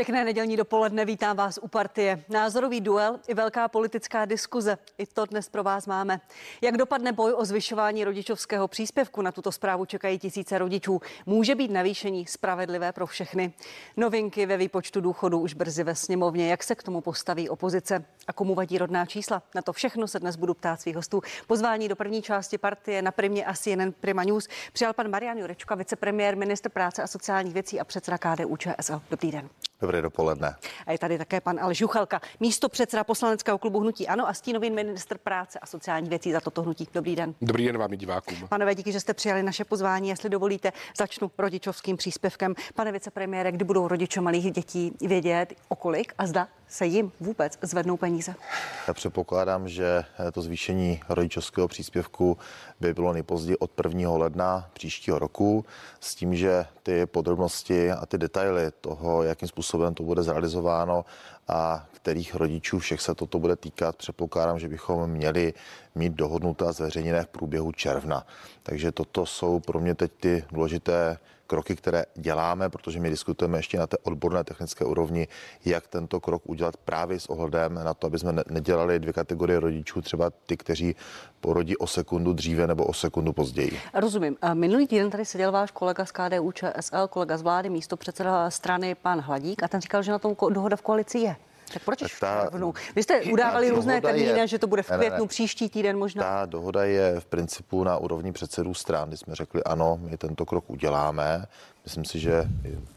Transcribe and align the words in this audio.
Pěkné 0.00 0.24
nedělní 0.24 0.56
dopoledne, 0.56 1.04
vítám 1.04 1.36
vás 1.36 1.58
u 1.62 1.68
partie. 1.68 2.24
Názorový 2.28 2.80
duel 2.80 3.20
i 3.28 3.34
velká 3.34 3.68
politická 3.68 4.24
diskuze. 4.24 4.78
I 4.98 5.06
to 5.06 5.26
dnes 5.26 5.48
pro 5.48 5.62
vás 5.62 5.86
máme. 5.86 6.20
Jak 6.60 6.76
dopadne 6.76 7.12
boj 7.12 7.34
o 7.36 7.44
zvyšování 7.44 8.04
rodičovského 8.04 8.68
příspěvku? 8.68 9.22
Na 9.22 9.32
tuto 9.32 9.52
zprávu 9.52 9.84
čekají 9.84 10.18
tisíce 10.18 10.58
rodičů. 10.58 11.00
Může 11.26 11.54
být 11.54 11.70
navýšení 11.70 12.26
spravedlivé 12.26 12.92
pro 12.92 13.06
všechny. 13.06 13.52
Novinky 13.96 14.46
ve 14.46 14.56
výpočtu 14.56 15.00
důchodu 15.00 15.38
už 15.38 15.54
brzy 15.54 15.84
ve 15.84 15.94
sněmovně. 15.94 16.50
Jak 16.50 16.62
se 16.62 16.74
k 16.74 16.82
tomu 16.82 17.00
postaví 17.00 17.48
opozice? 17.48 18.04
A 18.26 18.32
komu 18.32 18.54
vadí 18.54 18.78
rodná 18.78 19.06
čísla? 19.06 19.42
Na 19.54 19.62
to 19.62 19.72
všechno 19.72 20.08
se 20.08 20.20
dnes 20.20 20.36
budu 20.36 20.54
ptát 20.54 20.80
svých 20.80 20.96
hostů. 20.96 21.22
Pozvání 21.46 21.88
do 21.88 21.96
první 21.96 22.22
části 22.22 22.58
partie 22.58 23.02
na 23.02 23.10
primě 23.10 23.46
a 23.46 23.54
CNN 23.54 23.92
Prima 24.00 24.24
News 24.24 24.48
přijal 24.72 24.92
pan 24.92 25.10
Marian 25.10 25.38
Jurečka, 25.38 25.74
vicepremiér, 25.74 26.36
ministr 26.36 26.68
práce 26.68 27.02
a 27.02 27.06
sociálních 27.06 27.54
věcí 27.54 27.80
a 27.80 27.84
předseda 27.84 28.18
KDU 28.18 28.56
ČSL. 28.56 29.02
Dobrý 29.10 29.30
den. 29.30 29.48
Dobré 29.80 30.02
dopoledne. 30.02 30.54
A 30.86 30.92
je 30.92 30.98
tady 30.98 31.18
také 31.18 31.40
pan 31.40 31.60
Aleš 31.60 31.80
Juchelka, 31.80 32.20
místo 32.40 32.68
předseda 32.68 33.04
poslaneckého 33.04 33.58
klubu 33.58 33.80
Hnutí 33.80 34.08
Ano 34.08 34.28
a 34.28 34.34
stínový 34.34 34.70
minister 34.70 35.18
práce 35.18 35.58
a 35.58 35.66
sociálních 35.66 36.10
věcí 36.10 36.32
za 36.32 36.40
toto 36.40 36.62
hnutí. 36.62 36.88
Dobrý 36.94 37.16
den. 37.16 37.34
Dobrý 37.42 37.66
den 37.66 37.78
vám 37.78 37.90
divákům. 37.90 38.48
Pane 38.48 38.74
díky, 38.74 38.92
že 38.92 39.00
jste 39.00 39.14
přijali 39.14 39.42
naše 39.42 39.64
pozvání. 39.64 40.08
Jestli 40.08 40.30
dovolíte, 40.30 40.72
začnu 40.98 41.30
rodičovským 41.38 41.96
příspěvkem. 41.96 42.54
Pane 42.74 42.92
vicepremiére, 42.92 43.52
kdy 43.52 43.64
budou 43.64 43.88
rodiče 43.88 44.20
malých 44.20 44.52
dětí 44.52 44.92
vědět, 45.00 45.54
o 45.68 45.76
kolik 45.76 46.12
a 46.18 46.26
zda 46.26 46.48
se 46.70 46.86
jim 46.86 47.12
vůbec 47.20 47.58
zvednou 47.62 47.96
peníze? 47.96 48.34
Já 48.88 48.94
předpokládám, 48.94 49.68
že 49.68 50.04
to 50.32 50.42
zvýšení 50.42 51.00
rodičovského 51.08 51.68
příspěvku 51.68 52.38
by 52.80 52.94
bylo 52.94 53.12
nejpozději 53.12 53.56
od 53.56 53.70
1. 53.84 54.10
ledna 54.10 54.70
příštího 54.72 55.18
roku, 55.18 55.64
s 56.00 56.14
tím, 56.14 56.34
že 56.34 56.66
ty 56.82 57.06
podrobnosti 57.06 57.90
a 57.90 58.06
ty 58.06 58.18
detaily 58.18 58.70
toho, 58.80 59.22
jakým 59.22 59.48
způsobem 59.48 59.94
to 59.94 60.02
bude 60.02 60.22
zrealizováno 60.22 61.04
a 61.48 61.86
kterých 61.92 62.34
rodičů 62.34 62.78
všech 62.78 63.00
se 63.00 63.14
toto 63.14 63.38
bude 63.38 63.56
týkat, 63.56 63.96
předpokládám, 63.96 64.58
že 64.58 64.68
bychom 64.68 65.10
měli 65.10 65.54
mít 65.94 66.12
dohodnuté 66.12 66.64
a 66.64 66.72
zveřejněné 66.72 67.22
v 67.22 67.26
průběhu 67.26 67.72
června. 67.72 68.26
Takže 68.62 68.92
toto 68.92 69.26
jsou 69.26 69.60
pro 69.60 69.80
mě 69.80 69.94
teď 69.94 70.12
ty 70.20 70.44
důležité 70.52 71.18
kroky, 71.50 71.76
které 71.76 72.04
děláme, 72.14 72.68
protože 72.68 73.00
my 73.00 73.10
diskutujeme 73.10 73.58
ještě 73.58 73.78
na 73.78 73.86
té 73.86 73.96
odborné 74.02 74.44
technické 74.44 74.84
úrovni, 74.84 75.28
jak 75.64 75.86
tento 75.86 76.20
krok 76.20 76.42
udělat 76.46 76.76
právě 76.76 77.20
s 77.20 77.26
ohledem 77.26 77.74
na 77.74 77.94
to, 77.94 78.06
aby 78.06 78.18
jsme 78.18 78.32
nedělali 78.50 78.98
dvě 78.98 79.12
kategorie 79.12 79.60
rodičů, 79.60 80.02
třeba 80.02 80.30
ty, 80.30 80.56
kteří 80.56 80.96
porodí 81.40 81.76
o 81.76 81.86
sekundu 81.86 82.32
dříve 82.32 82.66
nebo 82.66 82.84
o 82.84 82.92
sekundu 82.92 83.32
později. 83.32 83.80
Rozumím. 83.94 84.36
Minulý 84.54 84.86
týden 84.86 85.10
tady 85.10 85.24
seděl 85.24 85.52
váš 85.52 85.70
kolega 85.70 86.04
z 86.04 86.12
KDU 86.12 86.52
ČSL, 86.52 87.08
kolega 87.10 87.36
z 87.36 87.42
vlády, 87.42 87.70
místo 87.70 87.96
předseda 87.96 88.50
strany 88.50 88.94
pan 88.94 89.20
Hladík 89.20 89.62
a 89.62 89.68
ten 89.68 89.80
říkal, 89.80 90.02
že 90.02 90.12
na 90.12 90.18
tom 90.18 90.36
dohoda 90.50 90.76
v 90.76 90.82
koalici 90.82 91.18
je. 91.18 91.36
Tak 91.72 91.84
proč 91.84 91.98
tak 91.98 92.10
ta, 92.20 92.50
Vy 92.96 93.02
jste 93.02 93.22
udávali 93.32 93.70
různé 93.70 94.00
termíny, 94.00 94.38
je, 94.38 94.48
že 94.48 94.58
to 94.58 94.66
bude 94.66 94.82
v 94.82 94.86
květnu, 94.86 95.16
ne, 95.16 95.22
ne, 95.22 95.28
příští 95.28 95.68
týden 95.68 95.98
možná. 95.98 96.22
Ta 96.22 96.46
dohoda 96.46 96.84
je 96.84 97.20
v 97.20 97.24
principu 97.24 97.84
na 97.84 97.96
úrovni 97.96 98.32
předsedů 98.32 98.74
stran, 98.74 99.08
kdy 99.08 99.16
jsme 99.16 99.34
řekli 99.34 99.64
ano, 99.64 99.98
my 100.02 100.16
tento 100.16 100.46
krok 100.46 100.70
uděláme. 100.70 101.46
Myslím 101.84 102.04
si, 102.04 102.18
že 102.18 102.44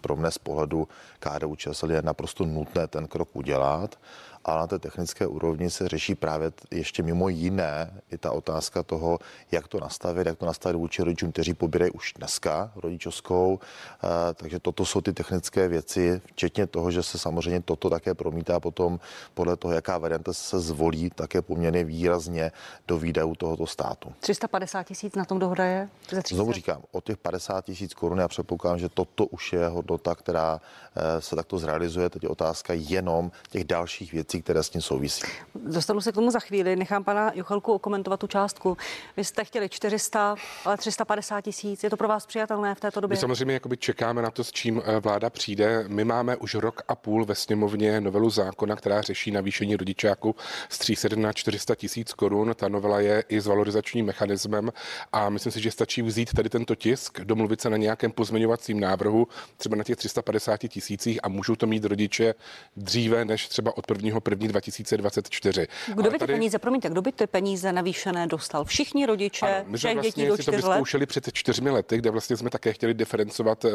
pro 0.02 0.16
mne 0.16 0.32
z 0.32 0.38
pohledu 0.38 0.88
KDU 1.20 1.56
ČSL 1.56 1.92
je 1.92 2.02
naprosto 2.02 2.46
nutné 2.46 2.88
ten 2.88 3.08
krok 3.08 3.30
udělat 3.34 3.96
ale 4.45 4.59
na 4.59 4.67
té 4.67 4.80
technické 4.80 5.27
úrovni 5.27 5.69
se 5.69 5.88
řeší 5.88 6.16
právě 6.16 6.52
ještě 6.72 7.03
mimo 7.03 7.30
jiné 7.30 8.02
i 8.11 8.17
ta 8.17 8.31
otázka 8.31 8.83
toho, 8.83 9.19
jak 9.52 9.67
to 9.67 9.80
nastavit, 9.80 10.27
jak 10.27 10.38
to 10.38 10.45
nastavit 10.45 10.77
vůči 10.77 11.03
rodičům, 11.03 11.31
kteří 11.31 11.54
pobírají 11.54 11.92
už 11.92 12.14
dneska 12.17 12.71
rodičovskou. 12.76 13.59
Eh, 13.59 14.33
takže 14.33 14.59
toto 14.59 14.86
jsou 14.86 15.02
ty 15.02 15.14
technické 15.14 15.67
věci, 15.67 16.21
včetně 16.26 16.67
toho, 16.67 16.92
že 16.92 17.03
se 17.03 17.20
samozřejmě 17.20 17.61
toto 17.61 17.89
také 17.89 18.14
promítá 18.14 18.59
potom 18.59 18.99
podle 19.33 19.58
toho, 19.58 19.73
jaká 19.73 19.98
varianta 19.98 20.33
se 20.33 20.59
zvolí, 20.59 21.09
také 21.09 21.42
poměrně 21.42 21.83
výrazně 21.83 22.52
do 22.87 22.98
výdajů 22.98 23.36
tohoto 23.36 23.67
státu. 23.67 24.14
350 24.20 24.83
tisíc 24.83 25.15
na 25.15 25.26
tom 25.26 25.39
dohoda 25.39 25.65
je? 25.65 25.89
Znovu 26.27 26.52
říkám, 26.52 26.82
o 26.92 27.02
těch 27.02 27.17
50 27.17 27.65
tisíc 27.65 27.93
korun 27.93 28.20
já 28.20 28.27
předpokládám, 28.27 28.80
že 28.80 28.89
toto 28.89 29.26
už 29.26 29.53
je 29.53 29.67
hodnota, 29.67 30.15
která 30.15 30.61
eh, 30.95 31.21
se 31.21 31.36
takto 31.36 31.58
zrealizuje. 31.58 32.09
Teď 32.09 32.23
je 32.23 32.30
otázka 32.30 32.73
jenom 32.73 33.32
těch 33.49 33.64
dalších 33.64 34.14
věcí, 34.14 34.33
věcí, 34.33 34.44
které 34.44 34.64
s 34.64 34.70
tím 34.70 34.82
souvisí. 34.82 35.23
Dostanu 35.55 36.02
se 36.02 36.11
k 36.11 36.16
tomu 36.16 36.32
za 36.32 36.39
chvíli. 36.39 36.76
Nechám 36.76 37.04
pana 37.04 37.32
Juchalku 37.36 37.73
okomentovat 37.73 38.20
tu 38.20 38.27
částku. 38.27 38.77
Vy 39.17 39.23
jste 39.23 39.44
chtěli 39.44 39.70
400, 39.70 40.36
ale 40.66 40.77
350 40.77 41.42
tisíc. 41.42 41.83
Je 41.83 41.89
to 41.89 41.98
pro 41.98 42.08
vás 42.08 42.26
přijatelné 42.26 42.76
v 42.76 42.80
této 42.80 42.99
době? 42.99 43.16
My 43.16 43.20
samozřejmě 43.20 43.54
jakoby 43.54 43.77
čekáme 43.77 44.21
na 44.21 44.32
to, 44.32 44.44
s 44.44 44.52
čím 44.52 44.82
eh, 44.86 44.99
vláda 44.99 45.30
přijde. 45.30 45.86
My 45.88 46.05
máme 46.05 46.38
už 46.38 46.55
rok 46.55 46.82
a 46.88 46.95
půl 46.95 47.26
ve 47.26 47.36
sněmovně 47.36 48.02
novelu 48.02 48.30
zákona, 48.30 48.76
která 48.76 49.02
řeší 49.02 49.32
navýšení 49.32 49.76
rodičáku 49.76 50.36
z 50.70 50.77
300 50.77 51.08
na 51.15 51.33
400 51.33 51.76
tisíc 51.76 52.14
korun. 52.14 52.52
Ta 52.55 52.67
novela 52.67 53.00
je 53.00 53.23
i 53.30 53.42
s 53.42 53.48
valorizačním 53.48 54.05
mechanismem 54.05 54.71
a 55.11 55.30
myslím 55.30 55.52
si, 55.52 55.61
že 55.61 55.71
stačí 55.71 56.02
vzít 56.02 56.33
tady 56.33 56.50
tento 56.50 56.76
tisk, 56.76 57.20
domluvit 57.20 57.61
se 57.61 57.70
na 57.70 57.77
nějakém 57.77 58.11
pozměňovacím 58.11 58.80
návrhu, 58.80 59.27
třeba 59.58 59.76
na 59.76 59.83
těch 59.83 59.98
350 59.98 60.58
tisících 60.58 61.20
a 61.23 61.30
můžou 61.30 61.55
to 61.55 61.67
mít 61.67 61.86
rodiče 61.86 62.36
dříve 62.76 63.26
než 63.26 63.48
třeba 63.48 63.77
od 63.77 63.92
1 63.92 64.20
první 64.23 64.48
2024. 64.48 65.67
Kdo 65.95 66.04
by 66.04 66.10
ty 66.10 66.20
tady... 66.20 66.34
peníze, 66.34 66.60
promiňte, 66.60 66.89
kdo 66.89 67.02
by 67.02 67.11
ty 67.11 67.28
peníze 67.28 67.73
navýšené 67.73 68.28
dostal? 68.28 68.66
Všichni 68.66 69.06
rodiče, 69.06 69.45
ano, 69.45 69.66
my 69.67 69.78
jsme 69.78 69.94
vlastně 69.94 70.23
dětí 70.23 70.28
do 70.28 70.38
si 70.38 70.44
to 70.44 70.52
vyzkoušeli 70.52 71.06
před 71.06 71.34
čtyřmi 71.34 71.70
lety, 71.70 71.98
kde 71.98 72.10
vlastně 72.10 72.38
jsme 72.38 72.50
také 72.50 72.73
chtěli 72.73 72.94
diferencovat 72.94 73.66
uh, 73.66 73.72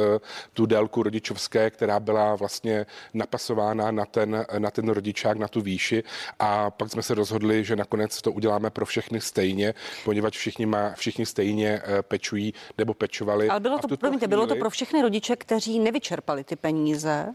tu 0.53 0.67
délku 0.67 1.03
rodičovské, 1.03 1.71
která 1.71 2.01
byla 2.01 2.35
vlastně 2.35 2.87
napasována 3.15 3.91
na 3.91 4.05
ten, 4.05 4.47
na 4.59 4.71
ten 4.71 4.89
rodičák, 4.89 5.39
na 5.39 5.49
tu 5.49 5.61
výši 5.61 6.03
a 6.39 6.71
pak 6.71 6.91
jsme 6.91 7.03
se 7.03 7.15
rozhodli, 7.15 7.65
že 7.65 7.77
nakonec 7.77 8.23
to 8.23 8.33
uděláme 8.33 8.71
pro 8.71 8.87
všechny 8.87 9.21
stejně, 9.21 9.75
poněvadž 10.05 10.39
všichni, 10.39 10.67
má, 10.67 10.93
všichni 10.95 11.27
stejně 11.27 11.83
uh, 11.83 12.03
pečují 12.03 12.55
nebo 12.79 12.95
pečovali. 12.95 13.49
Ale 13.49 13.61
bylo 13.61 13.79
to, 13.79 13.97
promiňte, 13.97 14.27
chvíli... 14.27 14.29
bylo 14.29 14.47
to 14.47 14.57
pro 14.57 14.71
všechny 14.71 15.03
rodiče, 15.03 15.37
kteří 15.37 15.79
nevyčerpali 15.79 16.45
ty 16.45 16.57
peníze? 16.57 17.35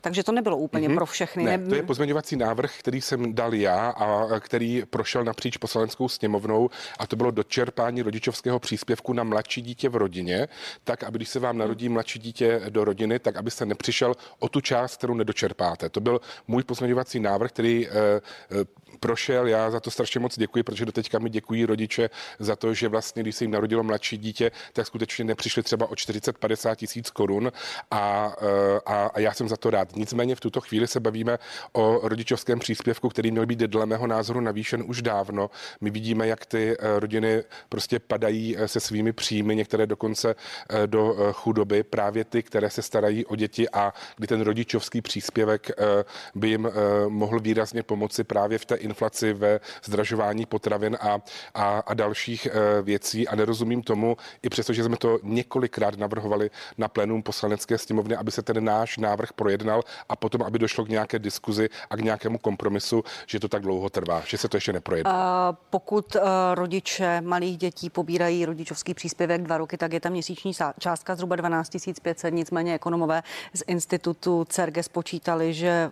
Takže 0.00 0.24
to 0.24 0.32
nebylo 0.32 0.56
úplně 0.56 0.88
mm-hmm. 0.88 0.94
pro 0.94 1.06
všechny. 1.06 1.44
Ne, 1.44 1.58
to 1.58 1.74
je 1.74 1.82
pozměňovací 1.82 2.36
návrh, 2.36 2.78
který 2.78 3.00
jsem 3.00 3.34
dal 3.34 3.54
já 3.54 3.88
a 3.88 4.40
který 4.40 4.82
prošel 4.90 5.24
napříč 5.24 5.56
poslaneckou 5.56 6.08
sněmovnou 6.08 6.70
a 6.98 7.06
to 7.06 7.16
bylo 7.16 7.30
dočerpání 7.30 8.02
rodičovského 8.02 8.58
příspěvku 8.58 9.12
na 9.12 9.24
mladší 9.24 9.62
dítě 9.62 9.88
v 9.88 9.96
rodině, 9.96 10.48
tak 10.84 11.02
aby 11.02 11.18
když 11.18 11.28
se 11.28 11.38
vám 11.38 11.58
narodí 11.58 11.88
mladší 11.88 12.18
dítě 12.18 12.60
do 12.68 12.84
rodiny, 12.84 13.18
tak 13.18 13.36
abyste 13.36 13.66
nepřišel 13.66 14.14
o 14.38 14.48
tu 14.48 14.60
část, 14.60 14.96
kterou 14.96 15.14
nedočerpáte. 15.14 15.88
To 15.88 16.00
byl 16.00 16.20
můj 16.48 16.62
pozměňovací 16.64 17.20
návrh, 17.20 17.50
který 17.50 17.88
eh, 17.88 17.92
eh, 17.92 18.64
prošel. 19.00 19.46
Já 19.46 19.70
za 19.70 19.80
to 19.80 19.90
strašně 19.90 20.20
moc 20.20 20.38
děkuji, 20.38 20.62
protože 20.62 20.86
do 20.86 20.92
teďka 20.92 21.18
mi 21.18 21.30
děkují 21.30 21.64
rodiče 21.64 22.10
za 22.38 22.56
to, 22.56 22.74
že 22.74 22.88
vlastně, 22.88 23.22
když 23.22 23.36
se 23.36 23.44
jim 23.44 23.50
narodilo 23.50 23.82
mladší 23.82 24.18
dítě, 24.18 24.50
tak 24.72 24.86
skutečně 24.86 25.24
nepřišli 25.24 25.62
třeba 25.62 25.90
o 25.90 25.94
40-50 25.94 26.76
tisíc 26.76 27.10
korun 27.10 27.52
a, 27.90 28.32
eh, 28.42 28.80
a, 28.86 29.06
a 29.06 29.20
já 29.20 29.32
jsem 29.34 29.48
za 29.48 29.56
to 29.56 29.70
rád. 29.70 29.89
Nicméně 29.96 30.34
v 30.34 30.40
tuto 30.40 30.60
chvíli 30.60 30.86
se 30.86 31.00
bavíme 31.00 31.38
o 31.72 32.08
rodičovském 32.08 32.58
příspěvku, 32.58 33.08
který 33.08 33.30
měl 33.30 33.46
být 33.46 33.58
dle 33.58 33.86
mého 33.86 34.06
názoru 34.06 34.40
navýšen 34.40 34.84
už 34.86 35.02
dávno. 35.02 35.50
My 35.80 35.90
vidíme, 35.90 36.26
jak 36.26 36.46
ty 36.46 36.76
eh, 36.78 37.00
rodiny 37.00 37.42
prostě 37.68 37.98
padají 37.98 38.56
eh, 38.58 38.68
se 38.68 38.80
svými 38.80 39.12
příjmy, 39.12 39.56
některé 39.56 39.86
dokonce 39.86 40.34
do 40.86 41.16
chudoby, 41.32 41.82
právě 41.82 42.24
ty, 42.24 42.42
které 42.42 42.70
se 42.70 42.82
starají 42.82 43.26
o 43.26 43.36
děti 43.36 43.70
a 43.70 43.92
kdy 44.16 44.26
ten 44.26 44.40
rodičovský 44.40 45.00
příspěvek 45.00 45.70
by 46.34 46.48
jim 46.48 46.68
mohl 47.08 47.40
výrazně 47.40 47.82
pomoci 47.82 48.24
právě 48.24 48.58
v 48.58 48.64
té 48.64 48.74
inflaci, 48.74 49.32
ve 49.32 49.60
zdražování 49.84 50.46
potravin 50.46 50.96
a, 51.00 51.20
a, 51.54 51.78
a 51.78 51.94
dalších 51.94 52.48
věcí. 52.82 53.28
A 53.28 53.36
nerozumím 53.36 53.82
tomu, 53.82 54.16
i 54.42 54.48
přesto, 54.48 54.72
že 54.72 54.84
jsme 54.84 54.96
to 54.96 55.18
několikrát 55.22 55.98
navrhovali 55.98 56.50
na 56.78 56.88
plénum 56.88 57.22
poslanecké 57.22 57.78
sněmovny, 57.78 58.16
aby 58.16 58.30
se 58.30 58.42
ten 58.42 58.64
náš 58.64 58.98
návrh 58.98 59.32
projednal 59.32 59.79
a 60.08 60.16
potom, 60.16 60.42
aby 60.42 60.58
došlo 60.58 60.84
k 60.84 60.88
nějaké 60.88 61.18
diskuzi 61.18 61.68
a 61.90 61.96
k 61.96 62.00
nějakému 62.00 62.38
kompromisu, 62.38 63.04
že 63.26 63.40
to 63.40 63.48
tak 63.48 63.62
dlouho 63.62 63.90
trvá, 63.90 64.22
že 64.26 64.38
se 64.38 64.48
to 64.48 64.56
ještě 64.56 64.72
neprojedná. 64.72 65.50
Uh, 65.50 65.56
pokud 65.70 66.16
uh, 66.16 66.22
rodiče 66.54 67.20
malých 67.20 67.56
dětí 67.58 67.90
pobírají 67.90 68.46
rodičovský 68.46 68.94
příspěvek 68.94 69.42
dva 69.42 69.58
roky, 69.58 69.76
tak 69.76 69.92
je 69.92 70.00
tam 70.00 70.12
měsíční 70.12 70.52
částka 70.78 71.14
zhruba 71.14 71.36
12 71.36 71.70
500. 72.02 72.34
Nicméně 72.34 72.74
ekonomové 72.74 73.22
z 73.54 73.62
institutu 73.66 74.44
CERGE 74.48 74.82
spočítali, 74.82 75.54
že 75.54 75.90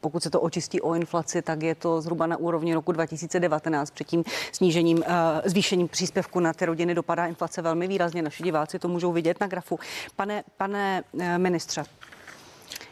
pokud 0.00 0.22
se 0.22 0.30
to 0.30 0.40
očistí 0.40 0.80
o 0.80 0.94
inflaci, 0.94 1.42
tak 1.42 1.62
je 1.62 1.74
to 1.74 2.00
zhruba 2.00 2.26
na 2.26 2.36
úrovni 2.36 2.74
roku 2.74 2.92
2019. 2.92 3.90
Před 3.90 4.06
tím 4.06 4.24
snížením, 4.52 5.02
eh, 5.06 5.48
zvýšením 5.48 5.88
příspěvku 5.88 6.40
na 6.40 6.52
ty 6.52 6.66
rodiny 6.66 6.94
dopadá 6.94 7.26
inflace 7.26 7.62
velmi 7.62 7.88
výrazně. 7.88 8.22
Naši 8.22 8.42
diváci 8.42 8.78
to 8.78 8.88
můžou 8.88 9.12
vidět 9.12 9.40
na 9.40 9.46
grafu. 9.46 9.78
Pane, 10.16 10.44
pane 10.56 11.02
eh, 11.18 11.38
ministře, 11.38 11.84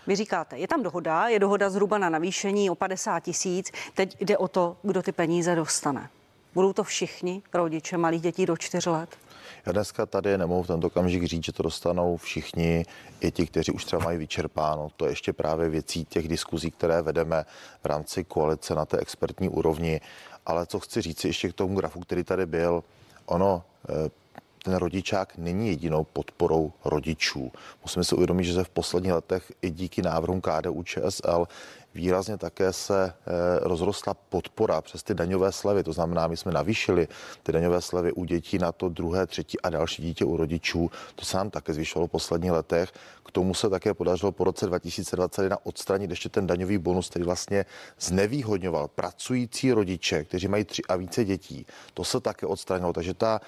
vy 0.06 0.16
říkáte, 0.16 0.58
je 0.58 0.68
tam 0.68 0.82
dohoda, 0.82 1.28
je 1.28 1.38
dohoda 1.38 1.70
zhruba 1.70 1.98
na 1.98 2.08
navýšení 2.08 2.70
o 2.70 2.74
50 2.74 3.20
tisíc. 3.20 3.72
Teď 3.94 4.16
jde 4.20 4.38
o 4.38 4.48
to, 4.48 4.76
kdo 4.82 5.02
ty 5.02 5.12
peníze 5.12 5.54
dostane. 5.54 6.10
Budou 6.54 6.72
to 6.72 6.84
všichni 6.84 7.42
rodiče 7.54 7.96
malých 7.96 8.22
dětí 8.22 8.46
do 8.46 8.56
4 8.56 8.90
let? 8.90 9.08
Já 9.66 9.72
dneska 9.72 10.06
tady 10.06 10.38
nemohu 10.38 10.62
v 10.62 10.66
tento 10.66 10.86
okamžik 10.86 11.24
říct, 11.24 11.44
že 11.44 11.52
to 11.52 11.62
dostanou 11.62 12.16
všichni, 12.16 12.86
i 13.20 13.30
ti, 13.30 13.46
kteří 13.46 13.72
už 13.72 13.84
třeba 13.84 14.04
mají 14.04 14.18
vyčerpáno. 14.18 14.90
To 14.96 15.04
je 15.04 15.12
ještě 15.12 15.32
právě 15.32 15.68
věcí 15.68 16.04
těch 16.04 16.28
diskuzí, 16.28 16.70
které 16.70 17.02
vedeme 17.02 17.44
v 17.82 17.86
rámci 17.86 18.24
koalice 18.24 18.74
na 18.74 18.84
té 18.84 18.98
expertní 18.98 19.48
úrovni. 19.48 20.00
Ale 20.46 20.66
co 20.66 20.80
chci 20.80 21.02
říct 21.02 21.24
ještě 21.24 21.48
k 21.48 21.52
tomu 21.52 21.76
grafu, 21.76 22.00
který 22.00 22.24
tady 22.24 22.46
byl, 22.46 22.84
ono 23.26 23.62
eh, 23.88 24.10
ten 24.64 24.74
rodičák 24.74 25.36
není 25.36 25.68
jedinou 25.68 26.04
podporou 26.04 26.72
rodičů. 26.84 27.52
Musíme 27.82 28.04
si 28.04 28.14
uvědomit, 28.14 28.44
že 28.44 28.54
se 28.54 28.64
v 28.64 28.68
posledních 28.68 29.12
letech 29.12 29.52
i 29.62 29.70
díky 29.70 30.02
návrhům 30.02 30.40
KDU 30.40 30.82
ČSL 30.82 31.46
výrazně 31.94 32.38
také 32.38 32.72
se 32.72 33.04
eh, 33.06 33.32
rozrostla 33.60 34.14
podpora 34.14 34.80
přes 34.80 35.02
ty 35.02 35.14
daňové 35.14 35.52
slevy. 35.52 35.82
To 35.82 35.92
znamená, 35.92 36.26
my 36.26 36.36
jsme 36.36 36.52
navýšili 36.52 37.08
ty 37.42 37.52
daňové 37.52 37.80
slevy 37.80 38.12
u 38.12 38.24
dětí 38.24 38.58
na 38.58 38.72
to 38.72 38.88
druhé, 38.88 39.26
třetí 39.26 39.60
a 39.60 39.70
další 39.70 40.02
dítě 40.02 40.24
u 40.24 40.36
rodičů. 40.36 40.90
To 41.14 41.24
se 41.24 41.36
nám 41.36 41.50
také 41.50 41.74
zvýšilo 41.74 42.06
v 42.06 42.10
posledních 42.10 42.52
letech. 42.52 42.92
K 43.26 43.30
tomu 43.30 43.54
se 43.54 43.70
také 43.70 43.94
podařilo 43.94 44.32
po 44.32 44.44
roce 44.44 44.66
2021 44.66 45.58
odstranit 45.62 46.10
ještě 46.10 46.28
ten 46.28 46.46
daňový 46.46 46.78
bonus, 46.78 47.10
který 47.10 47.24
vlastně 47.24 47.64
znevýhodňoval 48.00 48.88
pracující 48.88 49.72
rodiče, 49.72 50.24
kteří 50.24 50.48
mají 50.48 50.64
tři 50.64 50.82
a 50.88 50.96
více 50.96 51.24
dětí. 51.24 51.66
To 51.94 52.04
se 52.04 52.20
také 52.20 52.46
odstranilo. 52.46 52.92
Takže 52.92 53.14
ta 53.14 53.40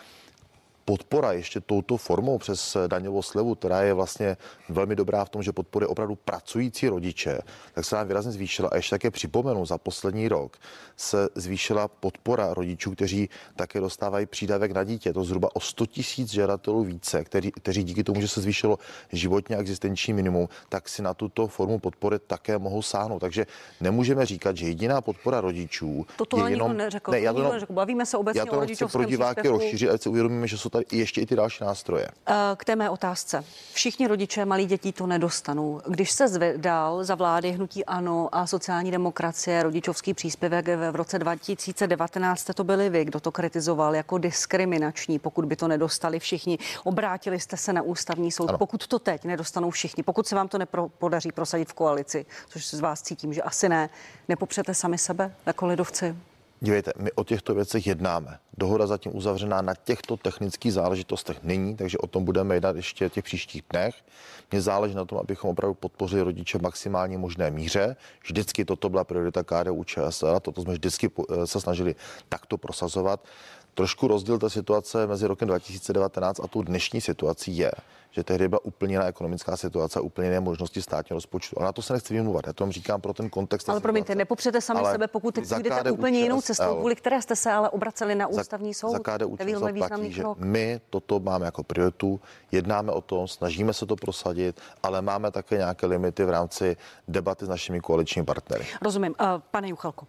podpora 0.86 1.32
ještě 1.32 1.60
touto 1.60 1.96
formou 1.96 2.38
přes 2.38 2.76
daňovou 2.86 3.22
slevu, 3.22 3.54
která 3.54 3.82
je 3.82 3.94
vlastně 3.94 4.36
velmi 4.68 4.96
dobrá 4.96 5.24
v 5.24 5.28
tom, 5.28 5.42
že 5.42 5.52
podporuje 5.52 5.88
opravdu 5.88 6.14
pracující 6.14 6.88
rodiče, 6.88 7.38
tak 7.74 7.84
se 7.84 7.96
nám 7.96 8.08
výrazně 8.08 8.32
zvýšila. 8.32 8.68
A 8.72 8.76
ještě 8.76 8.94
také 8.94 9.10
připomenu, 9.10 9.66
za 9.66 9.78
poslední 9.78 10.28
rok 10.28 10.56
se 10.96 11.28
zvýšila 11.34 11.88
podpora 11.88 12.54
rodičů, 12.54 12.90
kteří 12.90 13.28
také 13.56 13.80
dostávají 13.80 14.26
přídavek 14.26 14.72
na 14.72 14.84
dítě. 14.84 15.12
To 15.12 15.24
zhruba 15.24 15.56
o 15.56 15.60
100 15.60 15.86
tisíc 15.86 16.30
žadatelů 16.30 16.84
více, 16.84 17.24
kteří, 17.24 17.50
kteří 17.50 17.84
díky 17.84 18.04
tomu, 18.04 18.20
že 18.20 18.28
se 18.28 18.40
zvýšilo 18.40 18.78
životně 19.12 19.56
existenční 19.56 20.12
minimum, 20.12 20.48
tak 20.68 20.88
si 20.88 21.02
na 21.02 21.14
tuto 21.14 21.46
formu 21.46 21.78
podpory 21.78 22.18
také 22.18 22.58
mohou 22.58 22.82
sáhnout. 22.82 23.18
Takže 23.18 23.46
nemůžeme 23.80 24.26
říkat, 24.26 24.56
že 24.56 24.66
jediná 24.66 25.00
podpora 25.00 25.40
rodičů 25.40 26.06
Toto 26.16 26.46
je 26.46 26.52
jenom... 26.52 26.76
neřekl. 26.76 27.10
Ne, 27.10 27.20
já 27.20 27.32
to, 27.32 27.52
neřekl. 27.52 27.72
Bavíme 27.72 28.06
se 28.06 28.16
obecně 28.16 28.40
já 28.40 28.46
to 28.46 28.60
o 28.60 28.66
chci 28.66 28.84
pro 28.92 29.04
diváky 29.04 29.48
rozšířit, 29.48 29.90
ať 29.90 30.02
si 30.02 30.08
uvědomíme, 30.08 30.46
že 30.46 30.58
jsou 30.58 30.68
tady 30.76 30.98
ještě 30.98 31.20
i 31.20 31.26
ty 31.26 31.36
další 31.36 31.64
nástroje. 31.64 32.08
Eh, 32.26 32.34
k 32.56 32.64
té 32.64 32.76
mé 32.76 32.90
otázce. 32.90 33.44
Všichni 33.72 34.06
rodiče 34.06 34.44
malí 34.44 34.66
dětí 34.66 34.92
to 34.92 35.06
nedostanou. 35.06 35.80
Když 35.88 36.10
se 36.10 36.28
zvedal 36.28 37.04
za 37.04 37.14
vlády 37.14 37.50
hnutí 37.52 37.84
ANO 37.84 38.28
a 38.32 38.46
sociální 38.46 38.90
demokracie 38.90 39.62
rodičovský 39.62 40.14
příspěvek 40.14 40.68
v 40.68 40.96
roce 40.96 41.18
2019, 41.18 42.50
to 42.54 42.64
byli 42.64 42.90
vy, 42.90 43.04
kdo 43.04 43.20
to 43.20 43.32
kritizoval 43.32 43.94
jako 43.94 44.18
diskriminační, 44.18 45.18
pokud 45.18 45.44
by 45.44 45.56
to 45.56 45.68
nedostali 45.68 46.18
všichni. 46.18 46.58
Obrátili 46.84 47.40
jste 47.40 47.56
se 47.56 47.72
na 47.72 47.82
ústavní 47.82 48.32
soud. 48.32 48.48
Ano. 48.48 48.58
Pokud 48.58 48.86
to 48.86 48.98
teď 48.98 49.24
nedostanou 49.24 49.70
všichni, 49.70 50.02
pokud 50.02 50.26
se 50.26 50.36
vám 50.36 50.48
to 50.48 50.58
nepodaří 50.58 51.32
prosadit 51.32 51.68
v 51.68 51.74
koalici, 51.74 52.26
což 52.48 52.66
z 52.66 52.80
vás 52.80 53.02
cítím, 53.02 53.32
že 53.32 53.42
asi 53.42 53.68
ne, 53.68 53.90
nepopřete 54.28 54.74
sami 54.74 54.98
sebe 54.98 55.34
jako 55.46 55.66
lidovci? 55.66 56.16
Dívejte, 56.60 56.92
my 56.96 57.12
o 57.12 57.24
těchto 57.24 57.54
věcech 57.54 57.86
jednáme. 57.86 58.38
Dohoda 58.58 58.86
zatím 58.86 59.16
uzavřená 59.16 59.62
na 59.62 59.74
těchto 59.74 60.16
technických 60.16 60.72
záležitostech 60.72 61.42
není, 61.42 61.76
takže 61.76 61.98
o 61.98 62.06
tom 62.06 62.24
budeme 62.24 62.54
jednat 62.54 62.76
ještě 62.76 63.08
v 63.08 63.12
těch 63.12 63.24
příštích 63.24 63.62
dnech. 63.70 63.94
Mně 64.50 64.60
záleží 64.60 64.94
na 64.94 65.04
tom, 65.04 65.18
abychom 65.18 65.50
opravdu 65.50 65.74
podpořili 65.74 66.22
rodiče 66.22 66.58
v 66.58 66.62
maximálně 66.62 67.18
možné 67.18 67.50
míře. 67.50 67.96
Vždycky 68.24 68.64
toto 68.64 68.88
byla 68.88 69.04
priorita 69.04 69.44
KDU 69.44 69.84
ČSL, 69.84 70.40
toto 70.40 70.62
jsme 70.62 70.72
vždycky 70.72 71.10
eh, 71.30 71.46
se 71.46 71.60
snažili 71.60 71.94
takto 72.28 72.58
prosazovat. 72.58 73.20
Trošku 73.76 74.08
rozdíl 74.08 74.38
té 74.38 74.50
situace 74.50 75.06
mezi 75.06 75.26
rokem 75.26 75.48
2019 75.48 76.40
a 76.40 76.46
tou 76.46 76.62
dnešní 76.62 77.00
situací 77.00 77.56
je, 77.56 77.70
že 78.10 78.24
tehdy 78.24 78.48
byla 78.48 78.64
úplně 78.64 78.94
jiná 78.94 79.04
ekonomická 79.06 79.56
situace, 79.56 80.00
úplně 80.00 80.28
jiné 80.28 80.40
možnosti 80.40 80.82
státního 80.82 81.16
rozpočtu. 81.16 81.60
A 81.60 81.64
na 81.64 81.72
to 81.72 81.82
se 81.82 81.92
nechci 81.92 82.14
vymluvat, 82.14 82.46
já 82.46 82.52
to 82.52 82.72
říkám 82.72 83.00
pro 83.00 83.12
ten 83.12 83.30
kontext. 83.30 83.68
Ale 83.68 83.80
promiňte, 83.80 84.14
nepopřete 84.14 84.60
sami 84.60 84.80
ale 84.80 84.92
sebe, 84.92 85.08
pokud 85.08 85.38
jdete 85.38 85.90
úplně 85.90 86.20
jinou 86.20 86.40
cestou, 86.40 86.76
kvůli 86.78 86.96
které 86.96 87.22
jste 87.22 87.36
se 87.36 87.52
ale 87.52 87.70
obraceli 87.70 88.14
na 88.14 88.26
ústavní 88.26 88.74
soud. 88.74 88.92
Za 88.92 88.98
KDU 88.98 89.36
platí, 89.78 90.12
že 90.12 90.22
my 90.36 90.80
toto 90.90 91.20
máme 91.20 91.44
jako 91.44 91.62
prioritu, 91.62 92.20
jednáme 92.52 92.92
o 92.92 93.00
tom, 93.00 93.28
snažíme 93.28 93.72
se 93.72 93.86
to 93.86 93.96
prosadit, 93.96 94.60
ale 94.82 95.02
máme 95.02 95.30
také 95.30 95.56
nějaké 95.56 95.86
limity 95.86 96.24
v 96.24 96.30
rámci 96.30 96.76
debaty 97.08 97.44
s 97.44 97.48
našimi 97.48 97.80
koaličními 97.80 98.26
partnery. 98.26 98.66
Rozumím. 98.82 99.14
Uh, 99.20 99.26
pane 99.50 99.68
Juchalko, 99.68 100.06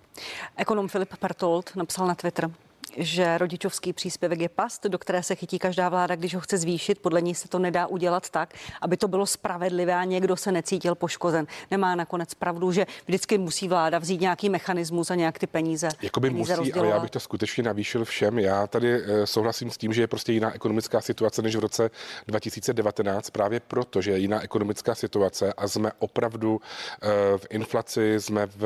ekonom 0.55 0.87
Filip 0.87 1.17
Partold 1.17 1.75
napsal 1.75 2.07
na 2.07 2.15
Twitter, 2.15 2.51
že 2.97 3.37
rodičovský 3.37 3.93
příspěvek 3.93 4.39
je 4.39 4.49
past, 4.49 4.85
do 4.85 4.97
které 4.97 5.23
se 5.23 5.35
chytí 5.35 5.59
každá 5.59 5.89
vláda, 5.89 6.15
když 6.15 6.35
ho 6.35 6.41
chce 6.41 6.57
zvýšit. 6.57 6.99
Podle 6.99 7.21
ní 7.21 7.35
se 7.35 7.47
to 7.47 7.59
nedá 7.59 7.87
udělat 7.87 8.29
tak, 8.29 8.53
aby 8.81 8.97
to 8.97 9.07
bylo 9.07 9.25
spravedlivé 9.25 9.95
a 9.95 10.03
někdo 10.03 10.37
se 10.37 10.51
necítil 10.51 10.95
poškozen. 10.95 11.47
Nemá 11.71 11.95
nakonec 11.95 12.33
pravdu, 12.33 12.71
že 12.71 12.85
vždycky 13.05 13.37
musí 13.37 13.67
vláda 13.67 13.99
vzít 13.99 14.21
nějaký 14.21 14.49
mechanismus 14.49 15.11
a 15.11 15.15
nějak 15.15 15.39
ty 15.39 15.47
peníze. 15.47 15.89
Jakoby 16.01 16.29
peníze 16.29 16.57
musí, 16.57 16.73
ale 16.73 16.87
já 16.87 16.99
bych 16.99 17.11
to 17.11 17.19
skutečně 17.19 17.63
navýšil 17.63 18.05
všem. 18.05 18.39
Já 18.39 18.67
tady 18.67 18.93
eh, 18.93 19.27
souhlasím 19.27 19.71
s 19.71 19.77
tím, 19.77 19.93
že 19.93 20.01
je 20.01 20.07
prostě 20.07 20.33
jiná 20.33 20.55
ekonomická 20.55 21.01
situace 21.01 21.41
než 21.41 21.55
v 21.55 21.59
roce 21.59 21.89
2019, 22.27 23.29
právě 23.29 23.59
proto, 23.59 24.01
že 24.01 24.11
je 24.11 24.17
jiná 24.17 24.41
ekonomická 24.43 24.95
situace 24.95 25.53
a 25.53 25.67
jsme 25.67 25.91
opravdu 25.99 26.61
eh, 26.61 27.07
v 27.37 27.47
inflaci, 27.49 28.15
jsme 28.17 28.45
v, 28.45 28.61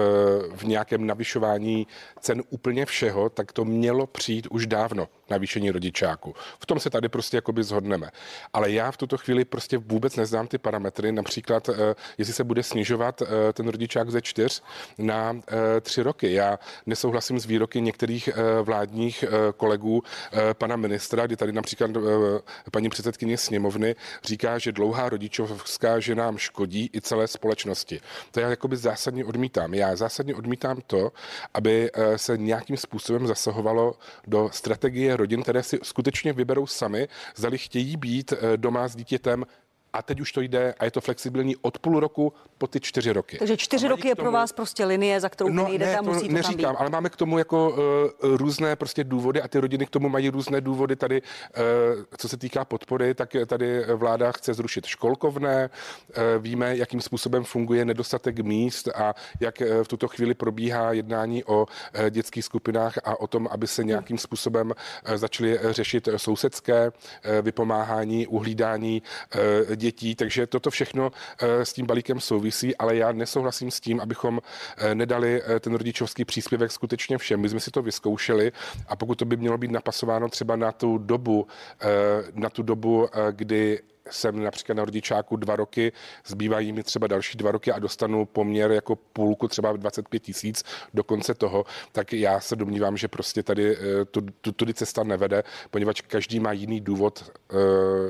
v 0.56 0.64
nějakém 0.64 1.08
navyšování 1.08 1.88
cen 2.20 2.44
úplně 2.50 2.86
všeho, 2.86 3.30
tak 3.30 3.52
to 3.52 3.66
mělo 3.66 4.08
přijít 4.22 4.48
už 4.48 4.68
dávno 4.68 5.08
navýšení 5.30 5.72
rodičáku. 5.72 6.36
V 6.60 6.66
tom 6.66 6.80
se 6.80 6.90
tady 6.90 7.10
prostě 7.10 7.38
jakoby 7.38 7.64
zhodneme. 7.64 8.12
Ale 8.54 8.72
já 8.72 8.92
v 8.92 8.98
tuto 8.98 9.18
chvíli 9.18 9.46
prostě 9.46 9.78
vůbec 9.78 10.16
neznám 10.16 10.48
ty 10.48 10.58
parametry, 10.58 11.12
například 11.12 11.70
eh, 11.70 11.96
jestli 12.18 12.34
se 12.34 12.44
bude 12.44 12.64
snižovat 12.64 13.22
eh, 13.22 13.54
ten 13.54 13.68
rodičák 13.68 14.12
ze 14.12 14.22
čtyř 14.22 14.64
na 14.98 15.34
eh, 15.34 15.82
tři 15.82 16.04
roky. 16.04 16.34
Já 16.34 16.60
nesouhlasím 16.86 17.40
s 17.40 17.46
výroky 17.46 17.82
některých 17.82 18.30
vládních 18.64 19.26
kolegů 19.58 20.04
pana 20.54 20.76
ministra, 20.76 21.26
kdy 21.26 21.36
tady 21.36 21.52
například 21.52 21.92
paní 22.72 22.90
předsedkyně 22.90 23.38
sněmovny 23.38 23.96
říká, 24.24 24.58
že 24.58 24.72
dlouhá 24.72 25.10
rodičovská 25.10 26.00
že 26.00 26.16
nám 26.16 26.38
škodí 26.38 26.90
i 26.96 27.02
celé 27.02 27.28
společnosti. 27.28 28.02
To 28.32 28.40
já 28.40 28.50
jakoby 28.50 28.78
zásadně 28.78 29.26
odmítám. 29.26 29.74
Já 29.74 29.96
zásadně 29.96 30.36
odmítám 30.36 30.82
to, 30.88 31.12
aby 31.54 31.92
se 32.16 32.38
nějakým 32.38 32.78
způsobem 32.78 33.28
zasahovalo 33.28 33.96
do 34.28 34.50
strategie 34.54 35.18
rodin, 35.18 35.44
které 35.44 35.64
si 35.64 35.80
skutečně 35.84 36.34
vyberou 36.34 36.68
sami, 36.68 37.08
zdali 37.36 37.58
chtějí 37.58 37.98
být 37.98 38.34
eh, 38.34 38.58
doma 38.58 38.88
s 38.88 38.96
dítětem 38.96 39.46
a 39.94 40.02
teď 40.02 40.20
už 40.20 40.32
to 40.32 40.42
jde 40.42 40.74
a 40.80 40.86
je 40.86 40.92
to 40.92 41.02
flexibilní 41.02 41.56
od 41.56 41.80
půl 41.80 42.00
roku 42.00 42.34
po 42.58 42.68
ty 42.68 42.80
čtyři 42.80 43.12
roky. 43.12 43.38
Takže 43.38 43.58
čtyři 43.58 43.88
roky 43.88 44.08
je 44.08 44.16
tomu... 44.16 44.24
pro 44.24 44.32
vás 44.32 44.52
prostě 44.52 44.86
linie, 44.86 45.20
za 45.20 45.30
kterou 45.30 45.50
no, 45.50 45.64
nejdete 45.64 45.92
ne, 45.92 45.98
a 45.98 46.02
musí 46.02 46.28
to 46.28 46.34
neříkám, 46.34 46.62
tam 46.62 46.74
být. 46.74 46.80
ale 46.80 46.90
máme 46.90 47.10
k 47.10 47.16
tomu 47.16 47.38
jako 47.38 47.70
uh, 47.70 48.38
různé 48.38 48.76
prostě 48.76 49.04
důvody 49.04 49.42
a 49.42 49.48
ty 49.48 49.60
rodiny 49.60 49.86
k 49.86 49.90
tomu 49.90 50.10
mají 50.10 50.30
různé 50.30 50.62
důvody. 50.62 50.96
Tady, 50.96 51.22
uh, 51.22 52.04
co 52.18 52.30
se 52.30 52.38
týká 52.38 52.66
podpory, 52.66 53.14
tak 53.14 53.36
tady 53.46 53.86
vláda 53.96 54.32
chce 54.32 54.54
zrušit 54.54 54.86
školkovné. 54.86 55.70
Uh, 56.10 56.24
víme, 56.44 56.78
jakým 56.78 57.02
způsobem 57.02 57.44
funguje 57.44 57.86
nedostatek 57.86 58.40
míst 58.40 58.88
a 58.88 59.16
jak 59.40 59.62
uh, 59.62 59.84
v 59.84 59.88
tuto 59.88 60.08
chvíli 60.08 60.34
probíhá 60.34 60.94
jednání 60.94 61.44
o 61.44 61.62
uh, 61.62 62.10
dětských 62.10 62.46
skupinách 62.46 62.98
a 63.04 63.20
o 63.20 63.28
tom, 63.28 63.48
aby 63.52 63.68
se 63.68 63.84
nějakým 63.84 64.18
způsobem 64.18 64.68
uh, 64.68 65.16
začaly 65.16 65.60
řešit 65.70 66.10
sousedské 66.18 66.88
uh, 66.90 66.92
vypomáhání, 67.42 68.28
uhlídání 68.28 69.02
uh, 69.36 69.76
dětí, 69.82 70.16
takže 70.16 70.48
toto 70.48 70.72
všechno 70.72 71.12
eh, 71.40 71.66
s 71.66 71.74
tím 71.74 71.86
balíkem 71.86 72.20
souvisí, 72.20 72.78
ale 72.78 72.96
já 72.96 73.12
nesouhlasím 73.12 73.72
s 73.72 73.80
tím, 73.80 74.00
abychom 74.00 74.40
eh, 74.78 74.96
nedali 74.96 75.42
eh, 75.42 75.60
ten 75.60 75.74
rodičovský 75.74 76.26
příspěvek 76.26 76.72
skutečně 76.72 77.18
všem. 77.18 77.42
My 77.42 77.50
jsme 77.50 77.60
si 77.60 77.72
to 77.72 77.82
vyzkoušeli 77.82 78.52
a 78.88 78.96
pokud 78.96 79.16
to 79.16 79.26
by 79.26 79.38
mělo 79.38 79.58
být 79.58 79.72
napasováno 79.72 80.30
třeba 80.30 80.56
na 80.56 80.72
tu 80.72 80.98
dobu, 80.98 81.48
na 82.34 82.50
tu 82.50 82.64
dobu, 82.64 83.10
kdy 83.32 83.80
jsem 84.10 84.44
například 84.44 84.76
na 84.76 84.86
rodičáku 84.86 85.36
dva 85.36 85.56
roky, 85.56 85.92
zbývají 86.26 86.72
mi 86.72 86.84
třeba 86.84 87.08
další 87.08 87.38
dva 87.38 87.52
roky 87.52 87.72
a 87.72 87.80
dostanu 87.80 88.26
poměr 88.26 88.72
jako 88.72 88.96
půlku 88.96 89.48
třeba 89.48 89.72
25 89.72 90.20
tisíc 90.20 90.64
do 90.94 91.04
konce 91.04 91.34
toho, 91.34 91.66
tak 91.92 92.14
já 92.14 92.40
se 92.40 92.56
domnívám, 92.56 92.98
že 92.98 93.08
prostě 93.08 93.44
tady 93.44 93.78
eh, 93.78 94.06
tu, 94.06 94.22
tu, 94.42 94.52
tudy 94.52 94.74
cesta 94.74 95.04
nevede, 95.04 95.44
poněvadž 95.72 96.02
každý 96.02 96.40
má 96.40 96.52
jiný 96.52 96.82
důvod 96.82 97.32
uh, 97.54 97.60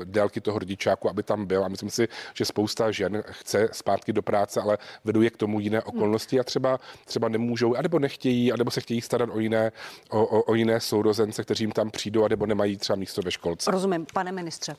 délky 0.04 0.40
toho 0.40 0.58
rodičáku, 0.58 1.08
aby 1.08 1.22
tam 1.22 1.46
byl 1.46 1.64
a 1.64 1.68
myslím 1.68 1.90
si, 1.90 2.08
že 2.34 2.44
spousta 2.44 2.90
žen 2.90 3.22
chce 3.26 3.68
zpátky 3.72 4.12
do 4.12 4.22
práce, 4.22 4.60
ale 4.60 4.78
vedou 5.04 5.20
je 5.20 5.30
k 5.30 5.36
tomu 5.36 5.60
jiné 5.60 5.82
okolnosti 5.82 6.40
a 6.40 6.44
třeba, 6.44 6.78
třeba 7.04 7.28
nemůžou, 7.28 7.76
anebo 7.76 7.98
nechtějí, 7.98 8.52
anebo 8.52 8.70
se 8.70 8.80
chtějí 8.80 9.00
starat 9.00 9.30
o 9.32 9.38
jiné, 9.38 9.72
o, 10.10 10.26
o, 10.26 10.42
o 10.42 10.54
jiné 10.54 10.80
sourozence, 10.80 11.44
kteří 11.44 11.64
jim 11.64 11.72
tam 11.72 11.90
přijdou, 11.90 12.24
anebo 12.24 12.46
nemají 12.46 12.76
třeba 12.76 12.96
místo 12.96 13.22
ve 13.22 13.30
školce. 13.30 13.70
Rozumím, 13.70 14.06
pane 14.14 14.32
ministře. 14.32 14.76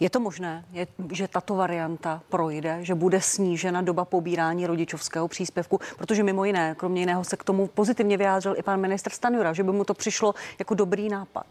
Je 0.00 0.10
to 0.10 0.20
možné, 0.20 0.64
je, 0.72 0.86
že 1.12 1.28
tato 1.28 1.54
varianta 1.54 2.22
projde, 2.28 2.78
že 2.80 2.94
bude 2.94 3.20
snížena 3.20 3.82
doba 3.82 4.04
pobírání 4.04 4.66
rodičovského 4.66 5.28
příspěvku, 5.28 5.80
protože 5.98 6.22
mimo 6.22 6.44
jiné, 6.44 6.74
kromě 6.74 7.02
jiného 7.02 7.24
se 7.24 7.36
k 7.36 7.44
tomu 7.44 7.66
pozitivně 7.66 8.16
vyjádřil 8.16 8.54
i 8.58 8.62
pan 8.62 8.80
ministr 8.80 9.10
Stanjura, 9.10 9.52
že 9.52 9.62
by 9.62 9.72
mu 9.72 9.84
to 9.84 9.94
přišlo 9.94 10.34
jako 10.58 10.74
dobrý 10.74 11.08
nápad. 11.08 11.46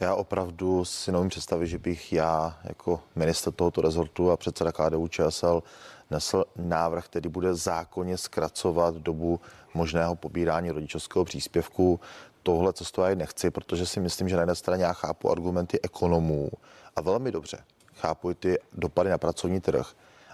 Já 0.00 0.14
opravdu 0.14 0.84
si 0.84 1.12
neumím 1.12 1.30
představit, 1.30 1.66
že 1.66 1.78
bych 1.78 2.12
já 2.12 2.58
jako 2.64 3.00
minister 3.16 3.52
tohoto 3.52 3.80
rezortu 3.80 4.30
a 4.30 4.36
předseda 4.36 4.72
KDU 4.72 5.08
ČSL 5.08 5.62
nesl 6.10 6.44
návrh, 6.56 7.04
který 7.04 7.28
bude 7.28 7.54
zákonně 7.54 8.18
zkracovat 8.18 8.94
dobu 8.94 9.40
možného 9.74 10.16
pobírání 10.16 10.70
rodičovského 10.70 11.24
příspěvku. 11.24 12.00
Tohle 12.42 12.72
cestu 12.72 13.00
já 13.00 13.14
nechci, 13.14 13.50
protože 13.50 13.86
si 13.86 14.00
myslím, 14.00 14.28
že 14.28 14.36
na 14.36 14.42
jedné 14.42 14.54
straně 14.54 14.84
já 14.84 14.92
chápu 14.92 15.30
argumenty 15.30 15.80
ekonomů 15.82 16.50
a 16.96 17.00
velmi 17.00 17.32
dobře 17.32 17.58
chápu 17.94 18.34
ty 18.34 18.58
dopady 18.72 19.10
na 19.10 19.18
pracovní 19.18 19.60
trh, 19.60 19.92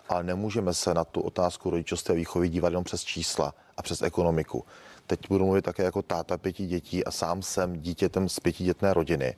ale 0.09 0.23
nemůžeme 0.23 0.75
se 0.75 0.95
na 0.95 1.05
tu 1.05 1.21
otázku 1.21 1.71
rodičovské 1.71 2.15
výchovy 2.15 2.49
dívat 2.49 2.69
jenom 2.69 2.85
přes 2.85 3.05
čísla 3.05 3.55
a 3.77 3.83
přes 3.83 4.03
ekonomiku. 4.03 4.65
Teď 5.07 5.21
budu 5.29 5.45
mluvit 5.45 5.65
také 5.65 5.83
jako 5.83 6.03
táta 6.03 6.39
pěti 6.39 6.67
dětí 6.67 7.05
a 7.05 7.11
sám 7.11 7.43
jsem 7.43 7.81
dítětem 7.81 8.29
z 8.29 8.41
pětidětné 8.41 8.95
rodiny, 8.95 9.35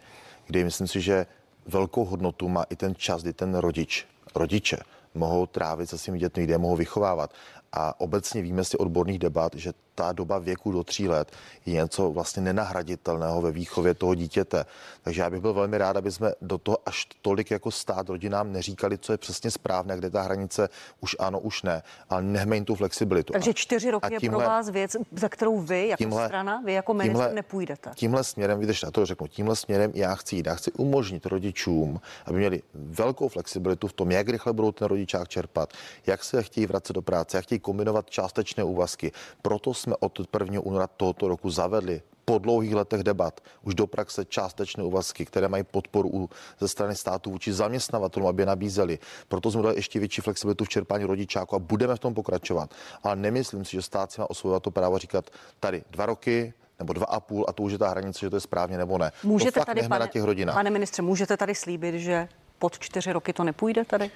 kdy 0.47 0.64
myslím 0.64 0.87
si, 0.87 1.00
že 1.00 1.26
velkou 1.67 2.05
hodnotu 2.05 2.49
má 2.49 2.64
i 2.71 2.76
ten 2.76 2.95
čas, 2.95 3.23
kdy 3.23 3.33
ten 3.33 3.55
rodič, 3.55 4.07
rodiče 4.35 4.79
mohou 5.14 5.47
trávit 5.47 5.91
se 5.91 5.99
svými 5.99 6.19
dětmi, 6.19 6.45
kde 6.45 6.55
je 6.55 6.59
mohou 6.59 6.76
vychovávat. 6.76 7.31
A 7.73 8.00
obecně 8.00 8.43
víme 8.43 8.64
z 8.64 8.75
odborných 8.75 9.19
debat, 9.19 9.55
že 9.55 9.73
ta 9.94 10.12
doba 10.12 10.38
věku 10.38 10.72
do 10.72 10.84
tří 10.84 11.08
let 11.08 11.32
je 11.66 11.75
něco 11.75 12.11
vlastně 12.11 12.42
nenahraditelného 12.42 13.40
ve 13.42 13.52
výchově 13.52 13.94
toho 13.94 14.14
dítěte. 14.14 14.64
Takže 15.02 15.22
já 15.22 15.30
bych 15.30 15.40
byl 15.40 15.54
velmi 15.54 15.78
rád, 15.78 15.96
aby 15.96 16.12
jsme 16.12 16.32
do 16.42 16.58
toho 16.58 16.78
až 16.87 17.06
tolik 17.22 17.50
jako 17.50 17.70
stát 17.70 18.08
rodinám 18.08 18.52
neříkali, 18.52 18.99
co 18.99 19.12
je 19.12 19.18
přesně 19.18 19.50
správné, 19.50 19.96
kde 19.96 20.11
ta 20.11 20.22
hranice 20.22 20.68
už 21.00 21.16
ano, 21.18 21.40
už 21.40 21.62
ne, 21.62 21.82
ale 22.11 22.22
nechme 22.22 22.56
jim 22.56 22.64
tu 22.64 22.75
flexibilitu. 22.75 23.32
Takže 23.32 23.54
čtyři 23.54 23.90
roky 23.90 24.16
tímhle, 24.20 24.42
je 24.42 24.46
pro 24.46 24.54
vás 24.54 24.70
věc, 24.70 24.96
za 25.12 25.28
kterou 25.28 25.61
vy 25.61 25.88
jako 25.88 25.99
tímhle, 25.99 26.26
strana, 26.26 26.62
vy 26.64 26.72
jako 26.72 26.94
ministr 26.94 27.18
tímhle, 27.18 27.34
nepůjdete. 27.34 27.90
Tímhle 27.94 28.25
směrem, 28.25 28.58
vydržte, 28.58 28.90
to 28.90 29.06
řeknu, 29.06 29.26
tímhle 29.26 29.56
směrem 29.56 29.92
já 29.94 30.14
chci 30.14 30.37
jít. 30.37 30.46
Já 30.46 30.54
chci 30.54 30.72
umožnit 30.72 31.26
rodičům, 31.26 32.00
aby 32.26 32.38
měli 32.38 32.62
velkou 32.75 33.28
flexibilitu 33.28 33.88
v 33.88 33.92
tom, 33.92 34.11
jak 34.11 34.28
rychle 34.28 34.52
budou 34.52 34.72
ten 34.72 34.88
rodičák 34.88 35.28
čerpat, 35.28 35.72
jak 36.06 36.25
se 36.25 36.42
chtějí 36.42 36.66
vracet 36.66 36.92
do 36.92 37.02
práce, 37.02 37.37
jak 37.37 37.44
chtějí 37.44 37.58
kombinovat 37.58 38.11
částečné 38.11 38.64
úvazky. 38.64 39.12
Proto 39.42 39.75
jsme 39.83 39.97
od 40.01 40.21
1. 40.41 40.61
února 40.61 40.87
tohoto 40.87 41.29
roku 41.29 41.51
zavedli 41.51 42.03
po 42.25 42.39
dlouhých 42.39 42.75
letech 42.75 43.03
debat 43.03 43.41
už 43.62 43.75
do 43.75 43.87
praxe 43.87 44.25
částečné 44.25 44.85
úvazky, 44.85 45.25
které 45.25 45.49
mají 45.49 45.65
podporu 45.65 46.29
ze 46.61 46.69
strany 46.69 46.97
státu 46.97 47.31
vůči 47.31 47.53
zaměstnavatelům, 47.53 48.29
aby 48.29 48.43
je 48.43 48.47
nabízeli. 48.47 48.99
Proto 49.29 49.51
jsme 49.51 49.62
dali 49.62 49.77
ještě 49.77 49.99
větší 49.99 50.21
flexibilitu 50.21 50.65
v 50.65 50.69
čerpání 50.69 51.05
rodičáku 51.05 51.57
a 51.57 51.59
budeme 51.59 51.97
v 51.97 51.99
tom 51.99 52.15
pokračovat. 52.15 52.71
Ale 53.03 53.17
nemyslím 53.17 53.65
si, 53.65 53.73
že 53.73 53.83
stát 53.83 54.12
si 54.12 54.21
má 54.21 54.31
osvojovat 54.31 54.62
to 54.62 54.71
právo 54.71 54.99
říkat 54.99 55.31
tady 55.61 55.85
dva 55.91 56.07
roky, 56.07 56.55
nebo 56.79 56.93
dva 56.93 57.07
a 57.07 57.21
půl 57.21 57.45
a 57.49 57.53
to 57.53 57.62
už 57.62 57.73
je 57.73 57.79
ta 57.79 57.89
hranice, 57.89 58.21
že 58.21 58.31
to 58.31 58.37
je 58.37 58.41
správně 58.41 58.79
nebo 58.79 58.99
ne. 58.99 59.12
Můžete 59.23 59.61
to 59.61 59.67
tady, 59.67 59.89
pane, 59.89 59.99
na 59.99 60.07
těch 60.07 60.23
rodinách. 60.23 60.55
pane 60.55 60.71
ministře, 60.71 61.03
můžete 61.03 61.37
tady 61.37 61.55
slíbit, 61.55 61.95
že 61.95 62.29
pod 62.59 62.79
čtyři 62.79 63.12
roky 63.12 63.33
to 63.33 63.45
nepůjde 63.45 63.85
tady? 63.85 64.11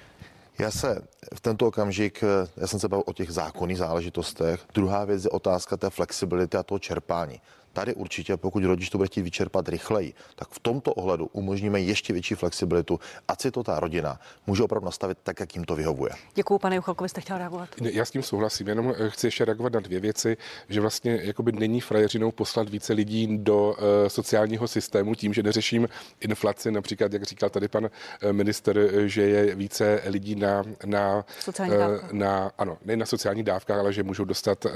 Já 0.59 0.71
se 0.71 1.01
v 1.33 1.39
tento 1.39 1.67
okamžik, 1.67 2.23
já 2.57 2.67
jsem 2.67 2.79
se 2.79 2.87
bavil 2.87 3.03
o 3.07 3.13
těch 3.13 3.31
zákonných 3.31 3.77
záležitostech. 3.77 4.61
Druhá 4.73 5.05
věc 5.05 5.23
je 5.23 5.29
otázka 5.29 5.77
té 5.77 5.89
flexibility 5.89 6.57
a 6.57 6.63
toho 6.63 6.79
čerpání. 6.79 7.41
Tady 7.77 7.93
určitě, 7.93 8.37
pokud 8.37 8.63
rodič 8.63 8.89
to 8.89 8.97
bude 8.97 9.07
chtít 9.07 9.21
vyčerpat 9.21 9.69
rychleji, 9.69 10.13
tak 10.35 10.47
v 10.49 10.59
tomto 10.59 10.93
ohledu 10.93 11.29
umožníme 11.31 11.79
ještě 11.79 12.13
větší 12.13 12.35
flexibilitu, 12.35 12.99
ať 13.27 13.41
si 13.41 13.51
to 13.51 13.63
ta 13.63 13.79
rodina 13.79 14.19
může 14.47 14.63
opravdu 14.63 14.85
nastavit 14.85 15.17
tak, 15.23 15.39
jak 15.39 15.55
jim 15.55 15.65
to 15.65 15.75
vyhovuje. 15.75 16.11
Děkuji, 16.35 16.59
pane 16.59 16.75
Juchalko, 16.75 17.07
jste 17.07 17.21
chtěl 17.21 17.37
reagovat. 17.37 17.69
Já 17.81 18.05
s 18.05 18.11
tím 18.11 18.23
souhlasím, 18.23 18.67
jenom 18.67 18.93
eh, 18.97 19.09
chci 19.09 19.27
ještě 19.27 19.45
reagovat 19.45 19.73
na 19.73 19.79
dvě 19.79 19.99
věci, 19.99 20.37
že 20.69 20.81
vlastně 20.81 21.19
jakoby 21.23 21.51
není 21.51 21.81
frajeřinou 21.81 22.31
poslat 22.31 22.69
více 22.69 22.93
lidí 22.93 23.37
do 23.37 23.67
uh, 23.69 23.75
sociálního 24.07 24.67
systému 24.67 25.15
tím, 25.15 25.33
že 25.33 25.43
neřeším 25.43 25.89
inflaci, 26.19 26.71
například, 26.71 27.13
jak 27.13 27.23
říkal 27.23 27.49
tady 27.49 27.67
pan 27.67 27.89
eh, 28.21 28.33
minister, 28.33 28.89
že 29.05 29.21
je 29.21 29.55
více 29.55 30.01
lidí 30.05 30.35
na, 30.35 30.63
na, 30.85 31.25
sociální 31.39 31.75
uh, 31.75 31.83
na 32.11 32.51
ano, 32.57 32.77
ne 32.85 32.97
na 32.97 33.05
sociální 33.05 33.43
dávkách, 33.43 33.79
ale 33.79 33.93
že 33.93 34.03
můžou 34.03 34.25
dostat 34.25 34.65
uh, 34.65 34.71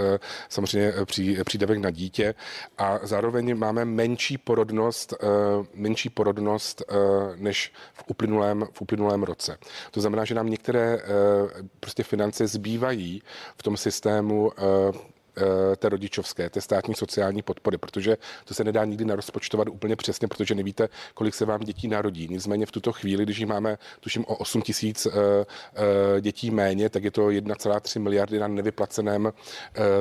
samozřejmě 0.49 0.93
pří, 1.05 1.37
přídavek 1.43 1.79
na 1.79 1.91
dítě 1.91 2.35
a 2.77 2.90
zároveň 3.03 3.57
máme 3.57 3.85
menší 3.85 4.37
porodnost, 4.37 5.13
eh, 5.13 5.27
menší 5.73 6.09
porodnost 6.09 6.81
eh, 6.81 6.95
než 7.35 7.73
v 7.93 8.03
uplynulém, 8.07 8.67
v 8.71 8.81
uplynulém 8.81 9.23
roce. 9.23 9.57
To 9.91 10.01
znamená, 10.01 10.25
že 10.25 10.35
nám 10.35 10.49
některé 10.49 10.97
eh, 10.97 11.07
prostě 11.79 12.03
finance 12.03 12.47
zbývají 12.47 13.21
v 13.57 13.63
tom 13.63 13.77
systému 13.77 14.51
té 15.77 15.89
rodičovské, 15.89 16.49
té 16.49 16.61
státní 16.61 16.95
sociální 16.95 17.41
podpory, 17.41 17.77
protože 17.77 18.17
to 18.45 18.53
se 18.53 18.63
nedá 18.63 18.85
nikdy 18.85 19.05
narozpočtovat 19.05 19.67
úplně 19.69 19.95
přesně, 19.95 20.27
protože 20.27 20.55
nevíte, 20.55 20.89
kolik 21.13 21.35
se 21.35 21.45
vám 21.45 21.59
dětí 21.59 21.87
narodí. 21.87 22.27
Nicméně 22.31 22.65
v 22.65 22.71
tuto 22.71 22.91
chvíli, 22.91 23.23
když 23.23 23.45
máme, 23.45 23.77
tuším, 23.99 24.25
o 24.27 24.35
8 24.35 24.61
tisíc 24.61 25.05
eh, 25.05 25.11
eh, 26.17 26.21
dětí 26.21 26.51
méně, 26.51 26.89
tak 26.89 27.03
je 27.03 27.11
to 27.11 27.27
1,3 27.27 27.99
miliardy 28.01 28.39
na 28.39 28.47
nevyplaceném 28.47 29.33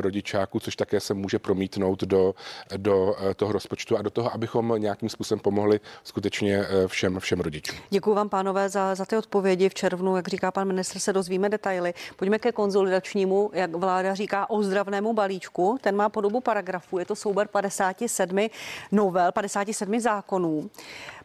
rodičáku, 0.01 0.61
což 0.61 0.77
také 0.77 1.01
se 1.01 1.15
může 1.15 1.39
promítnout 1.39 2.03
do, 2.03 2.35
do 2.77 3.17
toho 3.37 3.53
rozpočtu 3.53 3.97
a 3.97 4.03
do 4.03 4.11
toho, 4.11 4.35
abychom 4.35 4.75
nějakým 4.79 5.09
způsobem 5.09 5.41
pomohli 5.41 5.81
skutečně 6.05 6.67
všem, 6.87 7.21
všem 7.21 7.41
rodičům. 7.41 7.79
Děkuji 7.91 8.15
vám, 8.15 8.29
pánové, 8.29 8.69
za, 8.69 8.95
za 8.95 9.05
ty 9.05 9.17
odpovědi. 9.17 9.69
V 9.69 9.75
červnu, 9.75 10.17
jak 10.17 10.29
říká 10.29 10.51
pan 10.51 10.69
ministr, 10.69 10.99
se 10.99 11.13
dozvíme 11.13 11.49
detaily. 11.49 11.95
Pojďme 12.17 12.39
ke 12.39 12.53
konzolidačnímu, 12.53 13.51
jak 13.53 13.75
vláda 13.75 14.15
říká, 14.15 14.51
ozdravnému 14.51 15.13
balíčku. 15.21 15.79
Ten 15.81 15.97
má 15.97 16.09
podobu 16.09 16.41
paragrafu. 16.41 16.99
Je 16.99 17.05
to 17.05 17.17
souber 17.17 17.49
57 17.49 18.49
novel, 18.93 19.33
57 19.33 20.00
zákonů. 20.00 20.71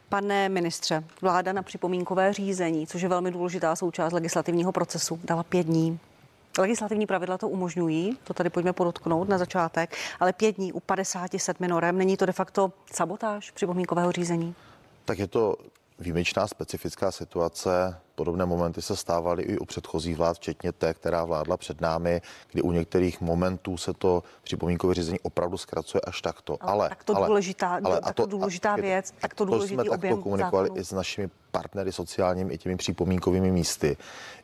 Pane 0.08 0.48
ministře, 0.48 1.04
vláda 1.22 1.52
na 1.52 1.62
připomínkové 1.62 2.32
řízení, 2.32 2.86
což 2.86 3.02
je 3.02 3.08
velmi 3.08 3.30
důležitá 3.30 3.76
součást 3.76 4.12
legislativního 4.12 4.72
procesu, 4.72 5.20
dala 5.24 5.42
pět 5.42 5.66
dní. 5.66 5.98
Legislativní 6.58 7.06
pravidla 7.06 7.38
to 7.38 7.48
umožňují, 7.48 8.18
to 8.24 8.34
tady 8.34 8.50
pojďme 8.50 8.72
podotknout 8.72 9.28
na 9.28 9.38
začátek, 9.38 9.96
ale 10.20 10.32
pět 10.32 10.56
dní 10.56 10.72
u 10.72 10.80
57 10.80 11.68
norem, 11.68 11.98
není 11.98 12.16
to 12.16 12.26
de 12.26 12.32
facto 12.32 12.72
sabotáž 12.92 13.50
připomínkového 13.50 14.12
řízení? 14.12 14.54
Tak 15.04 15.18
je 15.18 15.26
to 15.26 15.56
výjimečná 15.98 16.46
specifická 16.46 17.12
situace. 17.12 17.96
Podobné 18.16 18.46
momenty 18.46 18.82
se 18.82 18.96
stávaly 18.96 19.42
i 19.42 19.58
u 19.58 19.64
předchozích 19.64 20.16
vlád, 20.16 20.36
včetně 20.36 20.72
té, 20.72 20.94
která 20.94 21.24
vládla 21.24 21.56
před 21.56 21.80
námi, 21.80 22.20
kdy 22.52 22.62
u 22.62 22.72
některých 22.72 23.20
momentů 23.20 23.76
se 23.76 23.92
to 23.92 24.22
připomínkové 24.42 24.94
řízení 24.94 25.20
opravdu 25.20 25.58
zkracuje 25.58 26.00
až 26.00 26.22
takto. 26.22 26.56
Ale, 26.60 26.72
ale 26.72 26.88
tak 26.88 27.04
to 27.04 27.16
ale, 27.16 27.26
důležitá, 27.26 27.80
ale, 27.84 28.00
tak 28.00 28.14
to 28.14 28.26
důležitá 28.26 28.72
a, 28.72 28.76
věc, 28.76 29.14
tak 29.20 29.34
to 29.34 29.44
důležitý 29.44 29.74
jsme 29.74 29.90
objem 29.90 30.22
komunikovali 30.22 30.68
zákonů. 30.68 30.80
i 30.80 30.84
s 30.84 30.92
našimi 30.92 31.30
partnery 31.56 31.92
sociálními 31.92 32.54
i 32.54 32.58
těmi 32.58 32.76
připomínkovými 32.76 33.50
místy, 33.50 33.96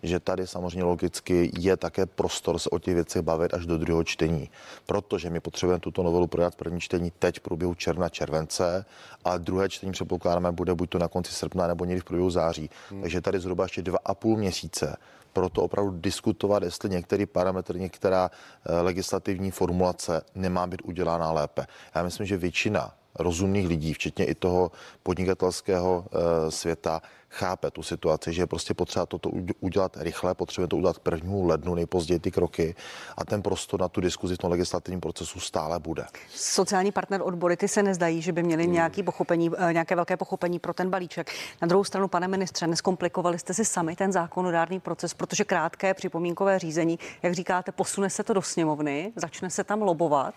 že 0.03 0.21
tady 0.21 0.47
samozřejmě 0.47 0.85
logicky 0.85 1.53
je 1.59 1.77
také 1.77 2.07
prostor 2.07 2.59
se 2.59 2.71
o 2.71 2.79
těch 2.79 2.95
věcech 2.95 3.23
bavit 3.23 3.55
až 3.55 3.67
do 3.67 3.79
druhého 3.79 4.05
čtení. 4.05 4.51
Protože 4.87 5.31
my 5.31 5.41
potřebujeme 5.41 5.81
tuto 5.81 6.03
novelu 6.03 6.27
prodat 6.27 6.55
první 6.55 6.81
čtení 6.81 7.13
teď 7.19 7.39
v 7.39 7.41
průběhu 7.41 7.75
června, 7.75 8.09
července 8.09 8.85
a 9.25 9.39
druhé 9.39 9.69
čtení 9.69 9.93
předpokládáme 9.93 10.53
bude 10.53 10.75
buď 10.75 10.91
to 10.91 10.99
na 10.99 11.09
konci 11.09 11.33
srpna 11.33 11.67
nebo 11.67 11.85
někdy 11.85 12.01
v 12.01 12.05
průběhu 12.05 12.31
září. 12.31 12.71
Hmm. 12.91 13.01
Takže 13.01 13.21
tady 13.21 13.41
zhruba 13.41 13.65
ještě 13.65 13.83
dva 13.83 13.99
a 14.05 14.15
půl 14.15 14.37
měsíce 14.37 14.97
proto 15.33 15.63
opravdu 15.63 16.01
diskutovat, 16.01 16.63
jestli 16.63 16.91
některý 16.91 17.27
parametr, 17.27 17.77
některá 17.77 18.31
eh, 18.31 18.81
legislativní 18.81 19.51
formulace 19.51 20.23
nemá 20.35 20.67
být 20.67 20.83
udělána 20.85 21.33
lépe. 21.33 21.67
Já 21.95 22.03
myslím, 22.03 22.27
že 22.27 22.37
většina 22.37 22.93
rozumných 23.15 23.67
lidí, 23.69 23.95
včetně 23.95 24.25
i 24.25 24.35
toho 24.35 24.71
podnikatelského 25.03 26.05
eh, 26.13 26.51
světa, 26.51 27.03
chápe 27.33 27.71
tu 27.71 27.83
situaci, 27.83 28.33
že 28.33 28.43
je 28.43 28.47
prostě 28.47 28.75
potřeba 28.75 29.07
toto 29.07 29.31
udělat 29.61 29.97
rychle, 30.01 30.35
potřebujeme 30.35 30.69
to 30.69 30.77
udělat 30.77 30.99
k 30.99 31.13
1. 31.13 31.33
lednu, 31.45 31.75
nejpozději 31.75 32.21
ty 32.21 32.31
kroky 32.31 32.75
a 33.17 33.25
ten 33.25 33.43
prostor 33.43 33.81
na 33.81 33.89
tu 33.89 34.01
diskuzi 34.01 34.35
v 34.35 34.39
tom 34.39 34.51
legislativním 34.51 35.01
procesu 35.01 35.41
stále 35.41 35.79
bude. 35.79 36.05
Sociální 36.31 36.93
partner 36.93 37.21
odbory 37.25 37.57
ty 37.57 37.69
se 37.69 37.83
nezdají, 37.83 38.23
že 38.23 38.33
by 38.33 38.43
měli 38.43 38.65
hmm. 38.65 38.73
nějaký 38.73 39.03
pochopení, 39.03 39.51
eh, 39.59 39.73
nějaké 39.73 39.95
velké 39.95 40.17
pochopení 40.17 40.59
pro 40.59 40.75
ten 40.75 40.91
balíček. 40.91 41.31
Na 41.63 41.69
druhou 41.69 41.85
stranu, 41.85 42.09
pane 42.09 42.29
ministře, 42.29 42.67
neskomplikovali 42.67 43.39
jste 43.39 43.55
si 43.55 43.65
sami 43.65 43.97
ten 43.97 44.13
zákonodárný 44.13 44.81
proces, 44.81 45.15
protože 45.15 45.45
krátké 45.45 45.95
připomínkové 45.95 46.59
řízení, 46.59 46.99
jak 47.23 47.35
říkáte, 47.35 47.73
posune 47.73 48.11
se 48.11 48.25
to 48.25 48.33
do 48.33 48.43
sněmovny, 48.43 49.13
začne 49.17 49.51
se 49.51 49.65
tam 49.65 49.83
lobovat 49.83 50.35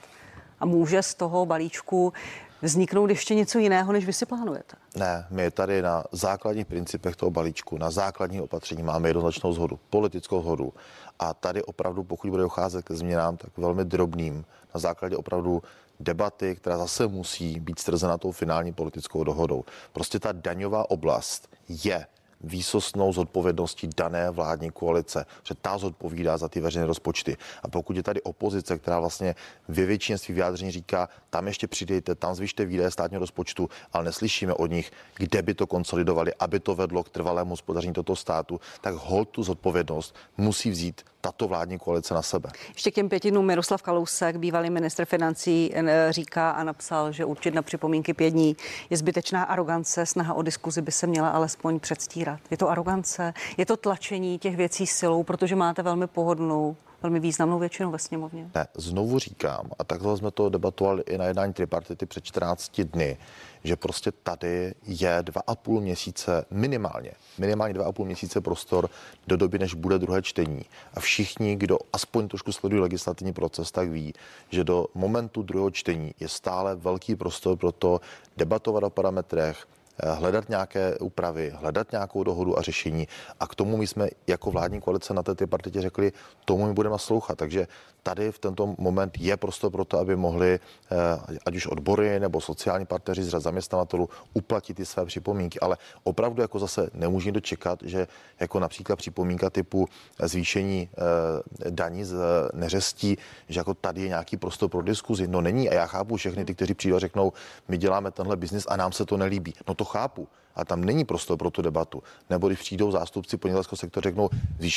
a 0.60 0.66
může 0.66 1.04
z 1.04 1.14
toho 1.16 1.46
balíčku 1.46 2.14
vzniknout 2.62 3.10
ještě 3.10 3.36
něco 3.36 3.60
jiného, 3.60 3.94
než 3.94 4.06
vy 4.06 4.14
si 4.14 4.26
plánujete? 4.26 4.78
Ne, 4.96 5.28
my 5.30 5.52
tady 5.52 5.82
na 5.82 6.04
základních 6.12 6.66
principech 6.66 7.16
toho 7.16 7.32
balíčku, 7.32 7.78
na 7.78 7.92
základní 7.92 8.42
opatření 8.42 8.84
máme 8.84 9.10
jednoznačnou 9.10 9.54
zhodu, 9.54 9.80
politickou 9.90 10.42
zhodu. 10.42 10.74
A 11.20 11.34
tady 11.34 11.64
opravdu, 11.64 12.04
pokud 12.04 12.30
bude 12.30 12.44
docházet 12.44 12.86
ke 12.86 12.96
změnám, 12.96 13.38
tak 13.38 13.58
velmi 13.58 13.86
drobným, 13.86 14.46
na 14.74 14.80
základě 14.80 15.18
opravdu 15.18 15.64
debaty, 16.00 16.56
která 16.56 16.78
zase 16.78 17.08
musí 17.08 17.60
být 17.60 17.80
strzena 17.80 18.18
tou 18.18 18.32
finální 18.32 18.74
politickou 18.74 19.24
dohodou. 19.24 19.64
Prostě 19.94 20.20
ta 20.20 20.32
daňová 20.32 20.90
oblast 20.90 21.50
je 21.70 22.08
výsostnou 22.46 23.14
zodpovědností 23.14 23.90
dané 23.98 24.30
vládní 24.30 24.72
koalice, 24.72 25.26
že 25.44 25.56
ta 25.62 25.78
zodpovídá 25.78 26.38
za 26.38 26.50
ty 26.50 26.60
veřejné 26.60 26.86
rozpočty. 26.86 27.38
A 27.64 27.68
pokud 27.68 27.98
je 27.98 28.04
tady 28.04 28.22
opozice, 28.22 28.78
která 28.78 29.00
vlastně 29.00 29.36
ve 29.68 29.86
většině 29.86 30.18
svých 30.18 30.36
vyjádření 30.36 30.72
říká, 30.72 31.10
tam 31.30 31.48
ještě 31.48 31.68
přidejte, 31.68 32.16
tam 32.16 32.36
zvyšte 32.36 32.66
výdaje 32.66 32.92
státního 32.92 33.20
rozpočtu, 33.20 33.70
ale 33.94 34.06
neslyšíme 34.06 34.54
od 34.54 34.72
nich, 34.72 34.92
kde 35.16 35.42
by 35.42 35.54
to 35.54 35.68
konsolidovali, 35.68 36.34
aby 36.40 36.60
to 36.60 36.76
vedlo 36.76 37.04
k 37.04 37.10
trvalému 37.10 37.50
hospodaření 37.50 37.94
tohoto 37.94 38.16
státu, 38.16 38.60
tak 38.82 38.96
hold 38.96 39.30
tu 39.30 39.44
zodpovědnost 39.44 40.16
musí 40.38 40.70
vzít 40.70 41.02
tato 41.26 41.48
vládní 41.48 41.80
koalice 41.80 42.14
na 42.14 42.22
sebe. 42.22 42.50
Ještě 42.74 42.92
k 42.92 42.94
těm 42.94 43.10
pěti 43.10 43.32
dnům 43.32 43.46
Miroslav 43.46 43.82
Kalousek, 43.82 44.38
bývalý 44.38 44.70
ministr 44.70 45.06
financí, 45.06 45.74
říká 46.10 46.52
a 46.52 46.64
napsal, 46.64 47.12
že 47.12 47.26
určit 47.26 47.54
na 47.54 47.62
připomínky 47.62 48.14
pět 48.14 48.30
dní 48.30 48.56
je 48.90 48.98
zbytečná 48.98 49.44
arogance, 49.44 50.06
snaha 50.06 50.34
o 50.34 50.42
diskuzi 50.42 50.82
by 50.82 50.92
se 50.92 51.08
měla 51.08 51.30
alespoň 51.30 51.80
předstírat. 51.80 52.40
Je 52.52 52.58
to 52.58 52.70
arogance, 52.70 53.34
je 53.58 53.66
to 53.66 53.78
tlačení 53.78 54.40
těch 54.40 54.56
věcí 54.56 54.88
silou, 54.88 55.24
protože 55.24 55.56
máte 55.56 55.84
velmi 55.84 56.08
pohodlnou 56.08 56.76
velmi 57.06 57.20
významnou 57.20 57.60
většinu 57.60 57.92
ve 57.92 58.00
sněmovně. 58.00 58.50
Ne, 58.56 58.68
znovu 58.74 59.20
říkám, 59.20 59.72
a 59.80 59.84
takhle 59.84 60.18
jsme 60.18 60.32
to 60.32 60.50
debatovali 60.50 61.04
i 61.08 61.18
na 61.18 61.26
jednání 61.26 61.54
tripartity 61.54 62.06
před 62.06 62.24
14 62.24 62.82
dny, 62.82 63.18
že 63.64 63.76
prostě 63.76 64.12
tady 64.12 64.74
je 64.84 65.18
dva 65.22 65.42
a 65.48 65.56
půl 65.56 65.82
měsíce 65.82 66.46
minimálně, 66.52 67.12
minimálně 67.38 67.74
dva 67.74 67.86
a 67.86 67.92
půl 67.92 68.06
měsíce 68.06 68.42
prostor 68.42 68.90
do 69.28 69.38
doby, 69.38 69.60
než 69.60 69.74
bude 69.74 70.00
druhé 70.00 70.22
čtení. 70.22 70.66
A 70.94 71.00
všichni, 71.00 71.56
kdo 71.56 71.78
aspoň 71.94 72.28
trošku 72.28 72.52
sledují 72.52 72.82
legislativní 72.82 73.34
proces, 73.34 73.72
tak 73.72 73.90
ví, 73.90 74.14
že 74.50 74.64
do 74.64 74.88
momentu 74.94 75.44
druhého 75.44 75.72
čtení 75.72 76.14
je 76.20 76.30
stále 76.30 76.76
velký 76.76 77.16
prostor 77.16 77.58
pro 77.58 77.72
to 77.72 78.02
debatovat 78.38 78.84
o 78.84 78.90
parametrech, 78.90 79.68
hledat 80.04 80.50
nějaké 80.50 80.98
úpravy, 80.98 81.54
hledat 81.56 81.92
nějakou 81.92 82.24
dohodu 82.24 82.60
a 82.60 82.62
řešení. 82.62 83.08
A 83.40 83.48
k 83.48 83.56
tomu 83.56 83.78
my 83.78 83.88
jsme 83.88 84.08
jako 84.28 84.52
vládní 84.52 84.82
koalice 84.82 85.14
na 85.14 85.24
té 85.24 85.36
tripartitě 85.36 85.82
řekli, 85.82 86.12
tomu 86.46 86.68
my 86.68 86.74
budeme 86.74 86.94
naslouchat. 86.94 87.38
Takže 87.38 87.68
tady 88.04 88.32
v 88.32 88.40
tento 88.40 88.76
moment 88.78 89.18
je 89.20 89.38
prostor 89.38 89.72
pro 89.72 89.86
to, 89.86 90.00
aby 90.00 90.16
mohli 90.16 90.60
eh, 90.60 91.38
ať 91.46 91.56
už 91.56 91.68
odbory 91.68 92.20
nebo 92.20 92.42
sociální 92.42 92.86
partneři 92.86 93.24
z 93.24 93.30
řad 93.30 93.40
zaměstnavatelů 93.40 94.10
uplatit 94.34 94.74
ty 94.74 94.86
své 94.86 95.06
připomínky. 95.06 95.60
Ale 95.60 95.78
opravdu 96.04 96.42
jako 96.42 96.60
zase 96.60 96.90
nemůže 96.94 97.32
dočekat, 97.32 97.80
že 97.84 98.08
jako 98.40 98.60
například 98.60 98.96
připomínka 98.96 99.50
typu 99.50 99.90
zvýšení 100.24 100.90
eh, 100.94 101.70
daní 101.70 102.04
z 102.04 102.16
neřestí, 102.54 103.18
že 103.50 103.60
jako 103.60 103.74
tady 103.74 104.02
je 104.02 104.08
nějaký 104.08 104.38
prostor 104.38 104.70
pro 104.70 104.82
diskuzi. 104.82 105.28
No 105.28 105.42
není 105.42 105.70
a 105.70 105.74
já 105.74 105.86
chápu 105.86 106.16
všechny 106.16 106.46
ty, 106.46 106.56
kteří 106.56 106.74
přijdou 106.74 106.96
a 106.96 107.00
řeknou, 107.00 107.34
my 107.68 107.78
děláme 107.78 108.12
tenhle 108.12 108.36
biznis 108.36 108.66
a 108.70 108.78
nám 108.78 108.92
se 108.92 109.06
to 109.06 109.18
nelíbí. 109.18 109.54
No 109.68 109.74
to 109.74 109.85
chápu 109.86 110.28
a 110.56 110.66
tam 110.66 110.84
není 110.84 111.06
prostor 111.06 111.38
pro 111.38 111.52
tu 111.52 111.62
debatu. 111.62 112.04
Nebo 112.30 112.48
když 112.48 112.60
přijdou 112.60 112.92
zástupci 112.92 113.38
podnikatelského 113.38 113.78
sektoru, 113.78 114.04
řeknou 114.04 114.30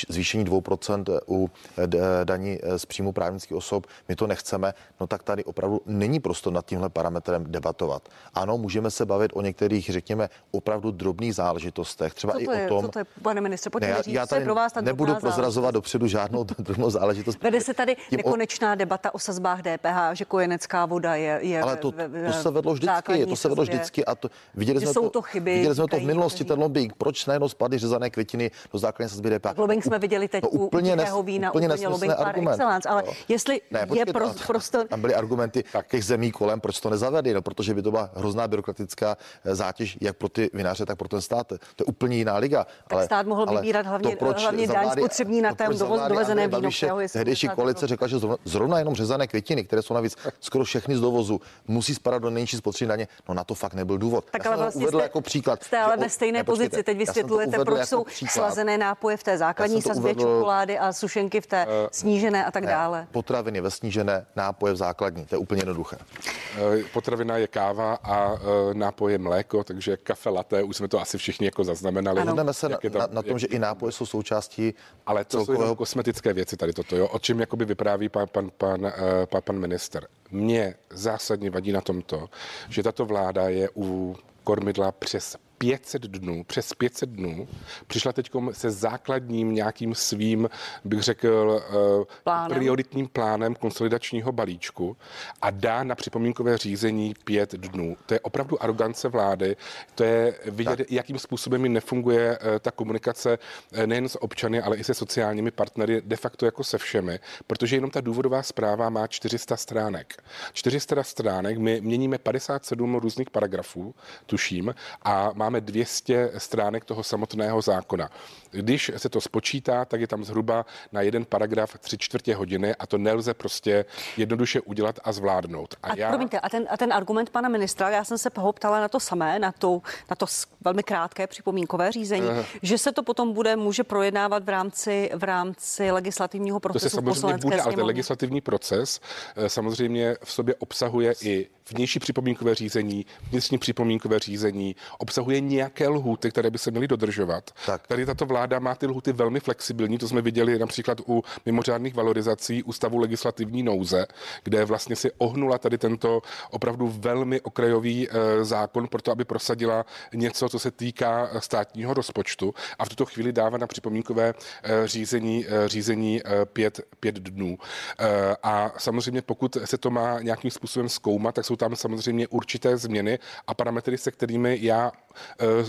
zvýšení 0.08 0.44
2% 0.44 1.20
u 1.28 1.50
eh, 1.78 1.88
daní 2.24 2.58
eh, 2.62 2.78
z 2.78 2.86
příjmu 2.86 3.12
právnických 3.12 3.56
osob, 3.56 3.86
my 4.08 4.16
to 4.16 4.26
nechceme, 4.26 4.74
no 5.00 5.06
tak 5.06 5.22
tady 5.22 5.44
opravdu 5.44 5.80
není 5.86 6.20
prostor 6.20 6.52
nad 6.52 6.66
tímhle 6.66 6.88
parametrem 6.88 7.44
debatovat. 7.48 8.08
Ano, 8.34 8.58
můžeme 8.58 8.90
se 8.90 9.06
bavit 9.06 9.30
o 9.34 9.42
některých, 9.42 9.90
řekněme, 9.92 10.28
opravdu 10.50 10.90
drobných 10.90 11.34
záležitostech, 11.34 12.14
třeba 12.14 12.32
co 12.32 12.40
i 12.40 12.44
je, 12.44 12.66
o 12.66 12.68
tom. 12.68 12.84
Co 12.84 12.88
to 12.88 12.98
je, 12.98 13.04
pane 13.22 13.40
ministře, 13.40 13.70
pojďme 13.70 13.88
ne, 13.88 13.94
já, 13.94 14.02
říct, 14.02 14.14
já 14.14 14.26
tady 14.26 14.44
pro 14.44 14.54
vás 14.54 14.72
ta 14.72 14.80
nebudu 14.80 15.14
prozrazovat 15.14 15.74
dopředu 15.74 16.06
žádnou 16.06 16.44
drobnou 16.58 16.90
záležitost. 16.90 17.42
Vede 17.42 17.60
se 17.60 17.74
tady 17.74 17.96
nekonečná 18.12 18.72
o... 18.72 18.76
debata 18.76 19.14
o 19.14 19.18
sazbách 19.18 19.60
DPH, 19.62 19.98
že 20.12 20.24
kojenecká 20.24 20.86
voda 20.86 21.14
je. 21.14 21.38
je 21.42 21.62
Ale 21.62 21.76
to, 21.76 21.92
to 21.92 22.32
se 22.32 22.50
vedlo 22.50 22.74
vždycky, 22.74 23.26
to 23.26 23.36
se 23.36 23.48
vedlo 23.48 23.64
vždycky 23.64 24.04
a 24.04 24.14
to, 24.14 24.30
viděli 24.54 24.80
jsme 24.80 24.92
jsou 24.92 25.02
to, 25.02 25.10
to 25.10 25.22
chyby, 25.22 25.67
Viděli 25.68 25.88
jsme 25.88 25.98
to 25.98 26.04
v 26.04 26.06
minulosti, 26.06 26.44
ten 26.44 26.58
lobbying. 26.58 26.92
Proč 26.98 27.26
najednou 27.26 27.48
spadly 27.48 27.78
řezané 27.78 28.10
květiny 28.10 28.50
do 28.72 28.78
základní 28.78 29.10
sazby 29.10 29.38
DPH? 29.38 29.58
Lobbying 29.58 29.84
jsme 29.84 29.98
viděli 29.98 30.28
teď 30.28 30.44
no, 30.44 30.48
úplně 30.48 30.96
nes, 30.96 31.08
vína, 31.22 31.50
úplně, 31.50 31.68
úplně 31.68 31.88
lobbying 31.88 32.14
par 32.16 32.38
excellence, 32.38 32.88
ale 32.88 33.02
no. 33.06 33.12
jestli 33.28 33.60
ne, 33.70 33.86
počkej, 33.86 34.04
je 34.06 34.12
pro, 34.12 34.30
prostor... 34.46 34.86
Tam 34.86 35.00
byly 35.00 35.14
argumenty 35.14 35.64
těch 35.90 36.04
zemí 36.04 36.32
kolem, 36.32 36.60
proč 36.60 36.80
to 36.80 36.90
nezavedli, 36.90 37.34
no, 37.34 37.42
protože 37.42 37.74
by 37.74 37.82
to 37.82 37.90
byla 37.90 38.10
hrozná 38.14 38.48
byrokratická 38.48 39.16
eh, 39.44 39.54
zátěž 39.54 39.98
jak 40.00 40.16
pro 40.16 40.28
ty 40.28 40.50
vinaře, 40.52 40.86
tak 40.86 40.98
pro 40.98 41.08
ten 41.08 41.20
stát. 41.20 41.46
To 41.46 41.54
je 41.54 41.84
úplně 41.86 42.16
jiná 42.16 42.36
liga. 42.36 42.64
Tak 42.64 42.92
ale, 42.92 43.04
stát 43.04 43.26
mohl 43.26 43.44
ale 43.48 43.60
vybírat 43.60 43.86
hlavně, 43.86 44.16
to, 44.16 44.24
hlavně 44.24 44.66
daň 44.66 44.90
spotřební 44.90 45.40
na 45.40 45.54
tém 45.54 45.78
dovezené 46.08 46.48
víno. 46.48 46.70
Tehdejší 47.12 47.48
koalice 47.48 47.86
řekla, 47.86 48.08
že 48.08 48.16
zrovna 48.44 48.78
jenom 48.78 48.94
řezané 48.94 49.26
květiny, 49.26 49.64
které 49.64 49.82
jsou 49.82 49.94
navíc 49.94 50.16
skoro 50.40 50.64
všechny 50.64 50.96
z 50.96 51.00
dovozu, 51.00 51.40
musí 51.68 51.94
spadat 51.94 52.22
do 52.22 52.30
nejnižší 52.30 52.56
spotřební 52.56 52.88
daně. 52.88 53.08
No 53.28 53.34
na 53.34 53.44
to 53.44 53.54
fakt 53.54 53.74
nebyl 53.74 53.98
důvod. 53.98 54.24
Tak 54.30 54.46
ale 54.46 54.56
vlastně 54.56 54.82
uvedl 54.82 55.00
jako 55.00 55.20
příklad. 55.20 55.57
Jste 55.60 55.78
ale 55.78 55.96
ve 55.96 56.08
stejné 56.08 56.44
pozici. 56.44 56.82
Teď 56.82 56.98
vysvětlujete, 56.98 57.64
proč 57.64 57.88
jsou 57.88 57.98
jako 57.98 58.32
slazené 58.32 58.78
nápoje 58.78 59.16
v 59.16 59.22
té 59.22 59.38
základní 59.38 59.82
sazbě 59.82 60.12
uvedl, 60.12 60.20
čokolády 60.20 60.78
a 60.78 60.92
sušenky 60.92 61.40
v 61.40 61.46
té 61.46 61.66
uh, 61.66 61.72
snížené 61.92 62.44
a 62.44 62.50
tak 62.50 62.64
ne, 62.64 62.70
dále. 62.70 63.06
Potraviny 63.12 63.60
ve 63.60 63.70
snížené, 63.70 64.26
nápoje 64.36 64.72
v 64.72 64.76
základní. 64.76 65.26
To 65.26 65.34
je 65.34 65.38
úplně 65.38 65.60
jednoduché. 65.60 65.96
Uh, 65.96 66.82
potravina 66.92 67.36
je 67.36 67.46
káva 67.46 67.94
a 67.94 68.32
uh, 68.32 68.38
nápoje 68.72 69.18
mléko, 69.18 69.64
takže 69.64 69.96
kafe 69.96 70.30
latte, 70.30 70.62
už 70.62 70.76
jsme 70.76 70.88
to 70.88 71.00
asi 71.00 71.18
všichni 71.18 71.46
jako 71.46 71.64
zaznamenali. 71.64 72.20
Ano. 72.20 72.54
se 72.54 72.68
na, 72.68 72.78
na, 72.98 73.08
na, 73.10 73.22
tom, 73.22 73.38
že 73.38 73.46
i 73.46 73.58
nápoje 73.58 73.92
jsou 73.92 74.06
součástí 74.06 74.74
Ale 75.06 75.24
to 75.24 75.30
celkového... 75.30 75.56
jsou 75.56 75.62
jenom 75.62 75.76
kosmetické 75.76 76.32
věci 76.32 76.56
tady 76.56 76.72
toto, 76.72 76.96
jo? 76.96 77.08
o 77.08 77.18
čem 77.18 77.40
jakoby 77.40 77.64
vypráví 77.64 78.08
pan, 78.08 78.26
pan, 78.32 78.50
pan, 78.58 78.84
uh, 78.84 78.90
pan, 79.26 79.42
pan 79.44 79.58
minister. 79.58 80.06
Mně 80.30 80.74
zásadně 80.90 81.50
vadí 81.50 81.72
na 81.72 81.80
tomto, 81.80 82.28
že 82.68 82.82
tato 82.82 83.04
vláda 83.04 83.48
je 83.48 83.68
u 83.76 84.16
kormidla 84.44 84.92
přes 84.92 85.36
500 85.58 86.02
dnů, 86.02 86.44
přes 86.44 86.74
500 86.74 87.10
dnů, 87.10 87.48
přišla 87.86 88.12
teď 88.12 88.30
se 88.52 88.70
základním 88.70 89.54
nějakým 89.54 89.94
svým, 89.94 90.48
bych 90.84 91.02
řekl, 91.02 91.62
eh, 91.68 92.04
plánem. 92.24 92.58
prioritním 92.58 93.08
plánem 93.08 93.54
konsolidačního 93.54 94.32
balíčku 94.32 94.96
a 95.42 95.50
dá 95.50 95.84
na 95.84 95.94
připomínkové 95.94 96.58
řízení 96.58 97.14
pět 97.24 97.52
dnů. 97.52 97.96
To 98.06 98.14
je 98.14 98.20
opravdu 98.20 98.62
arogance 98.62 99.08
vlády, 99.08 99.56
to 99.94 100.04
je 100.04 100.34
vidět, 100.44 100.76
tak. 100.76 100.92
jakým 100.92 101.18
způsobem 101.18 101.60
mi 101.60 101.68
nefunguje 101.68 102.38
eh, 102.40 102.58
ta 102.58 102.70
komunikace 102.70 103.38
eh, 103.72 103.86
nejen 103.86 104.08
s 104.08 104.22
občany, 104.22 104.62
ale 104.62 104.76
i 104.76 104.84
se 104.84 104.94
sociálními 104.94 105.50
partnery, 105.50 106.02
de 106.04 106.16
facto 106.16 106.44
jako 106.46 106.64
se 106.64 106.78
všemi, 106.78 107.18
protože 107.46 107.76
jenom 107.76 107.90
ta 107.90 108.00
důvodová 108.00 108.42
zpráva 108.42 108.90
má 108.90 109.06
400 109.06 109.56
stránek. 109.56 110.22
400 110.52 111.02
stránek, 111.02 111.58
my 111.58 111.80
měníme 111.80 112.18
57 112.18 112.94
různých 112.94 113.30
paragrafů, 113.30 113.94
tuším, 114.26 114.74
a 115.02 115.30
má 115.34 115.47
máme 115.48 115.60
200 115.60 116.30
stránek 116.38 116.84
toho 116.84 117.02
samotného 117.02 117.62
zákona. 117.62 118.10
Když 118.50 118.92
se 118.96 119.08
to 119.08 119.20
spočítá, 119.20 119.84
tak 119.84 120.00
je 120.00 120.06
tam 120.06 120.24
zhruba 120.24 120.66
na 120.92 121.00
jeden 121.00 121.24
paragraf 121.24 121.78
tři 121.78 121.98
čtvrtě 121.98 122.34
hodiny 122.34 122.74
a 122.74 122.86
to 122.86 122.98
nelze 122.98 123.34
prostě 123.34 123.84
jednoduše 124.16 124.60
udělat 124.60 124.98
a 125.04 125.12
zvládnout. 125.12 125.74
A, 125.82 125.88
a 125.88 125.96
já... 125.96 126.08
promiňte, 126.08 126.40
a 126.40 126.48
ten, 126.48 126.66
a 126.70 126.76
ten 126.76 126.92
argument 126.92 127.30
pana 127.30 127.48
ministra, 127.48 127.90
já 127.90 128.04
jsem 128.04 128.18
se 128.18 128.30
ho 128.36 128.52
ptala 128.52 128.80
na 128.80 128.88
to 128.88 129.00
samé, 129.00 129.38
na 129.38 129.52
to, 129.52 129.82
na 130.10 130.16
to 130.16 130.26
velmi 130.60 130.82
krátké 130.82 131.26
připomínkové 131.26 131.92
řízení, 131.92 132.26
uh. 132.26 132.44
že 132.62 132.78
se 132.78 132.92
to 132.92 133.02
potom 133.02 133.32
bude, 133.32 133.56
může 133.56 133.84
projednávat 133.84 134.44
v 134.44 134.48
rámci, 134.48 135.10
v 135.14 135.24
rámci 135.24 135.90
legislativního 135.90 136.60
procesu 136.60 136.84
to 136.84 136.90
se 136.90 136.96
samozřejmě 136.96 137.38
bude, 137.38 137.60
ale 137.60 137.74
ten 137.74 137.84
legislativní 137.84 138.40
proces 138.40 139.00
eh, 139.36 139.48
samozřejmě 139.48 140.16
v 140.24 140.32
sobě 140.32 140.54
obsahuje 140.54 141.14
i 141.22 141.48
vnější 141.70 141.98
připomínkové 141.98 142.54
řízení, 142.54 143.06
vnitřní 143.30 143.58
připomínkové 143.58 144.18
řízení, 144.18 144.76
obsahuje 144.98 145.40
nějaké 145.40 145.88
lhuty, 145.88 146.30
které 146.30 146.50
by 146.50 146.58
se 146.58 146.70
měly 146.70 146.88
dodržovat. 146.88 147.50
Tak. 147.66 147.86
Tady 147.86 148.06
tato 148.06 148.26
vláda 148.26 148.58
má 148.58 148.74
ty 148.74 148.86
lhuty 148.86 149.12
velmi 149.12 149.40
flexibilní, 149.40 149.98
to 149.98 150.08
jsme 150.08 150.22
viděli 150.22 150.58
například 150.58 151.00
u 151.06 151.24
mimořádných 151.46 151.94
valorizací 151.94 152.62
ústavu 152.62 152.98
legislativní 152.98 153.62
nouze, 153.62 154.06
kde 154.44 154.64
vlastně 154.64 154.96
si 154.96 155.10
ohnula 155.18 155.58
tady 155.58 155.78
tento 155.78 156.22
opravdu 156.50 156.88
velmi 156.98 157.40
okrajový 157.40 158.08
e, 158.08 158.44
zákon 158.44 158.88
pro 158.88 159.02
to, 159.02 159.12
aby 159.12 159.24
prosadila 159.24 159.86
něco, 160.14 160.48
co 160.48 160.58
se 160.58 160.70
týká 160.70 161.30
státního 161.38 161.94
rozpočtu 161.94 162.54
a 162.78 162.84
v 162.84 162.88
tuto 162.88 163.06
chvíli 163.06 163.32
dává 163.32 163.58
na 163.58 163.66
připomínkové 163.66 164.34
e, 164.62 164.88
řízení, 164.88 165.46
e, 165.48 165.68
řízení 165.68 166.20
e, 166.20 166.44
pět, 166.44 166.80
pět 167.00 167.14
dnů. 167.14 167.58
E, 167.98 168.36
a 168.42 168.72
samozřejmě 168.78 169.22
pokud 169.22 169.56
se 169.64 169.78
to 169.78 169.90
má 169.90 170.20
nějakým 170.20 170.50
způsobem 170.50 170.88
zkoumat, 170.88 171.34
tak 171.34 171.44
jsou 171.44 171.56
tam 171.58 171.76
samozřejmě 171.76 172.28
určité 172.28 172.76
změny 172.76 173.18
a 173.46 173.54
parametry, 173.54 173.98
se 173.98 174.10
kterými 174.10 174.58
já 174.60 174.92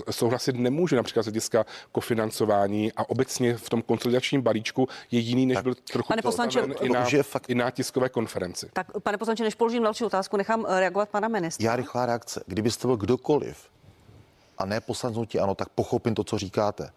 e, 0.08 0.14
souhlasit 0.14 0.56
nemůžu, 0.56 0.96
například 0.96 1.24
z 1.24 1.26
hlediska 1.26 1.66
kofinancování 1.92 2.92
a 2.94 3.10
obecně 3.10 3.58
v 3.58 3.70
tom 3.70 3.82
konsolidačním 3.82 4.42
balíčku 4.42 4.88
je 5.12 5.20
jiný, 5.20 5.46
než 5.46 5.56
tak, 5.56 5.64
byl 5.64 5.76
trochu 5.76 6.08
pane 6.08 6.22
poslanče, 6.22 6.60
i, 6.82 6.90
na, 6.90 7.06
fakt... 7.22 7.50
i 7.50 7.56
na 7.56 7.72
tiskové 7.72 8.10
konferenci. 8.10 8.70
Tak, 8.74 8.88
pane 9.04 9.18
poslanče, 9.18 9.44
než 9.44 9.56
položím 9.56 9.84
další 9.84 10.04
otázku, 10.04 10.38
nechám 10.38 10.66
e, 10.70 10.80
reagovat 10.80 11.10
pana 11.10 11.28
ministra. 11.28 11.66
Já 11.66 11.76
rychlá 11.76 12.06
reakce. 12.06 12.44
Kdybyste 12.48 12.88
byl 12.88 12.98
kdokoliv 12.98 13.70
a 14.58 14.66
ne 14.66 14.82
poslancnutí, 14.82 15.40
ano, 15.40 15.56
tak 15.56 15.70
pochopím 15.70 16.16
to, 16.16 16.24
co 16.24 16.38
říkáte. 16.38 16.92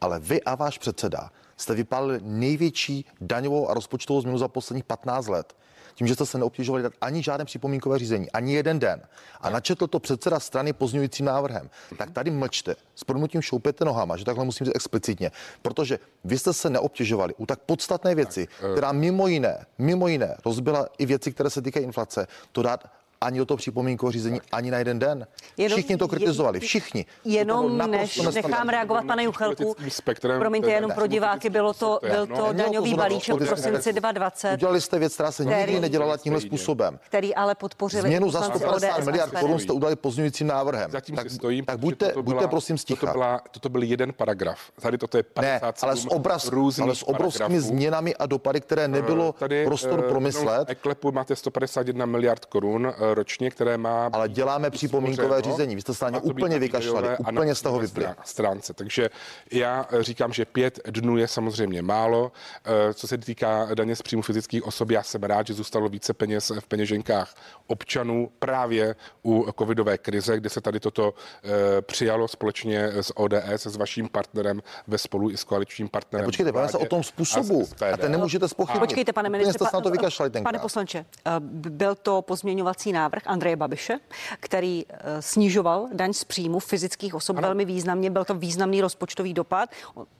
Ale 0.00 0.20
vy 0.20 0.42
a 0.42 0.54
váš 0.54 0.78
předseda 0.78 1.30
jste 1.56 1.74
vypálili 1.74 2.20
největší 2.22 3.04
daňovou 3.20 3.68
a 3.68 3.74
rozpočtovou 3.74 4.20
změnu 4.20 4.38
za 4.38 4.48
posledních 4.48 4.84
15 4.84 5.28
let 5.28 5.56
tím, 5.96 6.06
že 6.06 6.14
jste 6.14 6.26
se 6.26 6.38
neobtěžovali 6.38 6.82
dát 6.82 6.92
ani 7.00 7.22
žádné 7.22 7.44
připomínkové 7.44 7.98
řízení, 7.98 8.30
ani 8.30 8.54
jeden 8.54 8.78
den. 8.78 9.02
A 9.40 9.50
načetl 9.50 9.86
to 9.86 9.98
předseda 9.98 10.40
strany 10.40 10.72
pozměňujícím 10.72 11.26
návrhem, 11.26 11.70
tak 11.98 12.10
tady 12.10 12.30
mlčte, 12.30 12.76
s 12.94 13.04
prodmutím 13.04 13.42
šoupete 13.42 13.84
nohama, 13.84 14.16
že 14.16 14.24
takhle 14.24 14.44
musím 14.44 14.64
říct 14.64 14.76
explicitně, 14.76 15.30
protože 15.62 15.98
vy 16.24 16.38
jste 16.38 16.52
se 16.52 16.70
neobtěžovali 16.70 17.34
u 17.34 17.46
tak 17.46 17.58
podstatné 17.60 18.14
věci, 18.14 18.48
eh, 18.50 18.72
která 18.72 18.92
mimo 18.92 19.28
jiné, 19.28 19.66
mimo 19.78 20.08
jiné 20.08 20.36
rozbila 20.44 20.88
i 20.98 21.06
věci, 21.06 21.32
které 21.32 21.50
se 21.50 21.62
týkají 21.62 21.86
inflace, 21.86 22.26
to 22.52 22.62
dát 22.62 22.84
ani 23.20 23.38
do 23.38 23.46
toho 23.46 23.58
připomínkového 23.58 24.12
řízení, 24.12 24.40
ani 24.52 24.70
na 24.70 24.78
jeden 24.78 24.98
den. 24.98 25.26
Jenom- 25.56 25.76
všichni 25.78 25.96
to 25.96 26.08
kritizovali, 26.08 26.60
všichni. 26.60 27.04
To 27.04 27.28
Jenom 27.28 27.78
než 27.90 28.16
nechám 28.16 28.68
reagovat, 28.68 29.04
pane 29.04 29.24
Juchelku, 29.24 29.76
spektrem, 29.88 30.40
promiňte, 30.40 30.68
eh, 30.70 30.74
jenom 30.74 30.88
ne, 30.88 30.94
pro 30.94 31.06
diváky, 31.06 31.50
bylo 31.50 31.72
to, 31.74 31.98
to 32.00 32.06
byl 32.06 32.26
no. 32.26 32.36
to 32.36 32.46
to 32.46 32.52
daňový 32.52 32.90
zrovna 32.90 33.04
balíček 33.04 33.34
v 33.34 33.46
prosinci 33.46 33.70
věci. 33.70 33.92
2020, 33.92 34.52
Udělali 34.52 34.80
jste 34.80 34.98
věc, 34.98 35.14
která 35.14 35.32
se 35.32 35.44
nikdy 35.44 35.62
Který- 35.62 35.80
nedělala 35.80 36.16
tímhle 36.16 36.40
způsobem. 36.40 36.98
který 37.06 37.34
ale 37.34 37.54
podpořili 37.54 38.02
Změnu 38.02 38.30
za 38.30 38.38
poslanci 38.38 38.58
150 38.58 38.96
ODS 38.96 39.02
a 39.02 39.04
miliard 39.10 39.32
korun 39.40 39.58
jste 39.58 39.72
udělali 39.72 39.96
pozměňujícím 39.96 40.46
návrhem. 40.46 40.90
Zatím 40.90 41.16
tak, 41.16 41.30
stojím. 41.30 41.64
tak 41.64 41.78
buďte, 41.78 42.06
toto 42.06 42.22
buďte 42.22 42.38
byla- 42.38 42.48
prosím 42.48 42.76
Toto, 42.76 42.82
sticha. 42.82 43.12
byla, 43.12 43.40
toto 43.50 43.68
byl 43.68 43.82
jeden 43.82 44.12
paragraf. 44.12 44.58
Tady 44.80 44.98
toto 44.98 45.16
je 45.16 45.24
Ne, 45.40 45.58
57 45.60 45.88
ale 45.88 45.96
s, 45.96 46.06
obraz, 46.06 46.48
ale 46.82 46.94
s 46.94 47.08
obrovskými 47.08 47.60
změnami 47.60 48.14
a 48.16 48.26
dopady, 48.26 48.60
které 48.60 48.88
nebylo 48.88 49.32
Tady 49.32 49.64
prostor 49.64 50.02
eh, 50.04 50.08
promyslet, 50.08 50.70
Eklepu 50.70 51.12
máte 51.12 51.36
151 51.36 52.06
miliard 52.06 52.44
korun 52.44 52.86
eh, 52.86 53.05
ročně, 53.14 53.50
které 53.50 53.78
má 53.78 54.10
ale 54.12 54.28
děláme 54.28 54.70
připomínkové 54.70 55.42
řízení. 55.42 55.74
Vy 55.74 55.80
jste 55.80 55.94
se 55.94 56.10
na 56.10 56.18
úplně 56.18 56.58
vykašlali, 56.58 57.08
a 57.08 57.30
úplně 57.32 57.54
z 57.54 57.62
toho 57.62 57.78
vypli. 57.78 58.04
strá- 58.04 58.16
stránce. 58.24 58.74
Takže 58.74 59.10
já 59.52 59.86
říkám, 60.00 60.32
že 60.32 60.44
pět 60.44 60.80
dnů 60.90 61.16
je 61.16 61.28
samozřejmě 61.28 61.82
málo. 61.82 62.32
Eh, 62.64 62.94
Co 62.94 63.08
se 63.08 63.18
týká 63.18 63.68
daně 63.74 63.96
z 63.96 64.02
příjmu 64.02 64.22
fyzických 64.22 64.66
osob, 64.66 64.90
já 64.90 65.02
jsem 65.02 65.22
rád, 65.22 65.46
že 65.46 65.54
zůstalo 65.54 65.88
více 65.88 66.14
peněz 66.14 66.52
v 66.60 66.66
peněženkách 66.66 67.34
občanů 67.66 68.30
právě 68.38 68.96
u 69.24 69.46
covidové 69.58 69.98
krize, 69.98 70.36
kde 70.36 70.48
se 70.50 70.60
tady 70.60 70.80
toto 70.80 71.14
eh, 71.44 71.82
přijalo 71.82 72.28
společně 72.28 72.84
s 72.86 73.16
ODS, 73.18 73.66
s 73.66 73.76
vaším 73.76 74.08
partnerem 74.08 74.62
ve 74.86 74.98
spolu 74.98 75.30
i 75.30 75.36
s 75.36 75.44
koaličním 75.44 75.88
partnerem. 75.88 76.22
Ne, 76.24 76.26
počkejte, 76.26 76.52
bavíme 76.52 76.70
se 76.72 76.78
o 76.78 76.86
tom 76.86 77.00
a 77.00 77.02
způsobu. 77.02 77.66
SPD. 77.66 77.82
A 77.82 77.96
ten 77.96 78.12
nemůžete 78.12 78.48
spochybnit. 78.48 78.80
Počkejte, 78.80 79.12
pane 79.12 79.28
ministře, 79.28 79.58
jste 79.58 79.64
se 79.64 79.76
na 79.76 79.80
to 79.80 79.90
vykašlali 79.90 80.30
pane 80.30 80.58
poslanče, 80.58 81.04
eh, 81.26 81.30
byl 81.40 81.94
to 81.94 82.22
pozměňovací 82.22 82.92
návrh 82.96 83.22
Andreje 83.26 83.56
Babiše, 83.56 83.98
který 84.40 84.84
eh, 84.88 85.22
snižoval 85.22 85.88
daň 85.92 86.12
z 86.12 86.24
příjmu 86.24 86.58
fyzických 86.58 87.14
osob 87.14 87.36
velmi 87.36 87.64
významně. 87.64 88.10
Byl 88.10 88.24
to 88.24 88.34
významný 88.34 88.80
rozpočtový 88.80 89.34
dopad. 89.34 89.70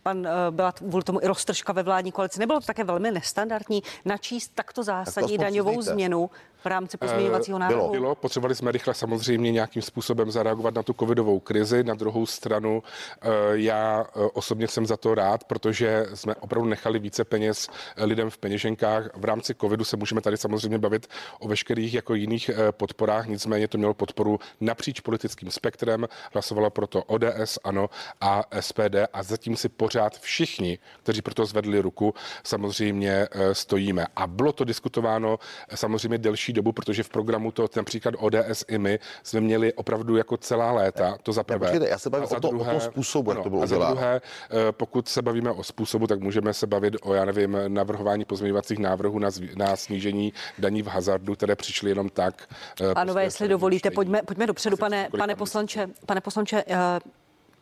Pan 0.02 0.26
eh, 0.26 0.30
byla 0.50 0.72
kvůli 0.72 1.04
tomu 1.04 1.22
i 1.22 1.26
roztržka 1.26 1.72
ve 1.72 1.82
vládní 1.82 2.12
koalici. 2.12 2.40
Nebylo 2.40 2.60
to 2.60 2.66
také 2.66 2.84
velmi 2.84 3.10
nestandardní 3.10 3.82
načíst 4.04 4.52
takto 4.54 4.82
zásadní 4.82 5.34
aspoň 5.34 5.44
daňovou 5.44 5.82
změnu 5.82 6.30
v 6.66 6.68
rámci 6.68 6.96
pozměňovacího 6.96 7.58
bylo. 7.58 7.68
návrhu? 7.70 7.90
Bylo, 7.90 8.14
potřebovali 8.14 8.54
jsme 8.54 8.72
rychle 8.72 8.94
samozřejmě 8.94 9.52
nějakým 9.52 9.82
způsobem 9.82 10.30
zareagovat 10.30 10.74
na 10.74 10.82
tu 10.82 10.92
covidovou 10.92 11.40
krizi. 11.40 11.84
Na 11.84 11.94
druhou 11.94 12.26
stranu 12.26 12.82
eh, 13.22 13.28
já 13.52 14.06
eh, 14.06 14.20
osobně 14.32 14.68
jsem 14.68 14.86
za 14.86 14.96
to 14.96 15.14
rád, 15.14 15.44
protože 15.44 16.06
jsme 16.14 16.34
opravdu 16.34 16.68
nechali 16.68 16.98
více 16.98 17.24
peněz 17.24 17.68
eh, 17.96 18.04
lidem 18.04 18.30
v 18.30 18.38
peněženkách. 18.38 19.08
V 19.14 19.24
rámci 19.24 19.54
covidu 19.54 19.84
se 19.84 19.96
můžeme 19.96 20.20
tady 20.20 20.36
samozřejmě 20.36 20.78
bavit 20.78 21.06
o 21.40 21.48
veškerých 21.48 21.94
jako 21.94 22.14
jiných 22.14 22.48
eh, 22.48 22.72
podporách, 22.72 23.26
nicméně 23.26 23.68
to 23.68 23.78
mělo 23.78 23.94
podporu 23.94 24.40
napříč 24.60 25.00
politickým 25.00 25.50
spektrem. 25.50 26.08
Hlasovalo 26.32 26.70
proto 26.70 27.02
ODS, 27.02 27.58
ANO 27.64 27.90
a 28.20 28.42
SPD 28.60 28.96
a 29.12 29.22
zatím 29.22 29.56
si 29.56 29.68
pořád 29.68 30.18
všichni, 30.18 30.78
kteří 31.02 31.22
proto 31.22 31.46
zvedli 31.46 31.80
ruku, 31.80 32.14
samozřejmě 32.44 33.28
eh, 33.30 33.54
stojíme. 33.54 34.06
A 34.16 34.26
bylo 34.26 34.52
to 34.52 34.64
diskutováno 34.64 35.38
eh, 35.68 35.76
samozřejmě 35.76 36.18
delší 36.18 36.55
dobu, 36.56 36.72
protože 36.72 37.02
v 37.02 37.08
programu 37.08 37.52
to 37.52 37.68
například 37.76 38.14
ODS 38.18 38.64
i 38.68 38.78
my 38.78 38.98
jsme 39.22 39.40
měli 39.40 39.72
opravdu 39.72 40.16
jako 40.16 40.36
celá 40.36 40.72
léta, 40.72 41.16
to 41.22 41.32
za 41.32 41.42
prvé. 41.44 41.58
počkejte, 41.58 41.88
já 41.88 41.98
se 41.98 42.10
bavím 42.10 42.24
A 42.24 42.26
za 42.26 42.36
o 42.36 42.40
tom- 42.40 42.60
o 42.60 42.64
tom 42.64 42.80
způsobu, 42.80 43.30
jak 43.30 43.40
to 43.42 43.50
bylo 43.50 43.62
A 43.62 43.66
za 43.66 43.76
druhé, 43.90 44.20
eh, 44.50 44.72
pokud 44.72 45.08
se 45.08 45.22
bavíme 45.22 45.50
o 45.50 45.64
způsobu, 45.64 46.06
tak 46.06 46.20
můžeme 46.20 46.54
se 46.54 46.66
bavit 46.66 46.96
o, 47.02 47.14
já 47.14 47.24
nevím, 47.24 47.58
navrhování 47.68 48.24
pozměňovacích 48.24 48.78
návrhů 48.78 49.18
na, 49.18 49.28
zví- 49.30 49.56
na 49.56 49.76
snížení 49.76 50.32
daní 50.58 50.82
v 50.82 50.86
hazardu, 50.86 51.34
které 51.34 51.56
přišly 51.56 51.90
jenom 51.90 52.08
tak. 52.08 52.48
eh, 52.80 52.94
Pánové, 52.94 53.22
prostě 53.22 53.26
jestli 53.26 53.48
dovolíte, 53.48 53.90
pojďme, 53.90 54.22
pojďme 54.22 54.46
dopředu, 54.46 54.76
pane, 54.76 55.08
pane 55.18 55.34
poslanče. 55.36 55.88
Pane 56.06 56.20
poslanče, 56.20 56.64
eh, 56.68 56.76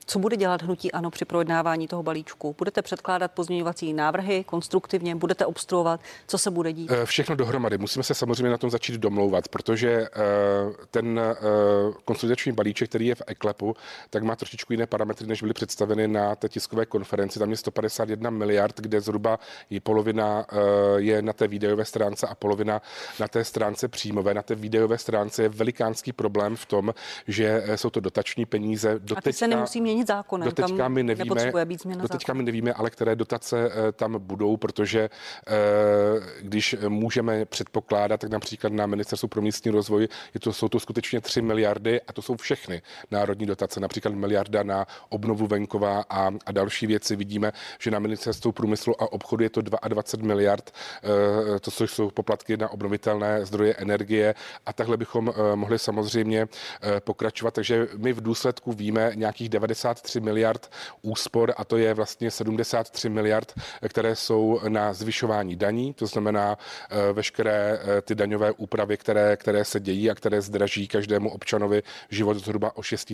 co 0.06 0.18
bude 0.18 0.36
dělat 0.36 0.62
hnutí 0.62 0.92
ANO 0.92 1.10
při 1.10 1.24
projednávání 1.24 1.88
toho 1.88 2.02
balíčku? 2.02 2.54
Budete 2.58 2.82
předkládat 2.82 3.32
pozměňovací 3.32 3.92
návrhy 3.92 4.44
konstruktivně, 4.44 5.14
budete 5.16 5.46
obstruovat, 5.46 6.00
co 6.26 6.38
se 6.38 6.50
bude 6.50 6.72
dít? 6.72 6.90
Eh, 6.90 7.06
Všechno 7.06 7.36
dohromady. 7.36 7.78
Musíme 7.78 8.02
se 8.02 8.14
samozřejmě 8.14 8.50
na 8.50 8.58
tom 8.58 8.70
začít 8.70 8.94
domlouvat, 9.00 9.48
protože 9.48 9.90
eh, 9.90 10.08
ten 10.90 11.20
eh, 11.20 11.34
konsolidační 12.04 12.52
balíček, 12.52 12.88
který 12.88 13.06
je 13.06 13.14
v 13.14 13.22
EKLEPu, 13.26 13.76
tak 14.10 14.22
má 14.22 14.36
trošičku 14.36 14.72
jiné 14.72 14.86
parametry, 14.86 15.26
než 15.26 15.42
byly 15.42 15.54
představeny 15.54 16.08
na 16.08 16.36
té 16.36 16.48
tiskové 16.48 16.86
konferenci. 16.86 17.38
Tam 17.38 17.50
je 17.50 17.56
151 17.56 18.30
miliard, 18.30 18.80
kde 18.80 19.00
zhruba 19.00 19.38
je 19.70 19.80
polovina 19.80 20.46
je 20.96 21.22
na 21.22 21.32
té 21.32 21.48
výdajové 21.48 21.84
stránce 21.84 22.26
a 22.26 22.34
polovina 22.34 22.82
na 23.20 23.28
té 23.28 23.44
stránce 23.44 23.88
příjmové. 23.88 24.34
Na 24.34 24.42
té 24.42 24.54
výdajové 24.54 24.98
stránce 24.98 25.42
je 25.42 25.48
velikánský 25.48 26.12
problém 26.12 26.56
v 26.56 26.66
tom, 26.66 26.94
že 27.28 27.64
jsou 27.76 27.90
to 27.90 28.00
dotační 28.00 28.46
peníze. 28.46 29.00
A 29.16 29.20
ty 29.20 29.32
se 29.32 29.48
nemusí 29.48 29.80
měnit 29.80 29.93
zákonem, 30.02 30.48
Doteďka 30.48 30.88
my 30.88 31.02
nevíme, 31.02 31.52
být 31.64 31.82
změna 31.82 32.02
doteďka 32.02 32.32
my 32.32 32.42
nevíme, 32.42 32.72
ale 32.72 32.90
které 32.90 33.16
dotace 33.16 33.70
eh, 33.70 33.92
tam 33.92 34.16
budou, 34.18 34.56
protože 34.56 35.10
eh, 35.46 35.52
když 36.42 36.76
můžeme 36.88 37.44
předpokládat, 37.44 38.20
tak 38.20 38.30
například 38.30 38.72
na 38.72 38.86
Ministerstvu 38.86 39.28
pro 39.28 39.42
místní 39.42 39.70
rozvoj 39.70 40.08
je 40.34 40.40
to, 40.40 40.52
jsou 40.52 40.68
to 40.68 40.80
skutečně 40.80 41.20
3 41.20 41.42
miliardy 41.42 42.00
a 42.00 42.12
to 42.12 42.22
jsou 42.22 42.36
všechny 42.36 42.82
národní 43.10 43.46
dotace, 43.46 43.80
například 43.80 44.14
miliarda 44.14 44.62
na 44.62 44.86
obnovu 45.08 45.46
venkova 45.46 46.04
a, 46.10 46.30
a 46.46 46.52
další 46.52 46.86
věci. 46.86 47.16
Vidíme, 47.16 47.52
že 47.78 47.90
na 47.90 47.98
Ministerstvu 47.98 48.52
průmyslu 48.52 49.02
a 49.02 49.12
obchodu 49.12 49.44
je 49.44 49.50
to 49.50 49.62
22 49.62 50.26
miliard, 50.26 50.70
eh, 51.02 51.60
to 51.60 51.70
což 51.70 51.90
jsou 51.90 52.10
poplatky 52.10 52.56
na 52.56 52.68
obnovitelné 52.68 53.46
zdroje 53.46 53.74
energie 53.74 54.34
a 54.66 54.72
takhle 54.72 54.96
bychom 54.96 55.32
mohli 55.54 55.78
samozřejmě 55.78 56.46
pokračovat. 57.00 57.54
Takže 57.54 57.88
my 57.96 58.12
v 58.12 58.20
důsledku 58.20 58.72
víme 58.72 59.12
nějakých 59.14 59.48
93 59.84 60.20
miliard 60.20 60.70
úspor 61.02 61.54
a 61.56 61.64
to 61.64 61.76
je 61.76 61.94
vlastně 61.94 62.30
73 62.30 63.08
miliard, 63.08 63.52
eh, 63.82 63.88
které 63.88 64.16
jsou 64.16 64.60
na 64.68 64.92
zvyšování 64.92 65.56
daní, 65.56 65.94
to 65.94 66.06
znamená 66.06 66.58
eh, 66.90 67.12
veškeré 67.12 67.78
eh, 67.82 68.02
ty 68.02 68.14
daňové 68.14 68.52
úpravy, 68.52 68.96
které, 68.96 69.36
které 69.36 69.64
se 69.64 69.80
dějí 69.80 70.10
a 70.10 70.14
které 70.14 70.40
zdraží 70.40 70.88
každému 70.88 71.30
občanovi 71.30 71.82
život 72.10 72.36
zhruba 72.36 72.76
o 72.76 72.82
6 72.82 73.12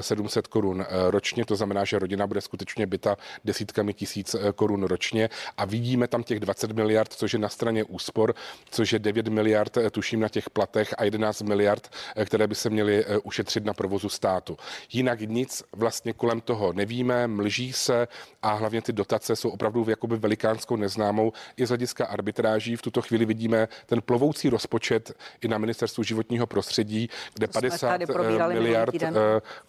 700 0.00 0.46
korun 0.46 0.80
eh, 0.80 1.10
ročně. 1.10 1.44
To 1.44 1.56
znamená, 1.56 1.84
že 1.84 1.98
rodina 1.98 2.26
bude 2.26 2.40
skutečně 2.40 2.86
byta 2.86 3.16
desítkami 3.44 3.94
tisíc 3.94 4.34
eh, 4.34 4.52
korun 4.52 4.82
ročně 4.82 5.30
a 5.56 5.64
vidíme 5.64 6.08
tam 6.08 6.22
těch 6.22 6.40
20 6.40 6.72
miliard, 6.72 7.12
což 7.12 7.32
je 7.32 7.38
na 7.38 7.48
straně 7.48 7.84
úspor, 7.84 8.34
což 8.70 8.92
je 8.92 8.98
9 8.98 9.28
miliard, 9.28 9.76
eh, 9.76 9.90
tuším, 9.90 10.20
na 10.20 10.28
těch 10.28 10.50
platech 10.50 10.94
a 10.98 11.04
11 11.04 11.42
miliard, 11.42 11.90
eh, 12.16 12.24
které 12.24 12.46
by 12.46 12.54
se 12.54 12.70
měly 12.70 13.04
eh, 13.04 13.18
ušetřit 13.18 13.64
na 13.64 13.74
provozu 13.74 14.08
státu. 14.08 14.56
Jinak 14.92 15.20
nic 15.20 15.62
vlastně 15.72 15.85
kolem 16.12 16.40
toho 16.40 16.72
nevíme, 16.72 17.26
mlží 17.26 17.72
se 17.72 18.08
a 18.42 18.52
hlavně 18.52 18.82
ty 18.82 18.92
dotace 18.92 19.36
jsou 19.36 19.48
opravdu 19.48 19.86
jakoby 19.88 20.16
velikánskou 20.16 20.76
neznámou. 20.76 21.32
I 21.56 21.66
z 21.66 21.68
hlediska 21.68 22.06
arbitráží 22.06 22.76
v 22.76 22.82
tuto 22.82 23.02
chvíli 23.02 23.24
vidíme 23.24 23.68
ten 23.86 24.02
plovoucí 24.02 24.50
rozpočet 24.50 25.12
i 25.40 25.48
na 25.48 25.58
ministerstvu 25.58 26.02
životního 26.02 26.46
prostředí, 26.46 27.10
kde 27.34 27.46
To 27.46 27.52
jsme 27.58 27.68
50 27.68 27.88
tady 27.88 28.04
eh, 28.04 28.54
miliard 28.54 29.02
eh, 29.02 29.12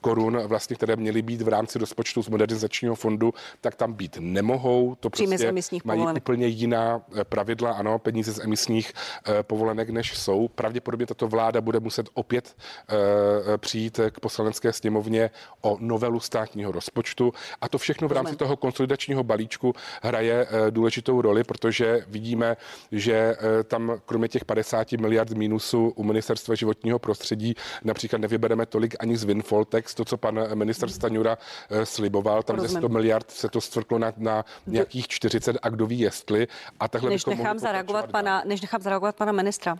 korun, 0.01 0.37
vlastně, 0.37 0.75
které 0.75 0.95
měly 0.95 1.21
být 1.21 1.41
v 1.41 1.47
rámci 1.47 1.79
rozpočtu 1.79 2.23
z 2.23 2.29
modernizačního 2.29 2.95
fondu, 2.95 3.33
tak 3.61 3.75
tam 3.75 3.93
být 3.93 4.17
nemohou. 4.19 4.95
To 4.99 5.09
prostě 5.09 5.51
mají 5.51 5.81
povolenek. 5.83 6.23
úplně 6.23 6.47
jiná 6.47 7.01
eh, 7.15 7.23
pravidla, 7.23 7.71
ano, 7.71 7.99
peníze 7.99 8.33
z 8.33 8.39
emisních 8.39 8.93
povolenek, 9.41 9.89
než 9.89 10.17
jsou. 10.17 10.47
Pravděpodobně 10.47 11.05
tato 11.05 11.27
vláda 11.27 11.61
bude 11.61 11.79
muset 11.79 12.09
opět 12.13 12.55
přijít 13.57 13.99
k 14.11 14.19
poslanecké 14.19 14.73
sněmovně 14.73 15.29
o 15.61 15.77
novelu 16.07 16.19
státního 16.19 16.71
rozpočtu 16.71 17.33
a 17.61 17.69
to 17.69 17.77
všechno 17.77 18.07
v 18.07 18.11
rámci 18.11 18.35
toho 18.35 18.57
konsolidačního 18.57 19.23
balíčku 19.23 19.73
hraje 20.01 20.47
eh, 20.49 20.71
důležitou 20.71 21.21
roli, 21.21 21.43
protože 21.43 22.05
vidíme, 22.07 22.57
že 22.91 23.13
eh, 23.13 23.63
tam 23.63 23.99
kromě 24.05 24.27
těch 24.27 24.45
50 24.45 24.91
miliard 24.91 25.31
mínusu 25.31 25.93
u 25.95 26.03
ministerstva 26.03 26.55
životního 26.55 26.99
prostředí 26.99 27.55
například 27.83 28.19
nevybereme 28.21 28.65
tolik 28.65 28.95
ani 28.99 29.17
z 29.17 29.23
windfall 29.23 29.65
tax, 29.65 29.95
to, 29.95 30.05
co 30.05 30.17
pan 30.17 30.39
minister 30.53 30.89
Staňura 30.89 31.37
eh, 31.69 31.85
sliboval, 31.85 32.43
tam 32.43 32.55
ze 32.55 32.61
Rozumím. 32.61 32.81
100 32.81 32.89
miliard 32.89 33.31
se 33.31 33.49
to 33.49 33.61
stvrklo 33.61 33.99
na, 33.99 34.13
na 34.17 34.45
nějakých 34.67 35.07
40 35.07 35.57
a 35.61 35.69
kdo 35.69 35.87
ví 35.87 35.99
jestli. 35.99 36.47
A 36.79 36.87
takhle 36.87 37.09
Než 37.09 37.25
nechám 37.25 37.59
zareagovat 37.59 38.05
dál. 38.05 38.11
pana, 38.11 38.43
než 38.45 38.61
nechám 38.61 38.81
zareagovat 38.81 39.15
pana 39.15 39.31
ministra. 39.31 39.77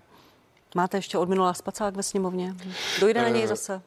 Máte 0.76 0.98
ještě 0.98 1.18
od 1.18 1.30
minulá 1.30 1.54
spacák 1.54 1.96
ve 1.96 2.04
sněmovně? 2.04 2.56
Dojde 3.00 3.22
na 3.22 3.30
něj 3.30 3.44
Eh, 3.44 3.48
zase? 3.48 3.82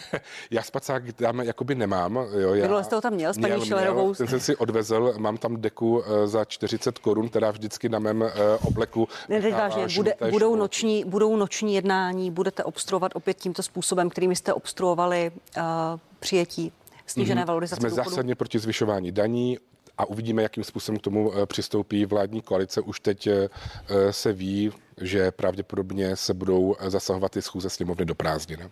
Já 0.50 0.62
spacák 0.62 1.12
tam 1.12 1.40
jakoby 1.40 1.74
nemám. 1.74 2.16
Jo, 2.16 2.54
já, 2.54 2.62
Minule 2.62 2.84
jste 2.84 2.94
ho 2.94 3.00
tam 3.00 3.12
měl 3.12 3.34
s 3.34 3.38
paní 3.38 3.56
měl, 3.56 4.14
Ten 4.14 4.26
jsem 4.26 4.40
si 4.40 4.56
odvezl, 4.56 5.14
mám 5.18 5.36
tam 5.36 5.60
deku 5.60 6.02
eh, 6.06 6.26
za 6.26 6.44
40 6.44 6.98
korun, 6.98 7.28
která 7.28 7.50
vždycky 7.50 7.88
na 7.88 7.98
mém 7.98 8.22
eh, 8.22 8.32
obleku. 8.62 9.08
Ne, 9.28 9.42
teď 9.42 9.54
vážně, 9.54 9.86
bude, 9.96 10.14
budou, 10.30 10.56
noční, 10.56 11.04
budou 11.04 11.36
noční 11.36 11.74
jednání, 11.74 12.30
budete 12.30 12.64
obstruovat 12.64 13.12
opět 13.14 13.34
tímto 13.34 13.62
způsobem, 13.62 14.10
kterými 14.10 14.36
jste 14.36 14.52
obstruovali 14.52 15.32
uh, 15.56 15.62
přijetí 16.20 16.72
snížené 17.06 17.42
mm-hmm. 17.42 17.46
valorizace 17.46 17.80
Jsme 17.80 17.90
důchodů? 17.90 18.10
zásadně 18.10 18.34
proti 18.34 18.58
zvyšování 18.58 19.12
daní 19.12 19.58
a 19.98 20.04
uvidíme, 20.04 20.42
jakým 20.42 20.64
způsobem 20.64 20.98
k 20.98 21.02
tomu 21.02 21.32
eh, 21.34 21.46
přistoupí 21.46 22.04
vládní 22.06 22.42
koalice. 22.42 22.80
Už 22.80 23.00
teď 23.00 23.26
eh, 23.26 23.48
se 24.10 24.32
ví, 24.32 24.72
že 25.00 25.30
pravděpodobně 25.30 26.16
se 26.16 26.34
budou 26.34 26.76
eh, 26.78 26.90
zasahovat 26.90 27.36
i 27.36 27.42
schůze 27.42 27.70
sněmovny 27.70 28.04
do 28.04 28.14
prázdnin. 28.14 28.68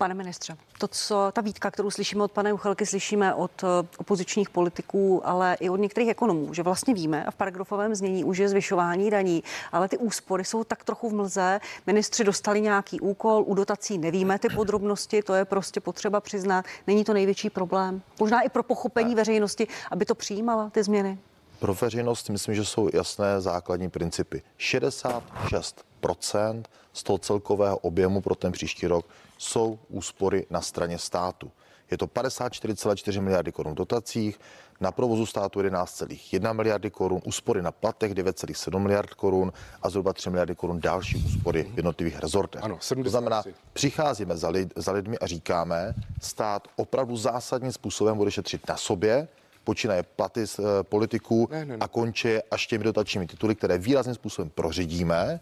Pane 0.00 0.14
ministře, 0.14 0.56
to, 0.78 0.88
co 0.88 1.30
ta 1.32 1.40
výtka, 1.40 1.70
kterou 1.70 1.90
slyšíme 1.90 2.24
od 2.24 2.32
pana 2.32 2.50
Juchelky, 2.50 2.86
slyšíme 2.86 3.34
od 3.34 3.50
eh, 3.62 3.66
opozičních 3.98 4.50
politiků, 4.50 5.22
ale 5.24 5.56
i 5.60 5.70
od 5.70 5.76
některých 5.76 6.10
ekonomů, 6.10 6.54
že 6.54 6.62
vlastně 6.62 6.94
víme 6.94 7.24
a 7.24 7.30
v 7.30 7.34
paragrafovém 7.34 7.94
znění 7.94 8.24
už 8.24 8.38
je 8.38 8.48
zvyšování 8.48 9.10
daní, 9.10 9.42
ale 9.72 9.88
ty 9.88 9.98
úspory 9.98 10.44
jsou 10.44 10.64
tak 10.64 10.84
trochu 10.84 11.08
v 11.08 11.12
mlze. 11.12 11.60
Ministři 11.86 12.24
dostali 12.24 12.60
nějaký 12.60 13.00
úkol, 13.00 13.44
u 13.46 13.54
dotací 13.54 13.98
nevíme 13.98 14.38
ty 14.38 14.48
podrobnosti, 14.48 15.22
to 15.22 15.34
je 15.34 15.44
prostě 15.44 15.80
potřeba 15.80 16.20
přiznat. 16.20 16.64
Není 16.86 17.04
to 17.04 17.14
největší 17.14 17.50
problém. 17.50 18.02
Možná 18.20 18.40
i 18.40 18.48
pro 18.48 18.62
pochopení 18.62 19.14
veřejnosti, 19.14 19.66
aby 19.90 20.04
to 20.04 20.14
přijímala 20.14 20.70
ty 20.70 20.82
změny. 20.82 21.18
Pro 21.58 21.74
veřejnost 21.74 22.30
myslím, 22.30 22.54
že 22.54 22.64
jsou 22.64 22.88
jasné 22.92 23.40
základní 23.40 23.90
principy. 23.90 24.42
66% 24.58 26.62
z 26.92 27.02
toho 27.02 27.18
celkového 27.18 27.78
objemu 27.78 28.20
pro 28.20 28.34
ten 28.34 28.52
příští 28.52 28.86
rok 28.86 29.06
jsou 29.40 29.78
úspory 29.88 30.46
na 30.50 30.60
straně 30.60 30.98
státu. 30.98 31.50
Je 31.90 31.98
to 31.98 32.06
54,4 32.06 33.20
miliardy 33.20 33.52
korun 33.52 33.74
dotacích, 33.74 34.40
na 34.80 34.92
provozu 34.92 35.26
státu 35.26 35.60
11,1 35.60 36.54
miliardy 36.54 36.90
korun, 36.90 37.20
úspory 37.24 37.62
na 37.62 37.72
platech 37.72 38.14
9,7 38.14 38.78
miliard 38.78 39.14
korun 39.14 39.52
a 39.82 39.90
zhruba 39.90 40.12
3 40.12 40.30
miliardy 40.30 40.54
korun 40.54 40.80
další 40.80 41.16
úspory 41.16 41.62
v 41.62 41.76
jednotlivých 41.76 42.18
rezortech. 42.18 42.64
Ano, 42.64 42.76
to 42.76 42.82
73. 42.82 43.10
znamená, 43.10 43.42
přicházíme 43.72 44.36
za, 44.36 44.48
lid, 44.48 44.72
za 44.76 44.92
lidmi 44.92 45.18
a 45.18 45.26
říkáme, 45.26 45.94
stát 46.22 46.68
opravdu 46.76 47.16
zásadním 47.16 47.72
způsobem 47.72 48.16
bude 48.16 48.30
šetřit 48.30 48.68
na 48.68 48.76
sobě, 48.76 49.28
počínaje 49.64 50.02
platy 50.02 50.46
z, 50.46 50.58
e, 50.58 50.62
politiků 50.82 51.48
Ne, 51.50 51.64
ne, 51.64 51.64
ne. 51.64 51.76
a 51.80 51.88
končí 51.88 52.28
až 52.50 52.66
těmi 52.66 52.84
dotačními 52.84 53.26
tituly, 53.26 53.54
které 53.54 53.78
výrazným 53.78 54.14
způsobem 54.14 54.50
proředíme. 54.50 55.40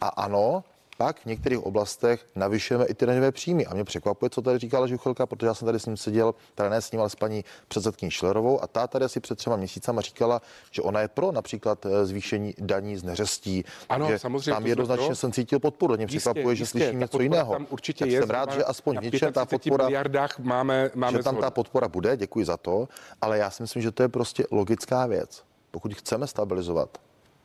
A 0.00 0.08
ano, 0.08 0.64
pak 1.00 1.20
v 1.20 1.26
některých 1.26 1.66
oblastech 1.66 2.26
navyšujeme 2.36 2.86
i 2.86 2.94
ty 2.94 3.06
daňové 3.06 3.32
příjmy. 3.32 3.66
A 3.66 3.74
mě 3.74 3.84
překvapuje, 3.84 4.30
co 4.30 4.42
tady 4.42 4.58
říkala 4.58 4.86
Žuchelka, 4.86 5.26
protože 5.26 5.46
já 5.46 5.54
jsem 5.54 5.66
tady 5.66 5.80
s 5.80 5.86
ním 5.86 5.96
seděl, 5.96 6.34
teda 6.54 6.68
ne 6.68 6.80
s 6.80 6.92
ním, 6.92 7.00
ale 7.00 7.10
s 7.10 7.16
paní 7.16 7.44
předsedkyní 7.68 8.10
Šlerovou 8.10 8.62
a 8.62 8.66
ta 8.66 8.86
tady 8.86 9.04
asi 9.04 9.20
před 9.20 9.38
třema 9.38 9.56
měsícama 9.56 10.00
říkala, 10.00 10.42
že 10.70 10.82
ona 10.82 11.00
je 11.00 11.08
pro 11.08 11.32
například 11.32 11.86
eh, 11.86 12.06
zvýšení 12.06 12.54
daní 12.58 12.96
z 12.96 13.02
neřestí. 13.02 13.64
Ano, 13.88 14.08
že 14.08 14.18
samozřejmě, 14.18 14.52
Tam 14.52 14.66
jednoznačně 14.66 15.06
pro. 15.06 15.14
jsem 15.16 15.32
cítil 15.32 15.58
podporu. 15.58 15.96
Mě 15.96 16.06
překvapuje, 16.06 16.56
že 16.56 16.66
slyším 16.66 16.98
něco 16.98 17.10
podpora 17.10 17.22
jiného. 17.22 17.52
Tam 17.52 17.66
určitě 17.70 18.04
tak 18.04 18.12
je. 18.12 18.20
jsem 18.20 18.30
rád, 18.30 18.52
že 18.52 18.64
aspoň 18.64 18.98
v 18.98 19.02
něčem 19.02 19.32
ta 19.32 19.44
35 19.44 19.58
podpora 19.58 19.84
miliardách 19.84 20.38
máme, 20.38 20.90
máme 20.94 21.18
že 21.18 21.22
tam 21.22 21.36
ta 21.36 21.50
podpora 21.50 21.88
bude, 21.88 22.16
děkuji 22.16 22.44
za 22.44 22.56
to, 22.56 22.88
ale 23.20 23.38
já 23.38 23.50
si 23.50 23.62
myslím, 23.62 23.82
že 23.82 23.90
to 23.90 24.02
je 24.02 24.08
prostě 24.08 24.44
logická 24.50 25.06
věc. 25.06 25.42
Pokud 25.70 25.94
chceme 25.94 26.26
stabilizovat 26.26 26.98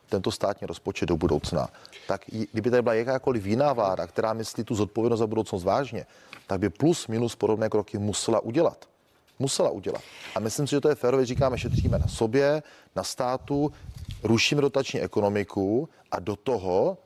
tento 0.08 0.30
státní 0.30 0.66
rozpočet 0.66 1.06
do 1.06 1.16
budoucna, 1.16 1.68
tak 2.06 2.20
kdyby 2.52 2.70
tady 2.70 2.82
byla 2.82 2.94
jakákoliv 2.94 3.46
jiná 3.46 3.72
vláda, 3.72 4.06
která 4.06 4.32
myslí 4.32 4.64
tu 4.64 4.74
zodpovědnost 4.74 5.20
za 5.20 5.26
budoucnost 5.26 5.64
vážně, 5.64 6.06
tak 6.46 6.60
by 6.60 6.68
plus 6.68 7.06
minus 7.06 7.36
podobné 7.36 7.68
kroky 7.68 7.98
musela 7.98 8.40
udělat. 8.40 8.88
Musela 9.38 9.70
udělat. 9.70 10.02
A 10.34 10.40
myslím 10.40 10.66
si, 10.66 10.70
že 10.70 10.80
to 10.80 10.88
je 10.88 10.94
férové, 10.94 11.26
říkáme, 11.26 11.58
šetříme 11.58 11.98
na 11.98 12.08
sobě, 12.08 12.62
na 12.96 13.02
státu, 13.02 13.72
rušíme 14.22 14.60
dotační 14.60 15.00
ekonomiku 15.00 15.88
a 16.10 16.20
do 16.20 16.36
toho 16.36 16.98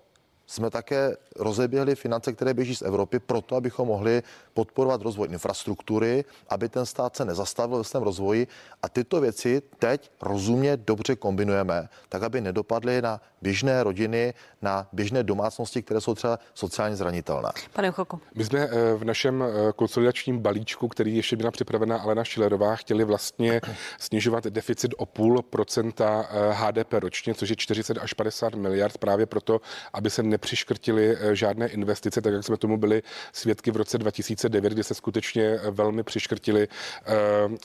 jsme 0.47 0.71
také 0.71 1.17
rozeběhli 1.37 1.95
finance, 1.95 2.33
které 2.33 2.55
běží 2.55 2.77
z 2.77 2.83
Evropy, 2.83 3.19
proto, 3.19 3.57
abychom 3.57 3.89
mohli 3.89 4.23
podporovat 4.61 5.01
rozvoj 5.03 5.29
infrastruktury, 5.33 6.25
aby 6.49 6.69
ten 6.69 6.87
stát 6.87 7.17
se 7.17 7.25
nezastavil 7.25 7.79
ve 7.79 7.85
svém 7.85 8.03
rozvoji. 8.03 8.47
A 8.83 8.89
tyto 8.89 9.21
věci 9.21 9.63
teď 9.79 10.11
rozumně 10.21 10.77
dobře 10.77 11.17
kombinujeme, 11.17 11.89
tak 12.09 12.23
aby 12.23 12.41
nedopadly 12.41 13.03
na 13.03 13.21
běžné 13.43 13.83
rodiny, 13.83 14.35
na 14.63 14.89
běžné 14.93 15.23
domácnosti, 15.23 15.83
které 15.83 16.01
jsou 16.01 16.15
třeba 16.15 16.39
sociálně 16.55 16.97
zranitelné. 16.97 17.51
Pane 17.73 17.89
Juchelko. 17.89 18.21
My 18.35 18.45
jsme 18.45 18.61
eh, 18.61 18.95
v 18.95 19.05
našem 19.05 19.43
eh, 19.43 19.73
konsolidačním 19.73 20.39
balíčku, 20.39 20.89
který 20.89 21.17
ještě 21.17 21.37
byla 21.37 21.51
připravena 21.51 21.97
Alena 21.97 22.25
Šilerová, 22.25 22.77
chtěli 22.77 23.05
vlastně 23.05 23.61
snižovat 23.99 24.45
deficit 24.45 24.95
o 24.97 25.07
půl 25.07 25.43
procenta 25.43 26.29
eh, 26.31 26.53
HDP 26.53 26.93
ročně, 26.93 27.35
což 27.35 27.49
je 27.49 27.57
40 27.57 27.99
až 27.99 28.13
50 28.13 28.55
miliard 28.55 28.99
právě 28.99 29.27
proto, 29.27 29.61
aby 29.93 30.11
se 30.11 30.23
nepřiškrtili 30.23 31.17
eh, 31.17 31.37
žádné 31.37 31.69
investice, 31.69 32.21
tak 32.21 32.33
jak 32.33 32.45
jsme 32.45 32.57
tomu 32.57 32.77
byli 32.77 33.03
svědky 33.33 33.71
v 33.71 33.77
roce 33.77 33.99
2009, 34.51 34.73
kdy 34.73 34.85
se 34.85 34.95
skutečně 34.95 35.59
velmi 35.71 36.03
přiškrtili 36.03 36.69
eh, 37.07 37.13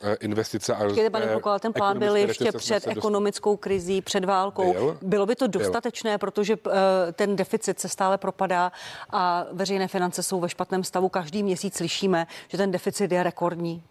eh, 0.02 0.16
investice. 0.20 0.76
A 0.76 0.84
Počkejte, 0.84 1.10
pane 1.10 1.26
eh, 1.26 1.40
ale 1.44 1.60
ten 1.60 1.74
plán 1.74 2.00
byl 2.00 2.16
ještě 2.16 2.52
před 2.52 2.62
se 2.62 2.74
dostali. 2.74 2.98
ekonomickou 2.98 3.58
krizí, 3.58 4.02
před 4.02 4.26
válkou. 4.26 4.74
Byl. 4.74 4.98
Bylo 5.02 5.26
by 5.26 5.36
to 5.36 5.48
Byl. 5.48 5.62
dostatečné, 5.62 6.18
protože 6.18 6.54
eh, 6.68 6.72
ten 7.14 7.36
deficit 7.36 7.80
se 7.80 7.90
stále 7.90 8.18
propadá 8.18 8.72
a 9.10 9.46
veřejné 9.52 9.88
finance 9.88 10.24
jsou 10.24 10.40
ve 10.40 10.50
špatném 10.50 10.84
stavu. 10.84 11.10
Každý 11.10 11.44
měsíc 11.44 11.78
slyšíme, 11.78 12.28
že 12.48 12.58
ten 12.58 12.72
deficit 12.72 13.12
je 13.12 13.24
rekordní. 13.24 13.84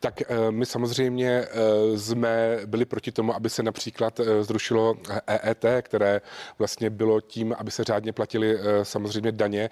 Tak 0.00 0.22
my 0.50 0.66
samozřejmě 0.66 1.46
jsme 1.96 2.58
byli 2.66 2.84
proti 2.84 3.12
tomu, 3.12 3.34
aby 3.34 3.50
se 3.50 3.62
například 3.62 4.20
zrušilo 4.40 4.94
EET, 5.26 5.64
které 5.82 6.20
vlastně 6.58 6.90
bylo 6.90 7.20
tím, 7.20 7.54
aby 7.58 7.70
se 7.70 7.84
řádně 7.84 8.12
platily 8.12 8.58
eh, 8.58 8.84
samozřejmě 8.84 9.32
daně. 9.32 9.70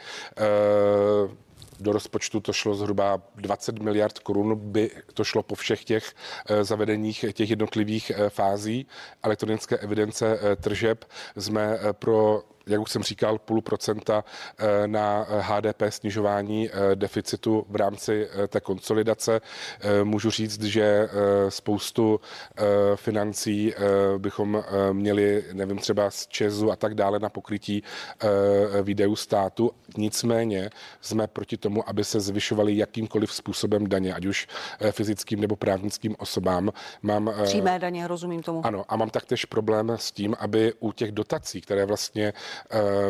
Do 1.80 1.92
rozpočtu 1.92 2.40
to 2.40 2.52
šlo 2.52 2.74
zhruba 2.74 3.22
20 3.36 3.78
miliard 3.78 4.18
korun, 4.18 4.56
by 4.56 4.90
to 5.14 5.24
šlo 5.24 5.42
po 5.42 5.54
všech 5.54 5.84
těch 5.84 6.12
eh, 6.46 6.64
zavedeních 6.64 7.24
těch 7.32 7.50
jednotlivých 7.50 8.10
eh, 8.10 8.30
fází 8.30 8.86
elektronické 9.22 9.76
evidence 9.76 10.38
eh, 10.42 10.56
tržeb. 10.56 11.04
Jsme 11.36 11.78
pro 11.92 12.42
jak 12.66 12.80
už 12.80 12.90
jsem 12.90 13.02
říkal, 13.02 13.38
půl 13.38 13.62
procenta 13.62 14.24
eh, 14.58 14.88
na 14.88 15.26
HDP 15.28 15.82
snižování 15.88 16.70
eh, 16.70 16.96
deficitu 16.96 17.66
v 17.68 17.76
rámci 17.76 18.28
eh, 18.44 18.48
té 18.48 18.60
konsolidace. 18.60 19.40
Eh, 19.80 20.04
Můžu 20.04 20.30
říct, 20.30 20.62
že 20.62 20.82
eh, 20.82 21.08
spoustu 21.50 22.20
eh, 22.56 22.62
financí 22.96 23.74
eh, 23.74 23.78
bychom 24.18 24.56
eh, 24.56 24.92
měli, 24.92 25.44
nevím, 25.52 25.78
třeba 25.78 26.10
z 26.10 26.26
Česu 26.26 26.72
a 26.72 26.76
tak 26.76 26.94
dále 26.94 27.18
na 27.18 27.28
pokrytí 27.28 27.82
eh, 28.22 28.82
výdajů 28.82 29.16
státu. 29.16 29.70
Nicméně 29.96 30.70
jsme 31.00 31.26
proti 31.26 31.56
tomu, 31.56 31.88
aby 31.88 32.04
se 32.04 32.20
zvyšovaly 32.20 32.76
jakýmkoliv 32.76 33.32
způsobem 33.32 33.86
daně, 33.88 34.14
ať 34.14 34.24
už 34.26 34.48
eh, 34.80 34.92
fyzickým 34.92 35.40
nebo 35.40 35.56
právnickým 35.56 36.16
osobám. 36.18 36.70
Mám, 37.02 37.28
eh, 37.38 37.42
Přímé 37.44 37.78
daně, 37.78 38.08
rozumím 38.08 38.42
tomu. 38.42 38.66
ano, 38.66 38.84
a 38.88 38.96
mám 38.96 39.10
taktéž 39.10 39.44
problém 39.44 39.90
s 39.90 40.12
tím, 40.12 40.36
aby 40.38 40.72
u 40.80 40.92
těch 40.92 41.12
dotací, 41.12 41.60
které 41.60 41.84
vlastně 41.84 42.32
eh, 42.36 42.53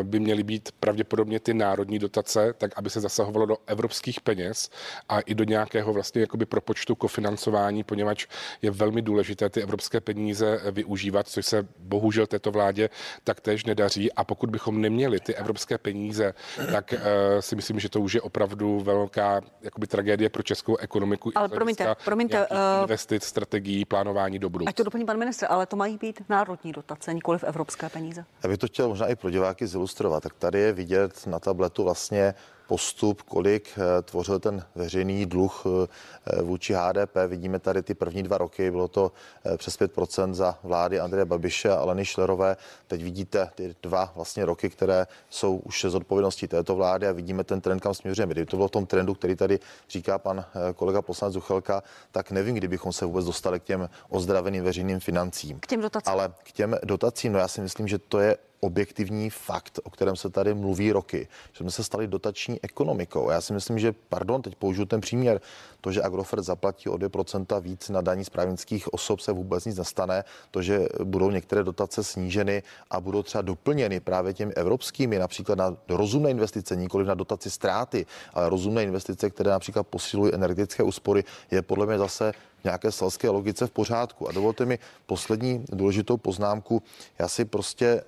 by 0.02 0.20
měly 0.20 0.42
být 0.42 0.68
pravděpodobně 0.80 1.40
ty 1.40 1.54
národní 1.54 1.98
dotace, 1.98 2.52
tak 2.58 2.70
aby 2.76 2.90
se 2.90 3.00
zasahovalo 3.00 3.46
do 3.46 3.56
evropských 3.66 4.20
peněz 4.20 4.70
a 5.08 5.20
i 5.20 5.34
do 5.34 5.44
nějakého 5.44 5.92
vlastně 5.92 6.20
jakoby 6.20 6.46
propočtu 6.46 6.94
kofinancování, 6.94 7.84
poněvadž 7.84 8.26
je 8.62 8.70
velmi 8.70 9.02
důležité 9.02 9.48
ty 9.48 9.62
evropské 9.62 10.00
peníze 10.00 10.60
eh, 10.62 10.70
využívat, 10.70 11.28
což 11.28 11.46
se 11.46 11.68
bohužel 11.78 12.26
této 12.26 12.50
vládě 12.50 12.90
taktéž 13.24 13.64
nedaří. 13.64 14.12
A 14.12 14.24
pokud 14.24 14.50
bychom 14.50 14.80
neměli 14.80 15.20
ty 15.20 15.34
evropské 15.34 15.78
peníze, 15.78 16.34
tak 16.72 16.92
eh, 16.92 16.98
si 17.42 17.56
myslím, 17.56 17.80
že 17.80 17.88
to 17.88 18.00
už 18.00 18.14
je 18.14 18.20
opravdu 18.20 18.80
velká 18.80 19.40
jakoby 19.62 19.86
tragédie 19.86 20.30
pro 20.30 20.42
českou 20.42 20.76
ekonomiku. 20.76 21.30
i 21.30 21.34
Ale 21.34 21.48
promiňte, 21.48 21.96
promiňte, 22.04 22.46
eh, 22.50 22.80
investic, 22.80 23.24
strategií, 23.24 23.84
plánování 23.84 24.38
do 24.38 24.50
budoucna. 24.50 24.70
Ať 24.70 24.76
to 24.76 24.82
doplní 24.82 25.04
pan 25.06 25.18
ministr, 25.18 25.46
ale 25.48 25.66
to 25.66 25.76
mají 25.76 25.98
být 25.98 26.22
národní 26.28 26.72
dotace, 26.72 27.14
nikoli 27.14 27.38
v 27.38 27.44
evropské 27.44 27.88
peníze. 27.88 28.24
Já 28.42 28.48
bych 28.48 28.58
to 28.58 28.66
chtěl 28.66 28.88
možná 28.88 29.06
i 29.06 29.16
pro 29.16 29.30
diváky 29.34 29.66
zilustrovat. 29.66 30.22
Tak 30.22 30.34
tady 30.34 30.60
je 30.60 30.72
vidět 30.72 31.26
na 31.26 31.38
tabletu 31.38 31.84
vlastně 31.84 32.34
postup, 32.66 33.22
kolik 33.22 33.68
eh, 33.76 34.02
tvořil 34.02 34.38
ten 34.38 34.64
veřejný 34.74 35.26
dluh 35.26 35.64
eh, 35.66 36.42
vůči 36.42 36.74
HDP. 36.74 37.16
Vidíme 37.28 37.58
tady 37.58 37.82
ty 37.82 37.94
první 37.94 38.22
dva 38.22 38.38
roky, 38.38 38.70
bylo 38.70 38.88
to 38.88 39.12
eh, 39.44 39.56
přes 39.56 39.78
5% 39.78 40.34
za 40.34 40.58
vlády 40.62 41.00
Andreje 41.00 41.24
Babiše 41.24 41.70
a 41.70 41.74
Aleny 41.74 42.04
Šlerové. 42.04 42.56
Teď 42.86 43.02
vidíte 43.02 43.50
ty 43.54 43.74
dva 43.82 44.12
vlastně 44.16 44.44
roky, 44.44 44.70
které 44.70 45.06
jsou 45.30 45.56
už 45.56 45.84
z 45.88 45.94
odpovědností 45.94 46.48
této 46.48 46.74
vlády 46.74 47.08
a 47.08 47.12
vidíme 47.12 47.44
ten 47.44 47.60
trend, 47.60 47.80
kam 47.80 47.94
směřujeme. 47.94 48.32
Kdyby 48.32 48.46
to 48.46 48.56
bylo 48.56 48.68
v 48.68 48.70
tom 48.70 48.86
trendu, 48.86 49.14
který 49.14 49.36
tady 49.36 49.58
říká 49.90 50.18
pan 50.18 50.44
eh, 50.44 50.72
kolega 50.72 51.02
poslanec 51.02 51.34
Zuchelka, 51.34 51.82
tak 52.12 52.30
nevím, 52.30 52.54
kdybychom 52.54 52.92
se 52.92 53.04
vůbec 53.04 53.26
dostali 53.26 53.60
k 53.60 53.64
těm 53.64 53.88
ozdraveným 54.08 54.64
veřejným 54.64 55.00
financím. 55.00 55.60
K 55.60 55.66
těm 55.66 55.80
dotacím. 55.80 56.12
Ale 56.12 56.32
k 56.42 56.52
těm 56.52 56.76
dotacím, 56.84 57.32
no 57.32 57.38
já 57.38 57.48
si 57.48 57.60
myslím, 57.60 57.88
že 57.88 57.98
to 57.98 58.18
je 58.18 58.36
objektivní 58.64 59.30
fakt, 59.30 59.80
o 59.84 59.90
kterém 59.90 60.16
se 60.16 60.30
tady 60.30 60.54
mluví 60.54 60.92
roky, 60.92 61.28
že 61.52 61.58
jsme 61.58 61.70
se 61.70 61.84
stali 61.84 62.06
dotační 62.06 62.58
ekonomikou. 62.62 63.30
Já 63.30 63.40
si 63.40 63.52
myslím, 63.52 63.78
že, 63.78 63.94
pardon, 64.08 64.42
teď 64.42 64.54
použiju 64.54 64.86
ten 64.86 65.00
příměr, 65.00 65.40
to, 65.80 65.92
že 65.92 66.02
Agrofert 66.02 66.44
zaplatí 66.44 66.88
o 66.88 66.96
2% 66.96 67.60
víc 67.60 67.88
na 67.88 68.00
daní 68.00 68.24
z 68.24 68.30
právnických 68.30 68.92
osob, 68.92 69.20
se 69.20 69.32
vůbec 69.32 69.64
nic 69.64 69.78
nestane. 69.78 70.24
To, 70.50 70.62
že 70.62 70.86
budou 71.04 71.30
některé 71.30 71.64
dotace 71.64 72.04
sníženy 72.04 72.62
a 72.90 73.00
budou 73.00 73.22
třeba 73.22 73.42
doplněny 73.42 74.00
právě 74.00 74.34
těmi 74.34 74.52
evropskými, 74.54 75.18
například 75.18 75.58
na 75.58 75.76
rozumné 75.88 76.30
investice, 76.30 76.76
nikoli 76.76 77.04
na 77.04 77.14
dotaci 77.14 77.50
ztráty, 77.50 78.06
ale 78.34 78.48
rozumné 78.48 78.82
investice, 78.82 79.30
které 79.30 79.50
například 79.50 79.86
posilují 79.86 80.34
energetické 80.34 80.82
úspory, 80.82 81.24
je 81.50 81.62
podle 81.62 81.86
mě 81.86 81.98
zase 81.98 82.32
nějaké 82.64 82.92
selské 82.92 83.28
logice 83.28 83.66
v 83.66 83.70
pořádku. 83.70 84.28
A 84.28 84.32
dovolte 84.32 84.66
mi 84.66 84.78
poslední 85.06 85.64
důležitou 85.68 86.16
poznámku. 86.16 86.82
Já 87.18 87.28
si 87.28 87.44
prostě 87.44 88.04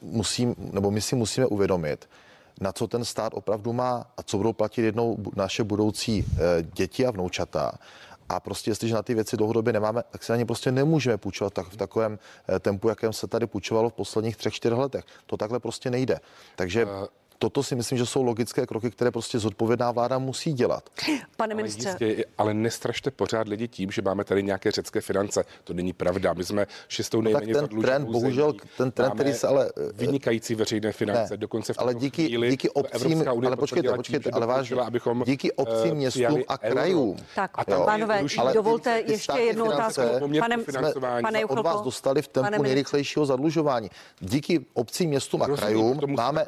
musím, 0.00 0.54
nebo 0.58 0.90
my 0.90 1.00
si 1.00 1.16
musíme 1.16 1.46
uvědomit, 1.46 2.08
na 2.60 2.72
co 2.72 2.86
ten 2.86 3.04
stát 3.04 3.32
opravdu 3.34 3.72
má 3.72 4.06
a 4.16 4.22
co 4.22 4.36
budou 4.36 4.52
platit 4.52 4.82
jednou 4.82 5.16
naše 5.36 5.64
budoucí 5.64 6.24
eh, 6.26 6.62
děti 6.62 7.06
a 7.06 7.10
vnoučata. 7.10 7.72
A 8.28 8.40
prostě, 8.40 8.70
jestliže 8.70 8.94
na 8.94 9.02
ty 9.02 9.14
věci 9.14 9.36
dlouhodobě 9.36 9.72
nemáme, 9.72 10.02
tak 10.10 10.22
se 10.22 10.32
na 10.32 10.36
ně 10.36 10.44
prostě 10.44 10.72
nemůžeme 10.72 11.16
půjčovat 11.16 11.52
tak, 11.52 11.66
v 11.66 11.76
takovém 11.76 12.18
eh, 12.48 12.58
tempu, 12.58 12.88
jakém 12.88 13.12
se 13.12 13.26
tady 13.26 13.46
půjčovalo 13.46 13.90
v 13.90 13.92
posledních 13.92 14.36
třech, 14.36 14.54
čtyřech 14.54 14.78
letech. 14.78 15.04
To 15.26 15.36
takhle 15.36 15.60
prostě 15.60 15.90
nejde. 15.90 16.20
Takže 16.56 16.84
uh 16.84 17.06
toto 17.42 17.62
si 17.62 17.74
myslím, 17.74 17.98
že 17.98 18.06
jsou 18.06 18.22
logické 18.22 18.66
kroky, 18.66 18.90
které 18.90 19.10
prostě 19.10 19.38
zodpovědná 19.38 19.90
vláda 19.90 20.18
musí 20.18 20.52
dělat. 20.52 20.90
Pane 21.36 21.54
ministře. 21.54 21.88
Ale, 21.88 22.06
jistě, 22.06 22.24
ale 22.38 22.54
nestrašte 22.54 23.10
pořád 23.10 23.48
lidi 23.48 23.68
tím, 23.68 23.90
že 23.90 24.02
máme 24.02 24.24
tady 24.24 24.42
nějaké 24.42 24.70
řecké 24.70 25.00
finance. 25.00 25.44
To 25.64 25.74
není 25.74 25.92
pravda. 25.92 26.32
My 26.32 26.44
jsme 26.44 26.66
šestou 26.88 27.20
no 27.20 27.24
nejméně 27.24 27.54
tak 27.54 27.68
ten 27.68 27.80
trend, 27.80 28.04
bohužel, 28.04 28.52
ten 28.76 28.90
trend, 28.90 29.08
máme 29.08 29.20
který 29.20 29.34
se 29.34 29.46
ale... 29.46 29.72
Eh, 29.76 29.92
vynikající 29.94 30.54
veřejné 30.54 30.92
finance. 30.92 31.34
Ne, 31.34 31.36
dokonce 31.36 31.72
v 31.72 31.78
ale 31.78 31.94
díky, 31.94 32.26
chvíli 32.26 32.50
díky 32.50 32.70
obcím, 32.70 33.24
ale 33.28 33.56
počkejte, 33.56 33.92
počkejte, 33.96 34.24
tím, 34.24 34.34
ale 34.34 34.46
vážně, 34.46 34.76
abychom 34.80 35.22
díky 35.26 35.52
obcím, 35.52 35.90
uh, 35.90 35.96
městům 35.96 36.42
a 36.48 36.58
krajům. 36.58 37.16
Tak, 37.34 37.50
a 37.54 37.64
pánové, 37.64 38.24
dovolte 38.54 39.02
ještě 39.06 39.38
jednu 39.38 39.64
otázku. 39.64 40.02
Pane, 40.38 40.56
pane 41.22 41.44
od 41.44 41.58
vás 41.58 41.80
dostali 41.80 42.22
v 42.22 42.28
tempu 42.28 42.62
nejrychlejšího 42.62 43.26
zadlužování. 43.26 43.90
Díky 44.20 44.66
obcím, 44.74 45.08
městům 45.08 45.42
a 45.42 45.48
krajům 45.48 46.00
máme 46.06 46.44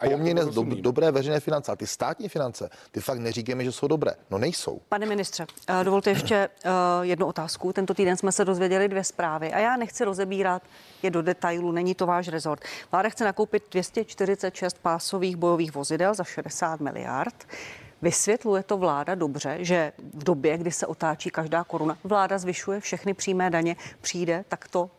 poměrně 0.00 0.33
poměrně 0.34 0.76
do, 0.76 0.82
dobré 0.82 1.10
veřejné 1.10 1.40
finance. 1.40 1.72
A 1.72 1.76
ty 1.76 1.86
státní 1.86 2.28
finance, 2.28 2.70
ty 2.90 3.00
fakt 3.00 3.18
neříkáme, 3.18 3.64
že 3.64 3.72
jsou 3.72 3.88
dobré. 3.88 4.12
No 4.30 4.38
nejsou. 4.38 4.80
Pane 4.88 5.06
ministře, 5.06 5.46
eh, 5.68 5.84
dovolte 5.84 6.10
ještě 6.10 6.48
uh, 6.64 6.70
jednu 7.02 7.26
otázku. 7.26 7.72
Tento 7.72 7.94
týden 7.94 8.16
jsme 8.16 8.32
se 8.32 8.44
dozvěděli 8.44 8.88
dvě 8.88 9.04
zprávy 9.04 9.52
a 9.52 9.58
já 9.58 9.76
nechci 9.76 10.04
rozebírat 10.04 10.62
je 11.02 11.10
do 11.10 11.22
detailu, 11.22 11.72
není 11.72 11.94
to 11.94 12.06
váš 12.06 12.28
rezort. 12.28 12.64
Vláda 12.92 13.08
chce 13.08 13.24
nakoupit 13.24 13.62
246 13.70 14.78
pásových 14.82 15.36
bojových 15.36 15.74
vozidel 15.74 16.14
za 16.14 16.24
60 16.24 16.80
miliard. 16.80 17.46
Vysvětluje 18.02 18.62
to 18.62 18.76
vláda 18.76 19.14
dobře, 19.14 19.58
že 19.60 19.92
v 20.14 20.24
době, 20.24 20.58
kdy 20.58 20.72
se 20.72 20.86
otáčí 20.86 21.30
každá 21.30 21.64
koruna, 21.64 21.98
vláda 22.04 22.38
zvyšuje 22.38 22.80
všechny 22.80 23.14
přímé 23.14 23.50
daně, 23.50 23.76
přijde 24.00 24.44
takto 24.48 24.90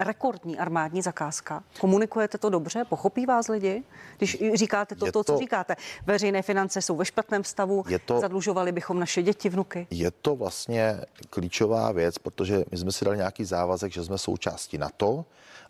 rekordní 0.00 0.58
armádní 0.58 1.02
zakázka. 1.02 1.62
Komunikujete 1.80 2.38
to 2.38 2.50
dobře? 2.50 2.84
Pochopí 2.84 3.26
vás 3.26 3.48
lidi? 3.48 3.82
Když 4.18 4.42
říkáte 4.54 4.94
to, 4.94 5.06
to, 5.06 5.12
to, 5.12 5.24
co 5.24 5.38
říkáte, 5.38 5.76
veřejné 6.06 6.42
finance 6.42 6.82
jsou 6.82 6.96
ve 6.96 7.04
špatném 7.04 7.44
stavu, 7.44 7.84
je 7.88 7.98
to, 7.98 8.20
zadlužovali 8.20 8.72
bychom 8.72 9.00
naše 9.00 9.22
děti, 9.22 9.48
vnuky. 9.48 9.86
Je 9.90 10.10
to 10.10 10.36
vlastně 10.36 11.00
klíčová 11.30 11.92
věc, 11.92 12.18
protože 12.18 12.64
my 12.70 12.76
jsme 12.78 12.92
si 12.92 13.04
dali 13.04 13.16
nějaký 13.16 13.44
závazek, 13.44 13.92
že 13.92 14.04
jsme 14.04 14.18
součástí 14.18 14.78
NATO 14.78 15.24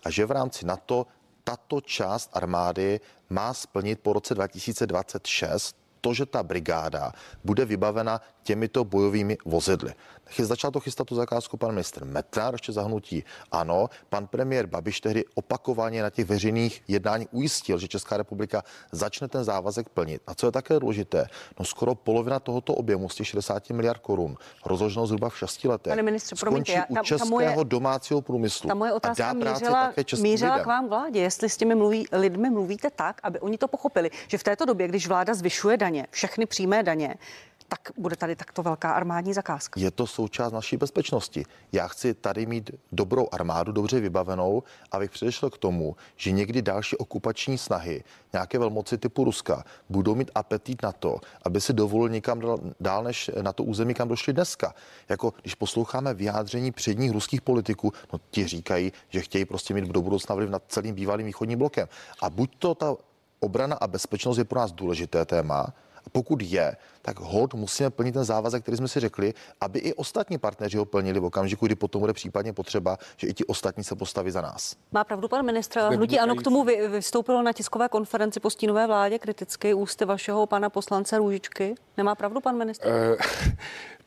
a 0.04 0.10
že 0.10 0.26
v 0.26 0.30
rámci 0.30 0.66
NATO 0.66 1.06
tato 1.44 1.80
část 1.80 2.30
armády 2.32 3.00
má 3.30 3.54
splnit 3.54 4.00
po 4.00 4.12
roce 4.12 4.34
2026 4.34 5.76
to, 6.00 6.14
že 6.14 6.26
ta 6.26 6.42
brigáda 6.42 7.12
bude 7.44 7.64
vybavena 7.64 8.20
těmito 8.46 8.84
bojovými 8.84 9.36
vozidly. 9.44 9.94
Začal 10.38 10.70
to 10.70 10.80
chystat 10.80 11.04
tu 11.04 11.14
zakázku 11.14 11.56
pan 11.56 11.70
ministr 11.70 12.04
Metnar, 12.04 12.54
ještě 12.54 12.72
zahnutí 12.72 13.24
ano. 13.52 13.88
Pan 14.08 14.26
premiér 14.26 14.66
Babiš 14.66 15.00
tehdy 15.00 15.24
opakovaně 15.34 16.02
na 16.02 16.10
těch 16.10 16.26
veřejných 16.26 16.82
jednání 16.88 17.26
ujistil, 17.30 17.78
že 17.78 17.88
Česká 17.88 18.16
republika 18.16 18.62
začne 18.92 19.28
ten 19.28 19.44
závazek 19.44 19.88
plnit. 19.88 20.22
A 20.26 20.34
co 20.34 20.46
je 20.46 20.52
také 20.52 20.80
důležité, 20.80 21.26
no 21.58 21.64
skoro 21.64 21.94
polovina 21.94 22.40
tohoto 22.40 22.74
objemu 22.74 23.08
z 23.08 23.14
těch 23.14 23.26
60 23.26 23.70
miliard 23.70 24.00
korun, 24.00 24.36
rozloženo 24.64 25.06
zhruba 25.06 25.28
v 25.28 25.38
6 25.38 25.64
letech, 25.64 25.90
Pane 25.90 26.02
ministře, 26.02 26.36
promiňte, 26.40 26.72
já, 26.72 26.84
ta, 26.94 27.00
u 27.00 27.04
českého 27.04 27.18
ta 27.18 27.30
moje, 27.30 27.64
domácího 27.64 28.22
průmyslu. 28.22 28.68
Ta 28.68 28.74
moje 28.74 28.92
otázka 28.92 29.32
mířila, 29.32 29.92
mířila 30.18 30.58
k 30.58 30.66
vám 30.66 30.88
vládě, 30.88 31.20
jestli 31.20 31.48
s 31.48 31.56
těmi 31.56 31.74
mluví, 31.74 32.06
lidmi 32.12 32.50
mluvíte 32.50 32.90
tak, 32.90 33.20
aby 33.22 33.40
oni 33.40 33.58
to 33.58 33.68
pochopili, 33.68 34.10
že 34.28 34.38
v 34.38 34.42
této 34.42 34.64
době, 34.64 34.88
když 34.88 35.08
vláda 35.08 35.34
zvyšuje 35.34 35.76
daně, 35.76 36.06
všechny 36.10 36.46
přímé 36.46 36.82
daně, 36.82 37.14
tak 37.68 37.80
bude 37.96 38.16
tady 38.16 38.36
takto 38.36 38.62
velká 38.62 38.92
armádní 38.92 39.34
zakázka. 39.34 39.80
Je 39.80 39.90
to 39.90 40.06
součást 40.06 40.52
naší 40.52 40.76
bezpečnosti. 40.76 41.44
Já 41.72 41.88
chci 41.88 42.14
tady 42.14 42.46
mít 42.46 42.70
dobrou 42.92 43.28
armádu, 43.32 43.72
dobře 43.72 44.00
vybavenou, 44.00 44.62
abych 44.92 45.10
předešel 45.10 45.50
k 45.50 45.58
tomu, 45.58 45.96
že 46.16 46.30
někdy 46.30 46.62
další 46.62 46.96
okupační 46.96 47.58
snahy, 47.58 48.04
nějaké 48.32 48.58
velmoci 48.58 48.98
typu 48.98 49.24
Ruska, 49.24 49.64
budou 49.88 50.14
mít 50.14 50.30
apetit 50.34 50.82
na 50.82 50.92
to, 50.92 51.20
aby 51.42 51.60
si 51.60 51.72
dovolil 51.72 52.08
někam 52.08 52.42
dál 52.80 53.04
než 53.04 53.30
na 53.42 53.52
to 53.52 53.64
území, 53.64 53.94
kam 53.94 54.08
došli 54.08 54.32
dneska. 54.32 54.74
Jako 55.08 55.34
když 55.42 55.54
posloucháme 55.54 56.14
vyjádření 56.14 56.72
předních 56.72 57.10
ruských 57.10 57.40
politiků, 57.40 57.92
no 58.12 58.20
ti 58.30 58.46
říkají, 58.46 58.92
že 59.08 59.20
chtějí 59.20 59.44
prostě 59.44 59.74
mít 59.74 59.84
do 59.84 60.02
budoucna 60.02 60.34
vliv 60.34 60.50
nad 60.50 60.62
celým 60.68 60.94
bývalým 60.94 61.26
východním 61.26 61.58
blokem. 61.58 61.88
A 62.22 62.30
buď 62.30 62.56
to 62.58 62.74
ta 62.74 62.96
obrana 63.40 63.76
a 63.76 63.86
bezpečnost 63.86 64.38
je 64.38 64.44
pro 64.44 64.60
nás 64.60 64.72
důležité 64.72 65.24
téma, 65.24 65.66
pokud 66.12 66.42
je, 66.42 66.76
tak 67.02 67.20
hold 67.20 67.54
musíme 67.54 67.90
plnit 67.90 68.12
ten 68.12 68.24
závazek, 68.24 68.62
který 68.62 68.76
jsme 68.76 68.88
si 68.88 69.00
řekli, 69.00 69.34
aby 69.60 69.78
i 69.78 69.94
ostatní 69.94 70.38
partneři 70.38 70.78
ho 70.78 70.84
plnili 70.84 71.20
v 71.20 71.24
okamžiku, 71.24 71.66
kdy 71.66 71.74
potom 71.74 72.00
bude 72.00 72.12
případně 72.12 72.52
potřeba, 72.52 72.98
že 73.16 73.26
i 73.26 73.34
ti 73.34 73.44
ostatní 73.44 73.84
se 73.84 73.96
postaví 73.96 74.30
za 74.30 74.40
nás. 74.40 74.76
Má 74.92 75.04
pravdu 75.04 75.28
pan 75.28 75.46
ministr. 75.46 75.80
Hnutí 75.80 76.18
ano 76.18 76.34
k 76.34 76.42
tomu 76.42 76.64
vystoupilo 76.64 77.42
na 77.42 77.52
tiskové 77.52 77.88
konferenci 77.88 78.40
po 78.40 78.50
stínové 78.50 78.86
vládě 78.86 79.18
kriticky 79.18 79.74
ústy 79.74 80.04
vašeho 80.04 80.46
pana 80.46 80.70
poslance 80.70 81.18
Růžičky. 81.18 81.74
Nemá 81.96 82.14
pravdu 82.14 82.40
pan 82.40 82.56
ministr? 82.56 82.88
Uh, 82.88 83.16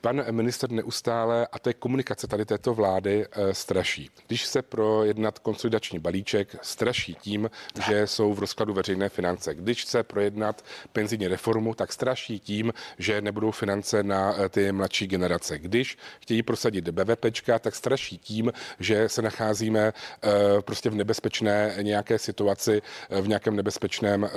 Pan 0.02 0.24
minister 0.32 0.72
neustále, 0.72 1.48
a 1.52 1.60
to 1.60 1.70
je 1.70 1.74
komunikace 1.74 2.28
tady 2.28 2.46
této 2.46 2.74
vlády, 2.74 3.26
eh, 3.32 3.54
straší. 3.54 4.10
Když 4.28 4.46
se 4.46 4.62
projednat 4.62 5.40
konsolidační 5.40 6.00
balíček, 6.00 6.56
straší 6.62 7.16
tím, 7.22 7.50
že 7.88 8.08
jsou 8.08 8.34
v 8.34 8.40
rozkladu 8.40 8.74
veřejné 8.74 9.10
finance. 9.10 9.54
Když 9.54 9.86
se 9.86 10.04
projednat 10.04 10.66
penzijní 10.94 11.28
reformu, 11.28 11.74
tak 11.74 11.94
straší 11.94 12.40
tím, 12.40 12.74
že 12.98 13.22
nebudou 13.22 13.52
finance 13.52 14.04
na 14.04 14.36
eh, 14.38 14.50
ty 14.50 14.72
mladší 14.72 15.08
generace. 15.08 15.60
Když 15.60 15.98
chtějí 16.22 16.44
prosadit 16.44 16.90
BVPčka, 16.90 17.60
tak 17.60 17.76
straší 17.76 18.18
tím, 18.18 18.54
že 18.80 19.10
se 19.10 19.22
nacházíme 19.22 19.94
eh, 20.24 20.30
prostě 20.62 20.90
v 20.90 20.96
nebezpečné 20.96 21.76
nějaké 21.82 22.20
situaci, 22.20 22.82
v 23.22 23.28
nějakém 23.28 23.56
nebezpečném 23.56 24.30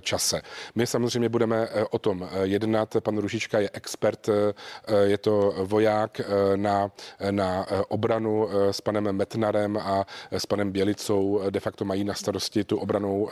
čase. 0.00 0.42
My 0.74 0.86
samozřejmě 0.86 1.28
budeme 1.28 1.68
o 1.90 1.98
tom 1.98 2.28
jednat. 2.42 2.96
Pan 3.00 3.18
Ružička 3.18 3.60
je 3.60 3.70
expert 3.72 4.28
je 5.04 5.18
to 5.18 5.54
voják 5.64 6.20
eh, 6.20 6.56
na, 6.56 6.90
na 7.30 7.66
eh, 7.70 7.82
obranu 7.88 8.48
s 8.70 8.80
panem 8.80 9.12
Metnarem 9.12 9.76
a 9.76 10.06
s 10.30 10.46
panem 10.46 10.72
Bělicou. 10.72 11.40
De 11.50 11.60
facto 11.60 11.84
mají 11.84 12.04
na 12.04 12.14
starosti 12.14 12.64
tu 12.64 12.78
obranou 12.78 13.30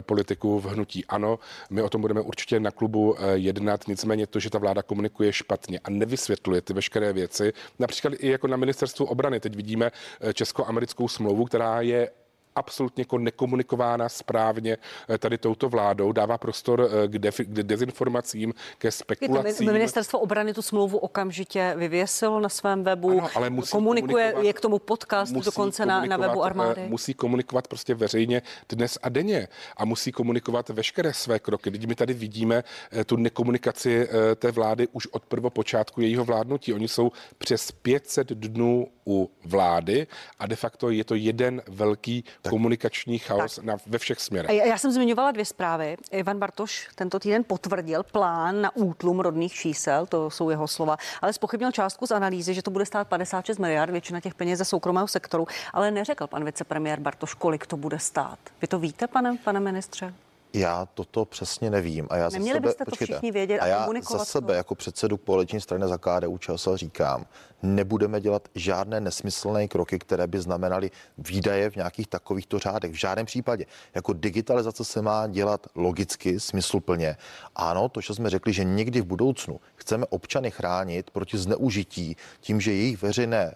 politiku 0.00 0.60
v 0.60 0.64
hnutí. 0.64 1.04
Ano, 1.06 1.38
my 1.70 1.82
o 1.82 1.88
tom 1.88 2.00
budeme 2.00 2.20
určitě 2.20 2.60
na 2.60 2.70
klubu 2.70 3.16
jednat, 3.32 3.88
nicméně 3.88 4.26
to, 4.26 4.40
že 4.40 4.50
ta 4.50 4.58
vláda 4.58 4.82
komunikuje 4.82 5.32
špatně 5.32 5.78
a 5.84 5.90
nevysvětluje 5.90 6.60
ty 6.60 6.72
veškeré 6.72 7.12
věci, 7.12 7.52
například 7.78 8.14
i 8.18 8.28
jako 8.28 8.46
na 8.46 8.56
ministerstvu 8.56 9.06
obrany, 9.06 9.40
teď 9.40 9.56
vidíme 9.56 9.90
česko-americkou 10.34 11.08
smlouvu, 11.08 11.44
která 11.44 11.80
je 11.80 12.10
absolutně 12.56 13.00
jako 13.00 13.18
nekomunikována 13.18 14.08
správně 14.08 14.76
eh, 15.08 15.18
tady 15.18 15.38
touto 15.38 15.68
vládou, 15.68 16.12
dává 16.12 16.38
prostor 16.38 16.88
eh, 17.04 17.08
k, 17.08 17.14
defi- 17.14 17.44
k 17.44 17.62
dezinformacím, 17.62 18.54
ke 18.78 18.90
spekulacím. 18.90 19.72
Ministerstvo 19.72 20.18
obrany 20.18 20.54
tu 20.54 20.62
smlouvu 20.62 20.98
okamžitě 20.98 21.74
vyvěsilo 21.76 22.40
na 22.40 22.48
svém 22.48 22.84
webu, 22.84 23.10
ano, 23.10 23.28
ale 23.34 23.50
musí 23.50 23.70
komunikuje, 23.70 24.34
je 24.40 24.52
k 24.52 24.60
tomu 24.60 24.78
podcast 24.78 25.32
dokonce 25.32 25.86
na, 25.86 26.04
na 26.04 26.16
webu 26.16 26.44
armády. 26.44 26.80
Eh, 26.80 26.88
musí 26.88 27.14
komunikovat 27.14 27.68
prostě 27.68 27.94
veřejně 27.94 28.42
dnes 28.68 28.98
a 29.02 29.08
denně 29.08 29.48
a 29.76 29.84
musí 29.84 30.12
komunikovat 30.12 30.68
veškeré 30.68 31.12
své 31.12 31.38
kroky. 31.38 31.70
Teď 31.70 31.86
my 31.86 31.94
tady 31.94 32.14
vidíme 32.14 32.64
tu 33.06 33.16
nekomunikaci 33.16 34.08
té 34.36 34.50
vlády 34.50 34.88
už 34.92 35.06
od 35.06 35.24
prvopočátku 35.24 36.00
jejího 36.00 36.24
vládnutí. 36.24 36.74
Oni 36.74 36.88
jsou 36.88 37.12
přes 37.38 37.72
500 37.72 38.28
dnů 38.28 38.86
u 39.06 39.30
vlády 39.44 40.06
a 40.38 40.46
de 40.46 40.56
facto 40.56 40.90
je 40.90 41.04
to 41.04 41.14
jeden 41.14 41.62
velký 41.68 42.24
tak. 42.42 42.50
komunikační 42.50 43.18
chaos 43.18 43.56
tak. 43.56 43.64
Na, 43.64 43.76
ve 43.86 43.98
všech 43.98 44.20
směrech. 44.20 44.50
Já, 44.50 44.64
já 44.64 44.78
jsem 44.78 44.92
zmiňovala 44.92 45.30
dvě 45.30 45.44
zprávy. 45.44 45.96
Ivan 46.10 46.38
Bartoš 46.38 46.88
tento 46.94 47.18
týden 47.18 47.44
potvrdil 47.44 48.02
plán 48.02 48.60
na 48.60 48.76
útlum 48.76 49.20
rodných 49.20 49.52
čísel, 49.52 50.06
to 50.06 50.30
jsou 50.30 50.50
jeho 50.50 50.68
slova, 50.68 50.96
ale 51.22 51.32
spochybnil 51.32 51.72
částku 51.72 52.06
z 52.06 52.10
analýzy, 52.10 52.54
že 52.54 52.62
to 52.62 52.70
bude 52.70 52.86
stát 52.86 53.08
56 53.08 53.58
miliard, 53.58 53.90
většina 53.90 54.20
těch 54.20 54.34
peněz 54.34 54.58
ze 54.58 54.64
soukromého 54.64 55.08
sektoru, 55.08 55.46
ale 55.72 55.90
neřekl 55.90 56.26
pan 56.26 56.44
vicepremiér 56.44 57.00
Bartoš, 57.00 57.34
kolik 57.34 57.66
to 57.66 57.76
bude 57.76 57.98
stát. 57.98 58.38
Vy 58.62 58.68
to 58.68 58.78
víte, 58.78 59.06
pane, 59.06 59.36
pane 59.44 59.60
ministře? 59.60 60.14
Já 60.54 60.86
toto 60.94 61.24
přesně 61.24 61.70
nevím. 61.70 62.06
A 62.10 62.16
já 62.16 62.28
Neměli 62.28 62.56
sebe, 62.56 62.68
byste 62.68 62.84
to 62.84 62.90
počkejte, 62.90 63.12
všichni 63.12 63.32
vědět 63.32 63.58
a, 63.58 63.64
a 63.64 63.66
já 63.66 63.88
za 64.10 64.24
sebe 64.24 64.46
to? 64.46 64.52
jako 64.52 64.74
předsedu 64.74 65.16
koaliční 65.16 65.60
strany 65.60 65.88
za 65.88 65.98
KDU 65.98 66.38
ČSL 66.38 66.76
říkám, 66.76 67.26
nebudeme 67.62 68.20
dělat 68.20 68.48
žádné 68.54 69.00
nesmyslné 69.00 69.68
kroky, 69.68 69.98
které 69.98 70.26
by 70.26 70.40
znamenaly 70.40 70.90
výdaje 71.18 71.70
v 71.70 71.76
nějakých 71.76 72.06
takovýchto 72.06 72.58
řádech. 72.58 72.92
V 72.92 72.94
žádném 72.94 73.26
případě. 73.26 73.66
Jako 73.94 74.12
digitalizace 74.12 74.84
se 74.84 75.02
má 75.02 75.26
dělat 75.26 75.66
logicky, 75.74 76.40
smysluplně. 76.40 77.16
Ano, 77.56 77.88
to, 77.88 78.00
že 78.00 78.14
jsme 78.14 78.30
řekli, 78.30 78.52
že 78.52 78.64
někdy 78.64 79.00
v 79.00 79.04
budoucnu 79.04 79.60
chceme 79.76 80.06
občany 80.06 80.50
chránit 80.50 81.10
proti 81.10 81.38
zneužití 81.38 82.16
tím, 82.40 82.60
že 82.60 82.72
jejich 82.72 83.02
veřejné, 83.02 83.54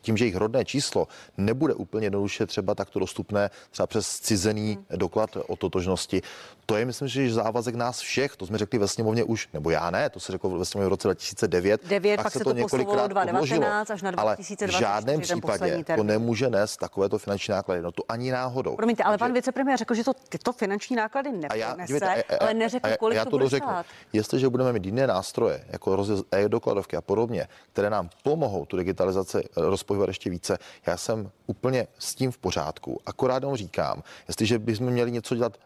tím, 0.00 0.16
že 0.16 0.24
jejich 0.24 0.36
rodné 0.36 0.64
číslo 0.64 1.08
nebude 1.36 1.74
úplně 1.74 2.06
jednoduše 2.06 2.46
třeba 2.46 2.74
takto 2.74 2.98
dostupné 2.98 3.50
třeba 3.70 3.86
přes 3.86 4.20
cizený 4.20 4.74
hmm. 4.74 4.98
doklad 4.98 5.36
o 5.46 5.56
totožnosti. 5.56 6.21
To 6.66 6.76
je, 6.76 6.84
myslím, 6.84 7.08
že 7.08 7.32
závazek 7.32 7.74
nás 7.74 8.00
všech. 8.00 8.36
To 8.36 8.46
jsme 8.46 8.58
řekli 8.58 8.78
ve 8.78 8.88
sněmovně 8.88 9.24
už, 9.24 9.48
nebo 9.52 9.70
já 9.70 9.90
ne, 9.90 10.10
to 10.10 10.20
se 10.20 10.32
řeklo 10.32 10.50
ve 10.50 10.64
sněmovně 10.64 10.86
v 10.86 10.90
roce 10.90 11.08
2009. 11.08 11.86
9, 11.88 12.16
pak, 12.16 12.24
pak 12.24 12.32
se 12.32 12.38
to, 12.38 12.44
to 12.44 12.52
několikrát 12.52 13.06
2019 13.06 13.90
až 13.90 14.02
na 14.02 14.10
2024. 14.10 14.72
Ale 14.72 14.78
v 14.78 14.80
žádném 14.80 15.20
případě 15.20 15.84
to 15.96 16.02
nemůže 16.02 16.50
nést 16.50 16.76
takovéto 16.76 17.18
finanční 17.18 17.52
náklady. 17.52 17.82
No 17.82 17.92
to 17.92 18.02
ani 18.08 18.30
náhodou. 18.30 18.76
Promiňte, 18.76 19.02
ale 19.02 19.18
pan 19.18 19.32
vicepremiér 19.32 19.78
řekl, 19.78 19.94
že 19.94 20.04
to 20.04 20.12
tyto 20.28 20.52
finanční 20.52 20.96
náklady 20.96 21.32
nepronese, 21.32 22.22
ale 22.40 22.54
neřekl, 22.54 22.88
kolik 22.98 23.16
já 23.16 23.24
to, 23.24 23.30
to 23.30 23.38
bude 23.38 23.48
řeknu. 23.48 23.68
stát. 23.68 23.86
Jestliže 24.12 24.48
budeme 24.48 24.72
mít 24.72 24.86
jiné 24.86 25.06
nástroje, 25.06 25.64
jako 25.68 26.06
e-dokladovky 26.32 26.96
a 26.96 27.00
podobně, 27.00 27.48
které 27.72 27.90
nám 27.90 28.10
pomohou 28.22 28.64
tu 28.64 28.76
digitalizaci 28.76 29.42
rozpohybovat 29.56 30.08
ještě 30.08 30.30
více, 30.30 30.58
já 30.86 30.96
jsem 30.96 31.30
úplně 31.46 31.86
s 31.98 32.14
tím 32.14 32.30
v 32.30 32.38
pořádku. 32.38 33.00
Akorát 33.06 33.42
jenom 33.42 33.56
říkám, 33.56 34.02
jestliže 34.28 34.58
bychom 34.58 34.86
měli 34.86 35.10
něco 35.10 35.34
dělat 35.34 35.56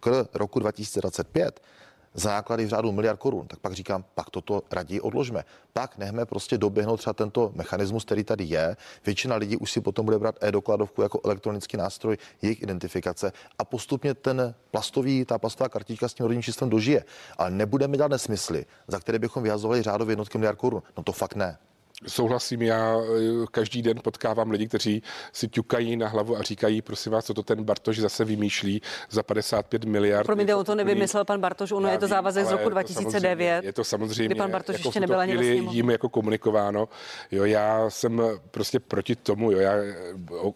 k 0.00 0.28
roku 0.34 0.58
2025, 0.58 1.60
za 2.16 2.30
náklady 2.30 2.64
v 2.64 2.68
řádu 2.68 2.92
miliard 2.92 3.18
korun, 3.18 3.46
tak 3.46 3.58
pak 3.58 3.72
říkám, 3.72 4.04
pak 4.14 4.30
toto 4.30 4.62
raději 4.72 5.00
odložme. 5.00 5.44
Pak 5.72 5.98
nechme 5.98 6.26
prostě 6.26 6.58
doběhnout 6.58 6.96
třeba 6.96 7.12
tento 7.12 7.52
mechanismus, 7.54 8.04
který 8.04 8.24
tady 8.24 8.44
je. 8.44 8.76
Většina 9.06 9.36
lidí 9.36 9.56
už 9.56 9.72
si 9.72 9.80
potom 9.80 10.04
bude 10.04 10.18
brát 10.18 10.36
e-dokladovku 10.40 11.02
jako 11.02 11.20
elektronický 11.24 11.76
nástroj 11.76 12.18
jejich 12.42 12.62
identifikace 12.62 13.32
a 13.58 13.64
postupně 13.64 14.14
ten 14.14 14.54
plastový, 14.70 15.24
ta 15.24 15.38
plastová 15.38 15.68
kartička 15.68 16.08
s 16.08 16.14
tím 16.14 16.24
rodiným 16.26 16.42
číslem 16.42 16.70
dožije. 16.70 17.04
Ale 17.38 17.50
nebudeme 17.50 17.96
dělat 17.96 18.10
nesmysly, 18.10 18.66
za 18.88 19.00
které 19.00 19.18
bychom 19.18 19.42
vyhazovali 19.42 19.82
řádově 19.82 20.12
jednotky 20.12 20.38
miliard 20.38 20.58
korun. 20.58 20.82
No 20.96 21.02
to 21.02 21.12
fakt 21.12 21.34
ne. 21.34 21.58
Souhlasím, 22.06 22.62
já 22.62 22.96
eh, 22.96 23.46
každý 23.50 23.82
den 23.82 24.00
potkávám 24.04 24.50
lidi, 24.50 24.68
kteří 24.68 25.02
si 25.32 25.48
ťukají 25.48 25.96
na 25.96 26.08
hlavu 26.08 26.36
a 26.36 26.42
říkají, 26.42 26.82
prosím 26.82 27.12
vás, 27.12 27.24
co 27.24 27.34
to 27.34 27.42
ten 27.42 27.64
Bartoš 27.64 27.98
zase 27.98 28.24
vymýšlí 28.24 28.82
za 29.10 29.22
55 29.22 29.84
miliard. 29.84 30.26
Promiňte, 30.26 30.54
on 30.54 30.64
to 30.64 30.74
nevymyslel 30.74 31.24
pan 31.24 31.40
Bartoš, 31.40 31.72
ono 31.72 31.88
je 31.88 31.98
to 31.98 32.06
závazek 32.06 32.46
z 32.46 32.50
roku 32.50 32.68
2009. 32.68 33.64
Je 33.64 33.72
to 33.72 33.84
samozřejmě, 33.84 34.26
kdy 34.26 34.34
pan 34.34 34.50
Bartoš 34.50 34.78
jako 34.78 34.88
ještě 34.88 35.00
nebyl 35.00 35.20
ani 35.20 35.32
jim 35.70 35.90
jako 35.90 36.08
komunikováno. 36.08 36.88
Jo, 37.30 37.44
já 37.44 37.90
jsem 37.90 38.22
prostě 38.50 38.80
proti 38.80 39.16
tomu, 39.16 39.50
jo, 39.50 39.58
já, 39.58 39.72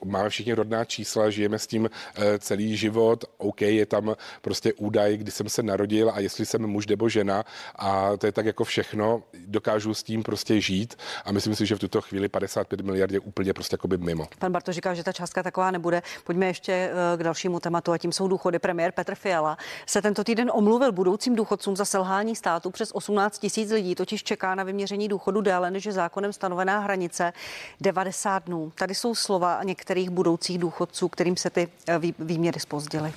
máme 0.04 0.28
všichni 0.28 0.52
rodná 0.52 0.84
čísla, 0.84 1.30
žijeme 1.30 1.58
s 1.58 1.66
tím 1.66 1.90
eh, 2.14 2.38
celý 2.38 2.76
život, 2.76 3.24
OK, 3.38 3.60
je 3.62 3.86
tam 3.86 4.14
prostě 4.42 4.72
údaj, 4.72 5.16
kdy 5.16 5.30
jsem 5.30 5.48
se 5.48 5.62
narodil 5.62 6.10
a 6.14 6.20
jestli 6.20 6.46
jsem 6.46 6.66
muž 6.66 6.86
nebo 6.86 7.08
žena 7.08 7.44
a 7.76 8.16
to 8.16 8.26
je 8.26 8.32
tak 8.32 8.46
jako 8.46 8.64
všechno, 8.64 9.22
dokážu 9.46 9.94
s 9.94 10.02
tím 10.02 10.22
prostě 10.22 10.60
žít 10.60 10.96
a 11.30 11.32
myslím 11.32 11.54
si, 11.54 11.66
že 11.66 11.76
v 11.76 11.78
tuto 11.78 12.00
chvíli 12.00 12.28
55 12.28 12.80
miliard 12.80 13.12
je 13.12 13.20
úplně 13.20 13.52
prostě 13.52 13.74
jakoby 13.74 13.98
mimo. 13.98 14.28
Pan 14.38 14.52
Barto 14.52 14.72
říká, 14.72 14.94
že 14.94 15.04
ta 15.04 15.12
částka 15.12 15.42
taková 15.42 15.70
nebude. 15.70 16.02
Pojďme 16.24 16.46
ještě 16.46 16.72
eh, 16.72 17.16
k 17.16 17.22
dalšímu 17.22 17.60
tématu 17.60 17.92
a 17.92 17.98
tím 17.98 18.12
jsou 18.12 18.28
důchody. 18.28 18.58
Premiér 18.58 18.92
Petr 18.92 19.14
Fiala 19.14 19.58
se 19.86 20.02
tento 20.02 20.24
týden 20.24 20.50
omluvil 20.54 20.92
budoucím 20.92 21.36
důchodcům 21.36 21.76
za 21.76 21.84
selhání 21.84 22.36
státu. 22.36 22.70
Přes 22.70 22.90
18 22.92 23.38
tisíc 23.38 23.70
lidí 23.70 23.94
totiž 23.94 24.22
čeká 24.24 24.54
na 24.54 24.64
vyměření 24.64 25.08
důchodu 25.08 25.40
déle 25.40 25.70
než 25.70 25.86
je 25.86 25.92
zákonem 25.92 26.32
stanovená 26.32 26.78
hranice 26.78 27.32
90 27.80 28.44
dnů. 28.44 28.72
Tady 28.74 28.94
jsou 28.94 29.14
slova 29.14 29.62
některých 29.62 30.10
budoucích 30.10 30.58
důchodců, 30.58 31.08
kterým 31.08 31.36
se 31.36 31.50
ty 31.50 31.68
eh, 31.88 32.00
výměry 32.18 32.60
spozdily. 32.60 33.12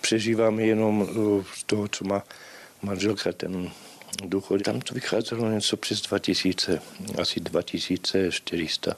Přežívám 0.00 0.60
jenom 0.60 1.06
eh, 1.10 1.44
z 1.54 1.64
toho, 1.64 1.88
co 1.88 2.04
má 2.04 2.22
manželka, 2.82 3.32
ten 3.32 3.70
důchody. 4.24 4.64
Tam 4.64 4.80
to 4.80 4.94
vycházelo 4.94 5.50
něco 5.50 5.76
přes 5.76 6.02
2000, 6.02 6.80
asi 7.20 7.40
2400 7.40 8.96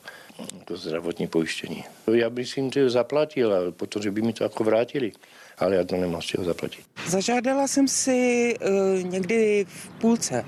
to 0.64 0.76
zdravotní 0.76 1.26
pojištění. 1.26 1.84
Já 2.12 2.30
bych 2.30 2.56
jim 2.56 2.70
to 2.70 2.90
zaplatil, 2.90 3.72
protože 3.72 4.10
by 4.10 4.22
mi 4.22 4.32
to 4.32 4.44
jako 4.44 4.64
vrátili 4.64 5.12
ale 5.60 5.76
já 5.76 5.84
to 5.84 5.96
nemám 5.96 6.22
z 6.22 6.24
čeho 6.24 6.44
zaplatit. 6.44 6.84
Zažádala 7.06 7.68
jsem 7.68 7.88
si 7.88 8.54
uh, 8.60 9.02
někdy 9.02 9.66
v 9.68 9.88
půlce 9.88 10.44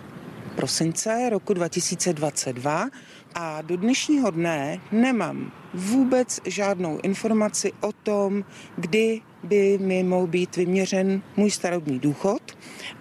prosince 0.53 1.31
roku 1.31 1.55
2022 1.55 2.89
a 3.35 3.63
do 3.63 3.77
dnešního 3.77 4.31
dne 4.31 4.81
nemám 4.93 5.53
vůbec 5.75 6.41
žádnou 6.45 6.99
informaci 7.03 7.73
o 7.81 7.93
tom, 7.93 8.45
kdy 8.77 9.21
by 9.43 9.79
mi 9.79 10.03
mohl 10.03 10.27
být 10.27 10.57
vyměřen 10.57 11.23
můj 11.37 11.51
starobní 11.51 11.99
důchod 11.99 12.43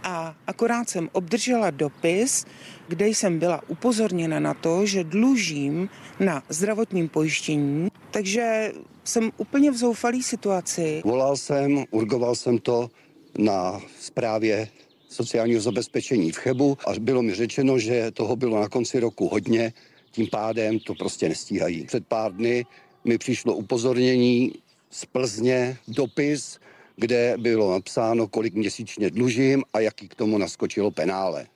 a 0.04 0.36
akorát 0.48 0.90
jsem 0.90 1.10
obdržela 1.12 1.70
dopis, 1.70 2.46
kde 2.88 3.08
jsem 3.08 3.40
byla 3.40 3.62
upozorněna 3.68 4.40
na 4.40 4.54
to, 4.54 4.86
že 4.86 5.04
dlužím 5.04 5.90
na 6.20 6.44
zdravotním 6.50 7.10
pojištění, 7.10 7.88
takže 8.12 8.72
jsem 9.04 9.32
úplně 9.38 9.72
v 9.72 9.76
zoufalý 9.76 10.24
situaci. 10.24 11.02
Volal 11.06 11.38
jsem, 11.38 11.86
urgoval 11.92 12.36
jsem 12.36 12.58
to 12.58 12.90
na 13.38 13.82
zprávě 14.00 14.68
sociálního 15.12 15.62
zabezpečení 15.62 16.32
v 16.32 16.38
Chebu 16.38 16.78
a 16.88 17.00
bylo 17.00 17.22
mi 17.22 17.34
řečeno, 17.34 17.80
že 17.80 18.12
toho 18.12 18.36
bylo 18.36 18.62
na 18.62 18.70
konci 18.70 19.00
roku 19.00 19.28
hodně, 19.28 19.74
tím 20.12 20.28
pádem 20.28 20.80
to 20.80 20.96
prostě 20.96 21.30
nestíhají. 21.30 21.86
Před 21.86 22.08
pár 22.08 22.34
dny 22.34 22.66
mi 23.06 23.18
přišlo 23.18 23.56
upozornění 23.56 24.54
z 24.90 25.06
Plzně, 25.06 25.78
dopis, 25.88 26.60
kde 26.96 27.36
bylo 27.38 27.72
napsáno, 27.72 28.28
kolik 28.28 28.54
měsíčně 28.54 29.10
dlužím 29.10 29.64
a 29.74 29.80
jaký 29.80 30.08
k 30.08 30.16
tomu 30.16 30.38
naskočilo 30.38 30.92
penále. 30.92 31.48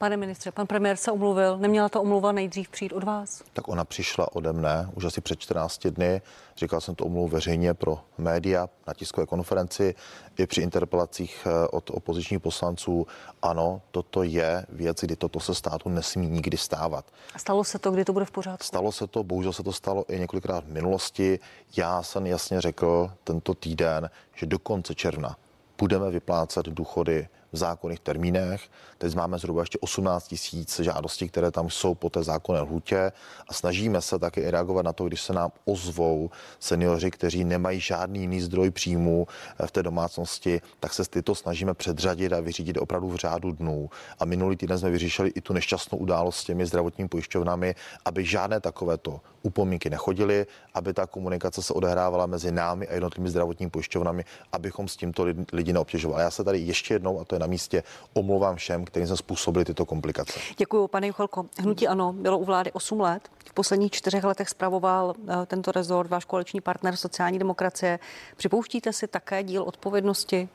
Pane 0.00 0.16
ministře, 0.16 0.52
pan 0.52 0.66
premiér 0.66 0.96
se 0.96 1.12
omluvil. 1.12 1.58
Neměla 1.58 1.88
ta 1.88 2.00
omluva 2.00 2.32
nejdřív 2.32 2.68
přijít 2.68 2.92
od 2.92 3.04
vás? 3.04 3.42
Tak 3.52 3.68
ona 3.68 3.84
přišla 3.84 4.36
ode 4.36 4.52
mne 4.52 4.90
už 4.94 5.04
asi 5.04 5.20
před 5.20 5.40
14 5.40 5.86
dny. 5.86 6.22
Říkal 6.56 6.80
jsem 6.80 6.94
to 6.94 7.04
omluvu 7.04 7.28
veřejně 7.28 7.74
pro 7.74 8.00
média 8.18 8.68
na 8.86 8.94
tiskové 8.94 9.26
konferenci 9.26 9.94
i 10.38 10.46
při 10.46 10.60
interpelacích 10.60 11.46
eh, 11.46 11.68
od 11.68 11.90
opozičních 11.90 12.40
poslanců. 12.40 13.06
Ano, 13.42 13.82
toto 13.90 14.22
je 14.22 14.66
věc, 14.68 15.00
kdy 15.00 15.16
toto 15.16 15.40
se 15.40 15.54
státu 15.54 15.88
nesmí 15.88 16.28
nikdy 16.28 16.56
stávat. 16.56 17.04
A 17.34 17.38
stalo 17.38 17.64
se 17.64 17.78
to, 17.78 17.90
kdy 17.90 18.04
to 18.04 18.12
bude 18.12 18.24
v 18.24 18.30
pořádku? 18.30 18.64
Stalo 18.64 18.92
se 18.92 19.06
to, 19.06 19.24
bohužel 19.24 19.52
se 19.52 19.62
to 19.62 19.72
stalo 19.72 20.04
i 20.08 20.18
několikrát 20.18 20.64
v 20.64 20.72
minulosti. 20.72 21.38
Já 21.76 22.02
jsem 22.02 22.26
jasně 22.26 22.60
řekl 22.60 23.10
tento 23.24 23.54
týden, 23.54 24.10
že 24.34 24.46
do 24.46 24.58
konce 24.58 24.94
června 24.94 25.36
budeme 25.78 26.10
vyplácet 26.10 26.66
důchody 26.66 27.28
v 27.52 27.56
zákonných 27.56 28.00
termínech. 28.00 28.62
Teď 28.98 29.14
máme 29.14 29.38
zhruba 29.38 29.62
ještě 29.62 29.78
18 29.78 30.28
tisíc 30.28 30.80
žádostí, 30.80 31.28
které 31.28 31.50
tam 31.50 31.70
jsou 31.70 31.94
po 31.94 32.10
té 32.10 32.22
zákonné 32.22 32.60
lhůtě 32.60 33.12
a 33.48 33.54
snažíme 33.54 34.00
se 34.00 34.18
také 34.18 34.50
reagovat 34.50 34.82
na 34.82 34.92
to, 34.92 35.04
když 35.04 35.22
se 35.22 35.32
nám 35.32 35.50
ozvou 35.64 36.30
seniori, 36.60 37.10
kteří 37.10 37.44
nemají 37.44 37.80
žádný 37.80 38.20
jiný 38.20 38.40
zdroj 38.40 38.70
příjmu 38.70 39.26
eh, 39.58 39.66
v 39.66 39.70
té 39.70 39.82
domácnosti, 39.82 40.60
tak 40.80 40.94
se 40.94 41.04
tyto 41.04 41.34
snažíme 41.34 41.74
předřadit 41.74 42.32
a 42.32 42.40
vyřídit 42.40 42.76
opravdu 42.76 43.08
v 43.08 43.16
řádu 43.16 43.52
dnů. 43.52 43.90
A 44.18 44.24
minulý 44.24 44.56
týden 44.56 44.78
jsme 44.78 44.90
vyřešili 44.90 45.28
i 45.28 45.40
tu 45.40 45.52
nešťastnou 45.52 45.98
událost 45.98 46.36
s 46.36 46.44
těmi 46.44 46.66
zdravotními 46.66 47.08
pojišťovnami, 47.08 47.74
aby 48.04 48.24
žádné 48.24 48.60
takovéto 48.60 49.20
upomínky 49.42 49.90
nechodily, 49.90 50.46
aby 50.74 50.92
ta 50.92 51.06
komunikace 51.06 51.62
se 51.62 51.72
odehrávala 51.72 52.26
mezi 52.26 52.52
námi 52.52 52.88
a 52.88 52.94
jednotlivými 52.94 53.30
zdravotními 53.30 53.70
pojišťovnami, 53.70 54.24
abychom 54.52 54.88
s 54.88 54.96
tímto 54.96 55.26
lidi 55.52 55.72
neobtěžovali. 55.72 56.22
Já 56.22 56.30
se 56.30 56.44
tady 56.44 56.58
ještě 56.58 56.94
jednou, 56.94 57.20
a 57.20 57.24
to 57.24 57.34
je 57.34 57.38
na 57.40 57.46
místě, 57.46 57.82
omlouvám 58.12 58.56
všem, 58.56 58.84
kterým 58.84 59.06
jsme 59.06 59.16
způsobili 59.16 59.64
tyto 59.64 59.86
komplikace. 59.86 60.40
Děkuji, 60.58 60.88
pane 60.88 61.06
Juchelko. 61.06 61.46
Hnutí 61.58 61.88
ano, 61.88 62.12
bylo 62.12 62.38
u 62.38 62.44
vlády 62.44 62.72
8 62.72 63.00
let. 63.00 63.28
V 63.46 63.52
posledních 63.52 63.92
čtyřech 63.92 64.24
letech 64.24 64.48
spravoval 64.48 65.14
eh, 65.28 65.46
tento 65.46 65.72
rezort 65.72 66.10
váš 66.10 66.24
koaliční 66.24 66.60
partner 66.60 66.96
sociální 66.96 67.38
demokracie. 67.38 67.98
Připouštíte 68.36 68.92
si 68.92 69.06
také 69.06 69.42
díl 69.42 69.62
odpovědnosti 69.62 70.48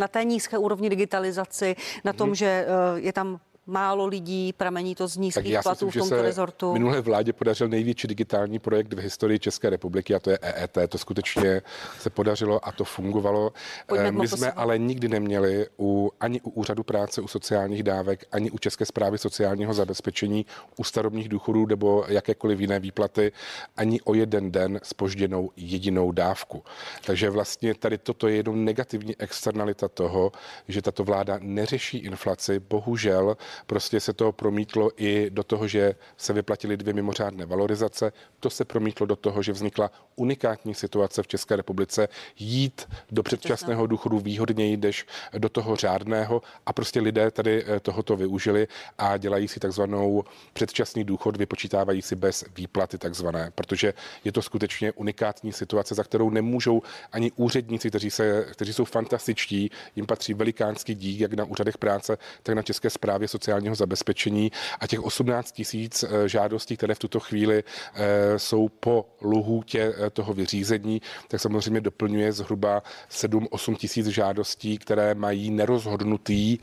na 0.00 0.08
té 0.08 0.24
nízké 0.24 0.58
úrovni 0.58 0.90
digitalizaci, 0.90 1.76
na 2.04 2.12
tom, 2.12 2.28
mhm. 2.28 2.34
že 2.34 2.46
eh, 2.46 3.00
je 3.00 3.12
tam 3.12 3.40
málo 3.68 4.06
lidí, 4.06 4.52
pramení 4.52 4.94
to 4.94 5.08
z 5.08 5.14
Tak 5.14 5.20
nízkých 5.22 5.56
si 5.56 5.62
platů 5.62 5.86
myslím, 5.86 6.02
v 6.04 6.08
tomto 6.08 6.22
rezortu. 6.22 6.72
minulé 6.72 7.00
vládě 7.00 7.32
podařil 7.32 7.68
největší 7.68 8.08
digitální 8.08 8.58
projekt 8.58 8.92
v 8.92 8.98
historii 8.98 9.38
České 9.38 9.70
republiky 9.70 10.14
a 10.14 10.18
to 10.18 10.30
je 10.30 10.38
EET. 10.42 10.78
To 10.88 10.98
skutečně 10.98 11.62
se 11.98 12.10
podařilo 12.10 12.68
a 12.68 12.72
to 12.72 12.84
fungovalo. 12.84 13.52
Pojďme 13.86 14.08
Eh, 14.08 14.12
My 14.12 14.28
jsme 14.28 14.36
Motosovu. 14.36 14.52
ale 14.60 14.78
nikdy 14.78 15.08
neměli 15.08 15.66
u, 15.78 16.10
ani 16.20 16.40
u 16.40 16.50
úřadu 16.50 16.82
práce, 16.82 17.20
u 17.20 17.28
sociálních 17.28 17.82
dávek, 17.82 18.24
ani 18.32 18.50
u 18.50 18.58
České 18.58 18.86
zprávy 18.86 19.18
sociálního 19.18 19.74
zabezpečení, 19.74 20.46
u 20.76 20.84
starobních 20.84 21.28
důchodů 21.28 21.66
nebo 21.66 22.04
jakékoliv 22.08 22.60
jiné 22.60 22.80
výplaty, 22.80 23.32
ani 23.76 24.00
o 24.00 24.14
jeden 24.14 24.52
den 24.52 24.80
spožděnou 24.82 25.50
jedinou 25.56 26.12
dávku. 26.12 26.64
Takže 27.04 27.30
vlastně 27.30 27.74
tady 27.74 27.98
toto 27.98 28.28
je 28.28 28.36
jenom 28.36 28.64
negativní 28.64 29.16
externalita 29.18 29.88
toho, 29.88 30.32
že 30.68 30.82
tato 30.82 31.04
vláda 31.04 31.38
neřeší 31.42 31.98
inflaci. 31.98 32.60
Bohužel 32.60 33.36
prostě 33.66 34.00
se 34.00 34.12
to 34.12 34.32
promítlo 34.32 34.90
i 34.96 35.30
do 35.30 35.42
toho, 35.42 35.68
že 35.68 35.94
se 36.16 36.32
vyplatily 36.32 36.76
dvě 36.76 36.94
mimořádné 36.94 37.46
valorizace. 37.46 38.12
To 38.40 38.50
se 38.50 38.64
promítlo 38.64 39.06
do 39.06 39.16
toho, 39.16 39.42
že 39.42 39.52
vznikla 39.52 39.90
unikátní 40.16 40.74
situace 40.74 41.22
v 41.22 41.26
České 41.26 41.56
republice. 41.56 42.08
Jít 42.38 42.88
do 43.10 43.22
předčasného 43.22 43.86
důchodu 43.86 44.18
výhodněji 44.18 44.76
než 44.76 45.06
do 45.38 45.48
toho 45.48 45.76
řádného. 45.76 46.42
A 46.66 46.72
prostě 46.72 47.00
lidé 47.00 47.30
tady 47.30 47.64
eh, 47.66 47.80
tohoto 47.80 48.16
využili 48.16 48.68
a 48.98 49.16
dělají 49.16 49.48
si 49.48 49.60
takzvanou 49.60 50.24
předčasný 50.52 51.04
důchod, 51.04 51.36
vypočítávají 51.36 52.02
si 52.02 52.16
bez 52.16 52.44
výplaty 52.56 52.98
takzvané, 52.98 53.52
protože 53.54 53.94
je 54.24 54.32
to 54.32 54.42
skutečně 54.42 54.92
unikátní 54.92 55.52
situace, 55.52 55.94
za 55.94 56.04
kterou 56.04 56.30
nemůžou 56.30 56.82
ani 57.12 57.32
úředníci, 57.36 57.88
kteří, 57.88 58.10
se, 58.10 58.46
kteří 58.50 58.72
jsou 58.72 58.84
fantastičtí, 58.84 59.70
jim 59.96 60.06
patří 60.06 60.34
velikánský 60.34 60.94
dík, 60.94 61.20
jak 61.20 61.32
na 61.32 61.44
úřadech 61.44 61.78
práce, 61.78 62.18
tak 62.42 62.54
na 62.54 62.62
České 62.62 62.90
správě 62.90 63.28
sociálního 63.48 63.74
zabezpečení 63.74 64.52
a 64.80 64.86
těch 64.86 65.00
18 65.00 65.52
tisíc 65.52 66.04
eh, 66.04 66.28
žádostí, 66.28 66.76
které 66.76 66.94
v 66.94 66.98
tuto 66.98 67.20
chvíli 67.20 67.64
eh, 67.64 68.38
jsou 68.38 68.68
po 68.68 69.06
luhůtě 69.22 69.94
eh, 69.96 70.10
toho 70.10 70.34
vyřízení, 70.34 71.02
tak 71.28 71.40
samozřejmě 71.40 71.80
doplňuje 71.80 72.32
zhruba 72.32 72.82
7-8 73.10 73.76
tisíc 73.76 74.06
žádostí, 74.06 74.78
které 74.78 75.14
mají 75.14 75.50
nerozhodnutý, 75.50 76.58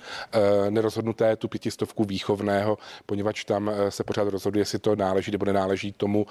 nerozhodnuté 0.70 1.36
tu 1.36 1.48
pětistovku 1.48 2.04
výchovného, 2.04 2.78
poněvadž 3.06 3.44
tam 3.44 3.72
se 3.90 4.04
pořád 4.04 4.28
rozhoduje, 4.28 4.62
jestli 4.62 4.80
to 4.80 4.96
náleží 4.96 5.32
nebo 5.32 5.46
nenáleží 5.46 5.92
tomu, 5.92 6.26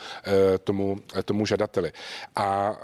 tomu, 0.65 0.97
tomu 1.25 1.47
žadateli. 1.47 1.93
A 2.37 2.77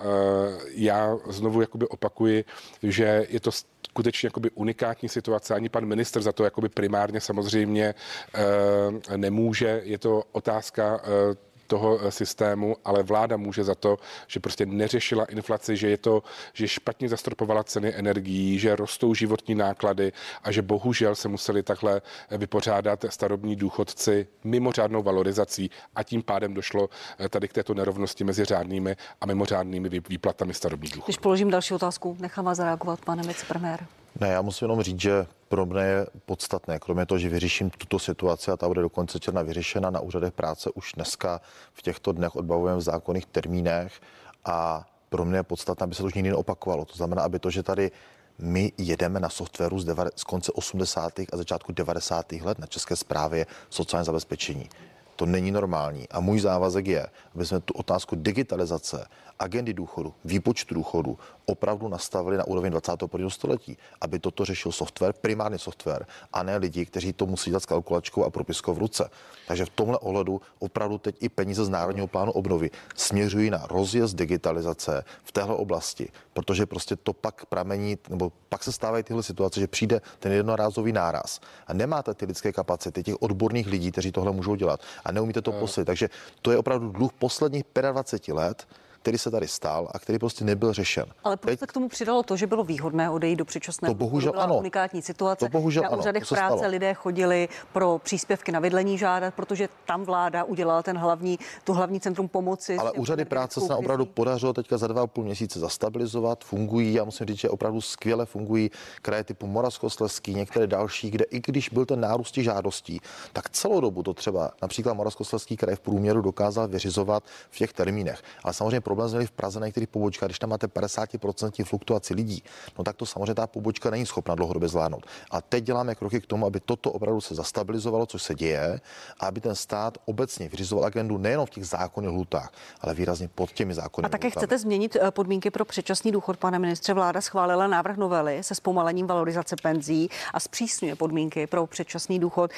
já 0.75 1.17
znovu 1.29 1.61
jakoby 1.61 1.89
opakuji, 1.89 2.45
že 2.83 3.27
je 3.29 3.41
to 3.41 3.51
skutečně 3.91 4.27
jakoby 4.27 4.51
unikátní 4.55 5.09
situace. 5.09 5.55
Ani 5.55 5.69
pan 5.69 5.85
minister 5.87 6.23
za 6.23 6.33
to 6.33 6.45
jakoby 6.45 6.69
primárně 6.69 7.21
samozřejmě 7.21 7.95
eh, 8.35 9.17
nemůže. 9.17 9.81
Je 9.85 9.99
to 9.99 10.23
otázka 10.33 11.01
eh, 11.03 11.50
toho 11.71 11.99
eh, 12.03 12.11
systému, 12.11 12.77
ale 12.85 13.03
vláda 13.03 13.37
může 13.37 13.65
za 13.65 13.75
to, 13.75 13.97
že 14.27 14.41
prostě 14.41 14.67
neřešila 14.67 15.25
inflaci, 15.25 15.77
že 15.77 15.91
je 15.91 15.97
to, 15.97 16.23
že 16.53 16.69
špatně 16.69 17.09
zastropovala 17.09 17.65
ceny 17.65 17.95
energií, 17.95 18.59
že 18.59 18.77
rostou 18.77 19.15
životní 19.15 19.55
náklady 19.55 20.13
a 20.43 20.51
že 20.51 20.63
bohužel 20.63 21.15
se 21.15 21.29
museli 21.29 21.63
takhle 21.63 22.03
eh, 22.03 22.39
vypořádat 22.39 23.05
starobní 23.09 23.57
důchodci 23.57 24.27
mimořádnou 24.45 25.03
valorizací 25.03 25.71
a 25.95 26.03
tím 26.03 26.23
pádem 26.23 26.55
došlo 26.55 26.91
eh, 27.19 27.29
tady 27.29 27.49
k 27.49 27.53
této 27.53 27.75
nerovnosti 27.75 28.25
mezi 28.25 28.45
řádnými 28.45 28.97
a 29.21 29.27
mimořádnými 29.27 29.89
vý- 29.89 30.09
výplatami 30.09 30.55
starobních 30.55 30.93
důchodů. 30.93 31.07
Když 31.07 31.19
položím 31.19 31.51
další 31.51 31.75
otázku, 31.75 32.17
nechám 32.21 32.45
vás 32.45 32.57
zareagovat, 32.59 33.05
pane 33.05 33.23
vicepremiér. 33.23 33.87
Ne, 34.21 34.29
já 34.29 34.43
musím 34.43 34.65
jenom 34.65 34.83
říct, 34.83 35.01
že 35.01 35.27
pro 35.49 35.67
mě 35.67 35.83
je 35.83 36.07
podstatné, 36.27 36.79
kromě 36.79 37.07
toho, 37.07 37.19
že 37.19 37.29
vyřeším 37.29 37.71
tuto 37.71 37.99
situaci 37.99 38.51
a 38.51 38.57
ta 38.57 38.69
bude 38.69 38.81
do 38.81 38.89
konce 38.89 39.21
června 39.21 39.43
vyřešena 39.43 39.91
na 39.91 40.01
úřadech 40.01 40.33
práce 40.33 40.71
už 40.75 40.93
dneska 40.93 41.41
v 41.73 41.83
těchto 41.83 42.13
dnech 42.13 42.37
odbavujeme 42.37 42.79
v 42.79 42.83
zákonných 42.83 43.27
termínech 43.27 44.01
a 44.45 44.87
pro 45.09 45.25
mě 45.25 45.39
je 45.39 45.43
podstatné, 45.43 45.85
aby 45.85 45.95
se 45.95 46.03
to 46.03 46.07
už 46.07 46.15
nikdy 46.15 46.31
neopakovalo. 46.31 46.85
To 46.85 46.97
znamená, 46.97 47.23
aby 47.23 47.39
to, 47.39 47.51
že 47.51 47.63
tady 47.63 47.91
my 48.39 48.73
jedeme 48.79 49.21
na 49.21 49.29
softwaru 49.29 49.79
z, 49.79 49.87
deva- 49.87 50.11
z 50.17 50.25
konce 50.25 50.53
80. 50.53 51.19
a 51.19 51.37
začátku 51.37 51.73
90. 51.73 52.33
let 52.33 52.59
na 52.59 52.67
České 52.67 52.97
správě 52.97 53.47
sociální 53.71 54.07
zabezpečení. 54.07 54.69
To 55.17 55.27
není 55.27 55.51
normální. 55.51 56.09
A 56.09 56.21
můj 56.21 56.41
závazek 56.41 56.87
je, 56.87 57.07
aby 57.35 57.47
jsme 57.47 57.61
tu 57.61 57.75
otázku 57.75 58.17
digitalizace, 58.17 59.07
agendy 59.39 59.75
důchodu, 59.75 60.15
výpočtu 60.25 60.75
důchodu 60.75 61.19
opravdu 61.51 61.89
nastavili 61.89 62.37
na 62.37 62.47
úroveň 62.47 62.71
21. 62.71 63.31
století, 63.31 63.77
aby 64.01 64.19
toto 64.19 64.45
řešil 64.45 64.73
software, 64.73 65.13
primárně 65.13 65.59
software, 65.59 66.07
a 66.33 66.43
ne 66.43 66.57
lidi, 66.57 66.87
kteří 66.87 67.13
to 67.13 67.27
musí 67.27 67.51
dělat 67.51 67.63
s 67.63 67.67
kalkulačkou 67.67 68.25
a 68.25 68.31
propiskou 68.31 68.75
v 68.75 68.79
ruce. 68.79 69.11
Takže 69.49 69.65
v 69.65 69.71
tomhle 69.71 69.99
ohledu 69.99 70.41
opravdu 70.59 70.99
teď 70.99 71.17
i 71.21 71.29
peníze 71.29 71.65
z 71.65 71.69
Národního 71.69 72.07
plánu 72.07 72.33
obnovy 72.33 72.71
směřují 72.95 73.51
na 73.51 73.67
rozjezd 73.67 74.17
digitalizace 74.17 75.05
v 75.25 75.33
téhle 75.33 75.55
oblasti, 75.55 76.09
protože 76.33 76.67
prostě 76.67 76.97
to 76.97 77.13
pak 77.13 77.47
pramení, 77.47 77.99
nebo 78.09 78.33
pak 78.49 78.63
se 78.63 78.73
stávají 78.73 79.05
tyhle 79.05 79.23
situace, 79.23 79.61
že 79.61 79.67
přijde 79.67 80.01
ten 80.19 80.33
jednorázový 80.33 80.93
náraz 80.93 81.41
a 81.67 81.75
nemáte 81.75 82.15
ty 82.15 82.27
lidské 82.27 82.53
kapacity, 82.53 83.03
těch 83.03 83.23
odborných 83.23 83.67
lidí, 83.67 83.93
kteří 83.93 84.13
tohle 84.13 84.33
můžou 84.33 84.55
dělat 84.55 84.81
a 85.05 85.13
neumíte 85.13 85.43
to 85.43 85.53
poslit. 85.53 85.87
Takže 85.87 86.09
to 86.43 86.51
je 86.51 86.59
opravdu 86.59 86.89
dluh 86.89 87.13
posledních 87.13 87.65
25 87.75 88.35
let, 88.35 88.67
který 89.03 89.19
se 89.19 89.31
tady 89.31 89.49
stál 89.49 89.89
a 89.95 89.99
který 89.99 90.19
prostě 90.19 90.45
nebyl 90.45 90.73
řešen. 90.73 91.05
Ale 91.25 91.37
proč 91.37 91.51
Teď- 91.53 91.61
se 91.61 91.67
k 91.67 91.73
tomu 91.73 91.89
přidalo 91.89 92.23
to, 92.23 92.37
že 92.37 92.47
bylo 92.47 92.65
výhodné 92.65 93.11
odejít 93.11 93.37
do 93.37 93.45
předčasného 93.45 93.95
To 93.95 93.99
bohužel? 93.99 94.33
Byla 94.33 94.45
ano. 94.45 94.59
unikátní 94.59 95.03
situace. 95.03 95.45
To 95.45 95.49
bohužel 95.49 95.83
Na 95.83 95.89
ano, 95.89 95.99
úřadech 95.99 96.23
to 96.23 96.27
se 96.29 96.35
práce 96.35 96.57
stalo. 96.59 96.71
lidé 96.71 96.95
chodili 96.95 97.49
pro 97.73 97.99
příspěvky 98.05 98.53
na 98.53 98.61
bydlení 98.61 98.99
žádat, 98.99 99.35
protože 99.35 99.69
tam 99.87 100.03
vláda 100.05 100.45
udělala 100.45 100.83
ten 100.83 100.99
hlavní, 100.99 101.39
tu 101.65 101.73
hlavní 101.73 102.01
centrum 102.01 102.29
pomoci. 102.29 102.77
Ale 102.77 102.93
úřady 102.93 103.25
práce 103.25 103.61
se 103.61 103.69
nám 103.69 103.79
opravdu 103.79 104.07
podařilo 104.07 104.53
teďka 104.53 104.79
za 104.79 104.87
dva 104.87 105.03
a 105.03 105.07
půl 105.07 105.25
měsíce 105.25 105.61
zastabilizovat, 105.61 106.45
fungují. 106.45 106.95
Já 106.95 107.05
musím 107.05 107.27
říct, 107.27 107.39
že 107.41 107.49
opravdu 107.49 107.81
skvěle 107.81 108.27
fungují 108.27 108.71
kraje 109.03 109.25
typu 109.25 109.47
Moravskoslezský, 109.47 110.35
některé 110.35 110.67
další, 110.67 111.11
kde 111.11 111.25
i 111.25 111.41
když 111.41 111.69
byl 111.69 111.87
ten 111.87 112.01
nárůst 112.01 112.35
žádostí, 112.35 113.01
tak 113.33 113.51
celou 113.51 113.81
dobu 113.81 114.03
to 114.03 114.15
třeba 114.15 114.51
například 114.63 114.95
Moravskoslezský 114.95 115.57
kraj 115.57 115.77
v 115.77 115.81
průměru 115.81 116.21
dokázal 116.23 116.69
vyřizovat 116.69 117.25
v 117.51 117.59
těch 117.59 117.73
termínech. 117.73 118.23
Ale 118.45 118.55
samozřejmě 118.55 118.81
problém 118.91 119.09
jsme 119.09 119.17
měli 119.17 119.27
v 119.27 119.31
Praze 119.31 119.61
na 119.61 119.67
některých 119.67 119.89
pobočkách, 119.89 120.27
když 120.27 120.39
tam 120.39 120.51
máte 120.51 120.67
50% 120.67 121.65
fluktuaci 121.65 122.15
lidí, 122.15 122.43
no 122.79 122.85
tak 122.85 122.97
to 122.97 123.07
samozřejmě 123.07 123.35
ta 123.35 123.47
pobočka 123.47 123.91
není 123.91 124.07
schopna 124.07 124.35
dlouhodobě 124.35 124.69
zvládnout. 124.69 125.07
A 125.31 125.41
teď 125.41 125.65
děláme 125.65 125.95
kroky 125.95 126.21
k 126.21 126.27
tomu, 126.27 126.47
aby 126.47 126.61
toto 126.61 126.93
opravdu 126.93 127.21
se 127.21 127.35
zastabilizovalo, 127.35 128.07
což 128.07 128.23
se 128.23 128.35
děje, 128.35 128.81
a 129.21 129.27
aby 129.27 129.41
ten 129.41 129.55
stát 129.55 129.99
obecně 130.05 130.49
vyřizoval 130.49 130.85
agendu 130.85 131.19
nejenom 131.19 131.47
v 131.47 131.51
těch 131.51 131.67
zákonných 131.67 132.11
lhutách, 132.11 132.53
ale 132.81 132.95
výrazně 132.95 133.29
pod 133.29 133.53
těmi 133.53 133.75
zákony. 133.75 134.07
A 134.07 134.09
také 134.09 134.31
chcete 134.31 134.59
změnit 134.59 134.97
eh, 135.01 135.11
podmínky 135.11 135.51
pro 135.51 135.65
předčasný 135.65 136.13
důchod, 136.13 136.37
pane 136.37 136.59
ministře. 136.59 136.95
Vláda 136.95 137.21
schválila 137.21 137.67
návrh 137.67 137.97
novely 137.97 138.43
se 138.43 138.55
zpomalením 138.55 139.07
valorizace 139.07 139.57
penzí 139.63 140.11
a 140.35 140.41
zpřísňuje 140.41 140.97
podmínky 140.97 141.47
pro 141.47 141.67
předčasný 141.67 142.19
důchod. 142.19 142.51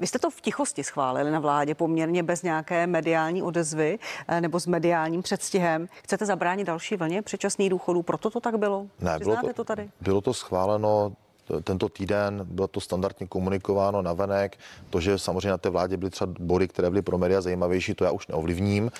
Vy 0.00 0.06
jste 0.06 0.18
to 0.18 0.30
v 0.30 0.40
tichosti 0.40 0.84
schválili 0.84 1.30
na 1.30 1.40
vládě 1.40 1.74
poměrně 1.74 2.22
bez 2.22 2.42
nějaké 2.42 2.86
mediální 2.86 3.42
odezvy 3.42 3.98
eh, 4.28 4.40
nebo 4.40 4.60
s 4.60 4.66
mediálním 4.66 5.22
předstihem. 5.22 5.88
Chcete 6.02 6.26
zabránit 6.26 6.64
další 6.64 6.96
vlně 6.96 7.22
předčasných 7.22 7.70
důchodů, 7.70 8.02
proto 8.02 8.30
to 8.30 8.40
tak 8.40 8.58
bylo? 8.58 8.86
Ne, 9.00 9.18
bylo 9.18 9.36
to, 9.36 9.52
to 9.52 9.64
tady? 9.64 9.90
bylo 10.00 10.20
to 10.20 10.34
schváleno 10.34 11.12
tento 11.64 11.88
týden, 11.88 12.40
bylo 12.44 12.68
to 12.68 12.80
standardně 12.80 13.26
komunikováno 13.26 14.02
na 14.02 14.12
venek. 14.12 14.58
To, 14.90 15.00
že 15.00 15.18
samozřejmě 15.18 15.50
na 15.50 15.58
té 15.58 15.70
vládě 15.70 15.96
byly 15.96 16.10
třeba 16.10 16.32
body, 16.40 16.68
které 16.68 16.90
byly 16.90 17.02
pro 17.02 17.18
média 17.18 17.40
zajímavější, 17.40 17.94
to 17.94 18.04
já 18.04 18.10
už 18.10 18.26
neovlivním, 18.26 18.90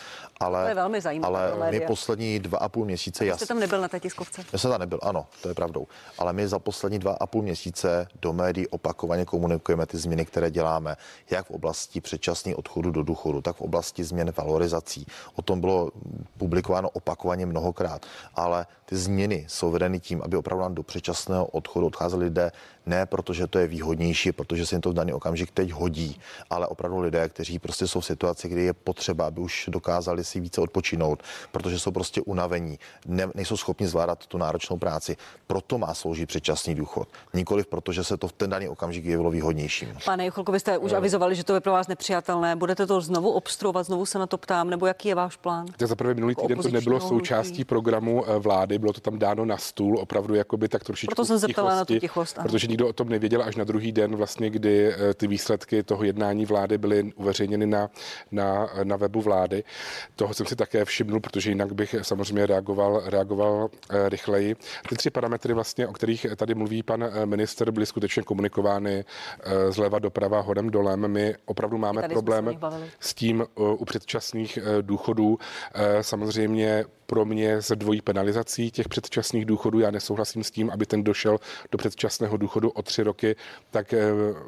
ale, 0.40 0.62
To 0.62 0.68
je 0.68 0.74
velmi 0.74 1.00
zajímavé 1.00 1.38
ale 1.52 1.54
my 1.54 1.60
média. 1.60 1.88
poslední 1.88 2.38
dva 2.38 2.58
a 2.58 2.68
půl 2.68 2.84
měsíce 2.84 3.16
Jste 3.16 3.26
jasně. 3.26 3.46
tam 3.46 3.58
nebyl 3.60 3.80
na 3.80 3.88
té 3.88 4.00
tiskovce? 4.00 4.44
Já 4.52 4.58
jsem 4.58 4.70
tam 4.70 4.80
nebyl, 4.80 4.98
ano, 5.02 5.26
to 5.42 5.48
je 5.48 5.54
pravdou. 5.54 5.86
Ale 6.18 6.32
my 6.32 6.48
za 6.48 6.58
poslední 6.58 6.98
dva 6.98 7.16
a 7.20 7.26
půl 7.26 7.42
měsíce 7.42 8.08
do 8.22 8.32
médií 8.32 8.66
opakovaně 8.68 9.24
komunikujeme 9.24 9.86
ty 9.86 9.98
změny, 9.98 10.24
které 10.24 10.50
děláme, 10.50 10.96
jak 11.30 11.46
v 11.46 11.50
oblasti 11.50 12.00
předčasných 12.00 12.58
odchodu 12.58 12.90
do 12.90 13.02
důchodu, 13.02 13.42
tak 13.42 13.56
v 13.56 13.60
oblasti 13.60 14.04
změn 14.04 14.32
valorizací. 14.36 15.06
O 15.34 15.42
tom 15.42 15.60
bylo 15.60 15.90
publikováno 16.38 16.88
opakovaně 16.90 17.46
mnohokrát. 17.46 18.06
Ale 18.34 18.66
ty 18.84 18.96
změny 18.96 19.44
jsou 19.48 19.70
vedeny 19.70 20.00
tím, 20.00 20.22
aby 20.24 20.36
opravdu 20.36 20.62
nám 20.62 20.74
do 20.74 20.82
předčasného 20.82 21.46
odchodu 21.46 21.86
odcházeli 21.86 22.30
lidé 22.36 22.50
ne 22.86 23.06
protože 23.06 23.46
to 23.46 23.58
je 23.58 23.66
výhodnější, 23.66 24.32
protože 24.32 24.66
se 24.66 24.74
jim 24.74 24.80
to 24.80 24.90
v 24.90 24.94
daný 24.94 25.12
okamžik 25.12 25.50
teď 25.50 25.70
hodí, 25.72 26.20
ale 26.50 26.66
opravdu 26.66 27.00
lidé, 27.00 27.28
kteří 27.28 27.58
prostě 27.58 27.86
jsou 27.86 28.00
v 28.00 28.06
situaci, 28.06 28.48
kdy 28.48 28.62
je 28.64 28.72
potřeba, 28.72 29.26
aby 29.26 29.40
už 29.40 29.68
dokázali 29.72 30.24
si 30.24 30.40
více 30.40 30.60
odpočinout, 30.60 31.22
protože 31.52 31.78
jsou 31.78 31.90
prostě 31.90 32.20
unavení, 32.20 32.78
ne, 33.06 33.26
nejsou 33.34 33.56
schopni 33.56 33.86
zvládat 33.86 34.26
tu 34.26 34.38
náročnou 34.38 34.76
práci. 34.76 35.16
Proto 35.46 35.78
má 35.78 35.94
sloužit 35.94 36.28
předčasný 36.28 36.74
důchod. 36.74 37.08
Nikoliv 37.34 37.66
protože 37.66 38.04
se 38.04 38.16
to 38.16 38.28
v 38.28 38.32
ten 38.32 38.50
daný 38.50 38.68
okamžik 38.68 39.04
jevilo 39.04 39.30
výhodnějším. 39.30 39.98
Pane 40.04 40.26
Juchelko, 40.26 40.52
vy 40.52 40.60
jste 40.60 40.78
už 40.78 40.92
avizovali, 40.92 41.34
že 41.34 41.44
to 41.44 41.54
je 41.54 41.60
pro 41.60 41.72
vás 41.72 41.88
nepřijatelné. 41.88 42.56
Budete 42.56 42.86
to 42.86 43.00
znovu 43.00 43.30
obstruovat, 43.30 43.86
znovu 43.86 44.06
se 44.06 44.18
na 44.18 44.26
to 44.26 44.38
ptám, 44.38 44.70
nebo 44.70 44.86
jaký 44.86 45.08
je 45.08 45.14
váš 45.14 45.36
plán? 45.36 45.66
Tak 45.76 45.88
za 45.88 45.96
prvé 45.96 46.14
minulý 46.14 46.30
Jako 46.32 46.42
týden 46.42 46.58
to 46.62 46.68
nebylo 46.68 47.00
součástí 47.00 47.52
hnutí. 47.52 47.64
programu 47.64 48.24
eh, 48.26 48.38
vlády, 48.38 48.78
bylo 48.78 48.92
to 48.92 49.00
tam 49.00 49.18
dáno 49.18 49.44
na 49.44 49.56
stůl, 49.56 49.98
opravdu 49.98 50.34
jakoby 50.34 50.68
tak 50.68 50.84
trošičku 50.84 51.14
Proto 51.14 51.24
jsem 51.24 51.40
se 51.40 51.48
ptala 51.48 51.76
na 51.76 51.84
tu 51.84 51.98
tichost. 51.98 52.38
Ano. 52.38 52.48
Protože 52.48 52.68
nikdo 52.76 52.88
o 52.88 52.92
tom 52.92 53.08
nevěděl 53.08 53.42
až 53.42 53.56
na 53.56 53.64
druhý 53.64 53.92
den, 53.92 54.16
vlastně, 54.16 54.50
kdy 54.50 54.92
eh, 54.92 55.14
ty 55.14 55.26
výsledky 55.26 55.82
toho 55.82 56.04
jednání 56.04 56.46
vlády 56.46 56.78
byly 56.78 57.12
uveřejněny 57.16 57.66
na, 57.66 57.90
na, 58.32 58.68
na 58.84 58.96
webu 58.96 59.20
vlády. 59.20 59.64
Toho 60.16 60.34
jsem 60.34 60.46
si 60.46 60.56
také 60.56 60.84
všimnul, 60.84 61.20
protože 61.20 61.50
jinak 61.50 61.72
bych 61.72 61.94
samozřejmě 62.02 62.46
reagoval, 62.46 63.02
reagoval 63.06 63.68
eh, 63.90 64.08
rychleji. 64.08 64.56
Ty 64.88 64.96
tři 64.96 65.10
parametry, 65.10 65.54
vlastně, 65.54 65.88
o 65.88 65.92
kterých 65.92 66.26
tady 66.36 66.54
mluví 66.54 66.82
pan 66.82 67.02
eh, 67.04 67.26
minister, 67.26 67.70
byly 67.70 67.86
skutečně 67.86 68.22
komunikovány 68.22 69.04
zleva 69.68 69.98
doprava, 69.98 70.40
hodem 70.40 70.70
dolem. 70.70 71.08
My 71.08 71.34
opravdu 71.44 71.78
máme 71.78 72.08
problém 72.08 72.50
s 73.00 73.14
tím 73.14 73.46
u 73.56 73.84
předčasných 73.84 74.58
důchodů. 74.82 75.38
Samozřejmě 76.00 76.84
pro 77.06 77.24
mě 77.24 77.62
se 77.62 77.76
dvojí 77.76 78.00
penalizací 78.00 78.70
těch 78.70 78.88
předčasných 78.88 79.44
důchodů. 79.44 79.80
Já 79.80 79.90
nesouhlasím 79.90 80.44
s 80.44 80.50
tím, 80.50 80.70
aby 80.70 80.86
ten 80.86 81.04
došel 81.04 81.38
do 81.72 81.78
předčasného 81.78 82.36
důchodu 82.36 82.65
o 82.70 82.82
tři 82.82 83.02
roky, 83.02 83.36
tak 83.70 83.92
eh, 83.92 84.06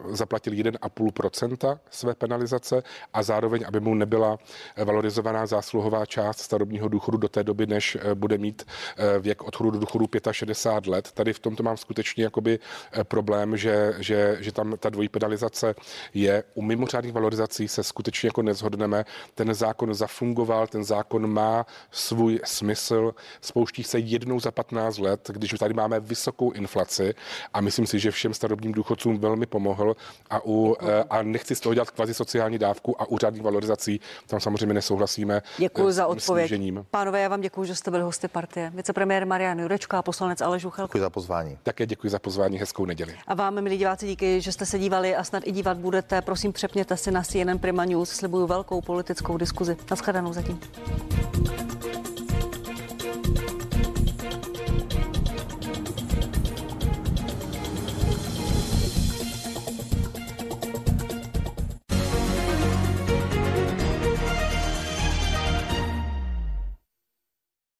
zaplatil 0.09 0.53
1,5% 0.53 1.79
své 1.91 2.14
penalizace 2.14 2.83
a 3.14 3.23
zároveň, 3.23 3.64
aby 3.66 3.81
mu 3.81 3.95
nebyla 3.95 4.39
eh, 4.77 4.85
valorizovaná 4.85 5.47
zásluhová 5.47 6.07
část 6.07 6.39
starobního 6.39 6.89
důchodu 6.89 7.19
do 7.19 7.29
té 7.29 7.45
doby, 7.45 7.66
než 7.66 7.99
eh, 8.01 8.14
bude 8.14 8.39
mít 8.39 8.66
věk 9.21 9.43
odchodu 9.43 9.71
do 9.71 9.79
důchodu 9.79 10.07
65 10.33 10.91
let. 10.91 11.12
Tady 11.12 11.33
v 11.33 11.39
tomto 11.39 11.62
mám 11.62 11.77
skutečně 11.77 12.25
jakoby 12.25 12.59
problém, 13.03 13.57
že, 13.57 13.95
že, 13.99 14.37
že 14.41 14.53
tam 14.53 14.77
ta 14.79 14.91
dvojí 14.91 15.09
penalizace 15.09 15.75
je. 16.14 16.45
U 16.55 16.62
mimořádných 16.62 17.12
valorizací 17.12 17.69
se 17.69 17.83
skutečně 17.83 18.27
jako 18.27 18.43
nezhodneme. 18.43 19.05
Ten 19.35 19.55
zákon 19.55 19.95
zafungoval, 19.95 20.66
ten 20.66 20.85
zákon 20.85 21.33
má 21.33 21.66
svůj 21.91 22.41
smysl, 22.45 23.14
spouští 23.41 23.85
se 23.85 23.99
jednou 23.99 24.41
za 24.41 24.51
15 24.51 24.99
let, 24.99 25.31
když 25.33 25.55
tady 25.59 25.75
máme 25.75 26.01
vysokou 26.01 26.51
inflaci 26.53 27.14
a 27.55 27.61
myslím 27.61 27.87
si, 27.87 27.99
že 27.99 28.08
všem 28.11 28.35
starobním 28.35 28.73
důchodcům 28.73 29.19
velmi 29.19 29.47
pomohl 29.47 29.97
a, 30.31 30.41
u, 30.45 30.77
eh, 30.81 31.05
a 31.11 31.23
nechci 31.23 31.55
z 31.55 31.61
toho 31.61 31.75
dělat 31.75 31.91
kvazi 31.91 32.15
sociální 32.15 32.59
dávku 32.59 33.03
a 33.03 33.09
úřadní 33.09 33.41
valorizací, 33.41 34.01
tam 34.27 34.41
samozřejmě 34.41 34.75
nesouhlasíme. 34.75 35.43
Děkuji 35.59 35.93
za 35.93 36.07
odpověď. 36.07 36.49
Snížením. 36.49 36.87
Pánové, 36.91 37.21
já 37.21 37.29
vám 37.29 37.41
děkuji, 37.41 37.65
že 37.65 37.75
jste 37.75 37.91
byli 37.91 38.03
hosty 38.03 38.29
partie. 38.29 38.73
Vicepremiér 38.75 39.27
Marian 39.27 39.61
Jurečka 39.61 39.99
a 39.99 40.03
poslanec 40.03 40.41
Aleš 40.41 40.63
Žuchelka. 40.63 40.89
Děkuji 40.89 41.01
za 41.01 41.11
pozvání. 41.11 41.59
Také 41.63 41.87
děkuji 41.87 42.09
za 42.09 42.19
pozvání, 42.19 42.59
hezkou 42.59 42.85
neděli. 42.85 43.15
A 43.27 43.35
vám, 43.35 43.61
milí 43.61 43.79
diváci, 43.79 44.07
díky, 44.07 44.41
že 44.41 44.53
jste 44.53 44.67
se 44.67 44.79
dívali 44.79 45.17
a 45.17 45.25
snad 45.25 45.43
i 45.47 45.53
dívat 45.53 45.79
budete. 45.79 46.23
Prosím, 46.23 46.53
přepněte 46.53 46.97
si 46.97 47.11
na 47.11 47.23
CNN 47.23 47.59
Prima 47.59 47.85
News. 47.85 48.11
Slibuju 48.11 48.47
velkou 48.47 48.81
politickou 48.81 49.37
diskuzi. 49.37 49.77
Naschledanou 49.91 50.33
zatím. 50.33 50.61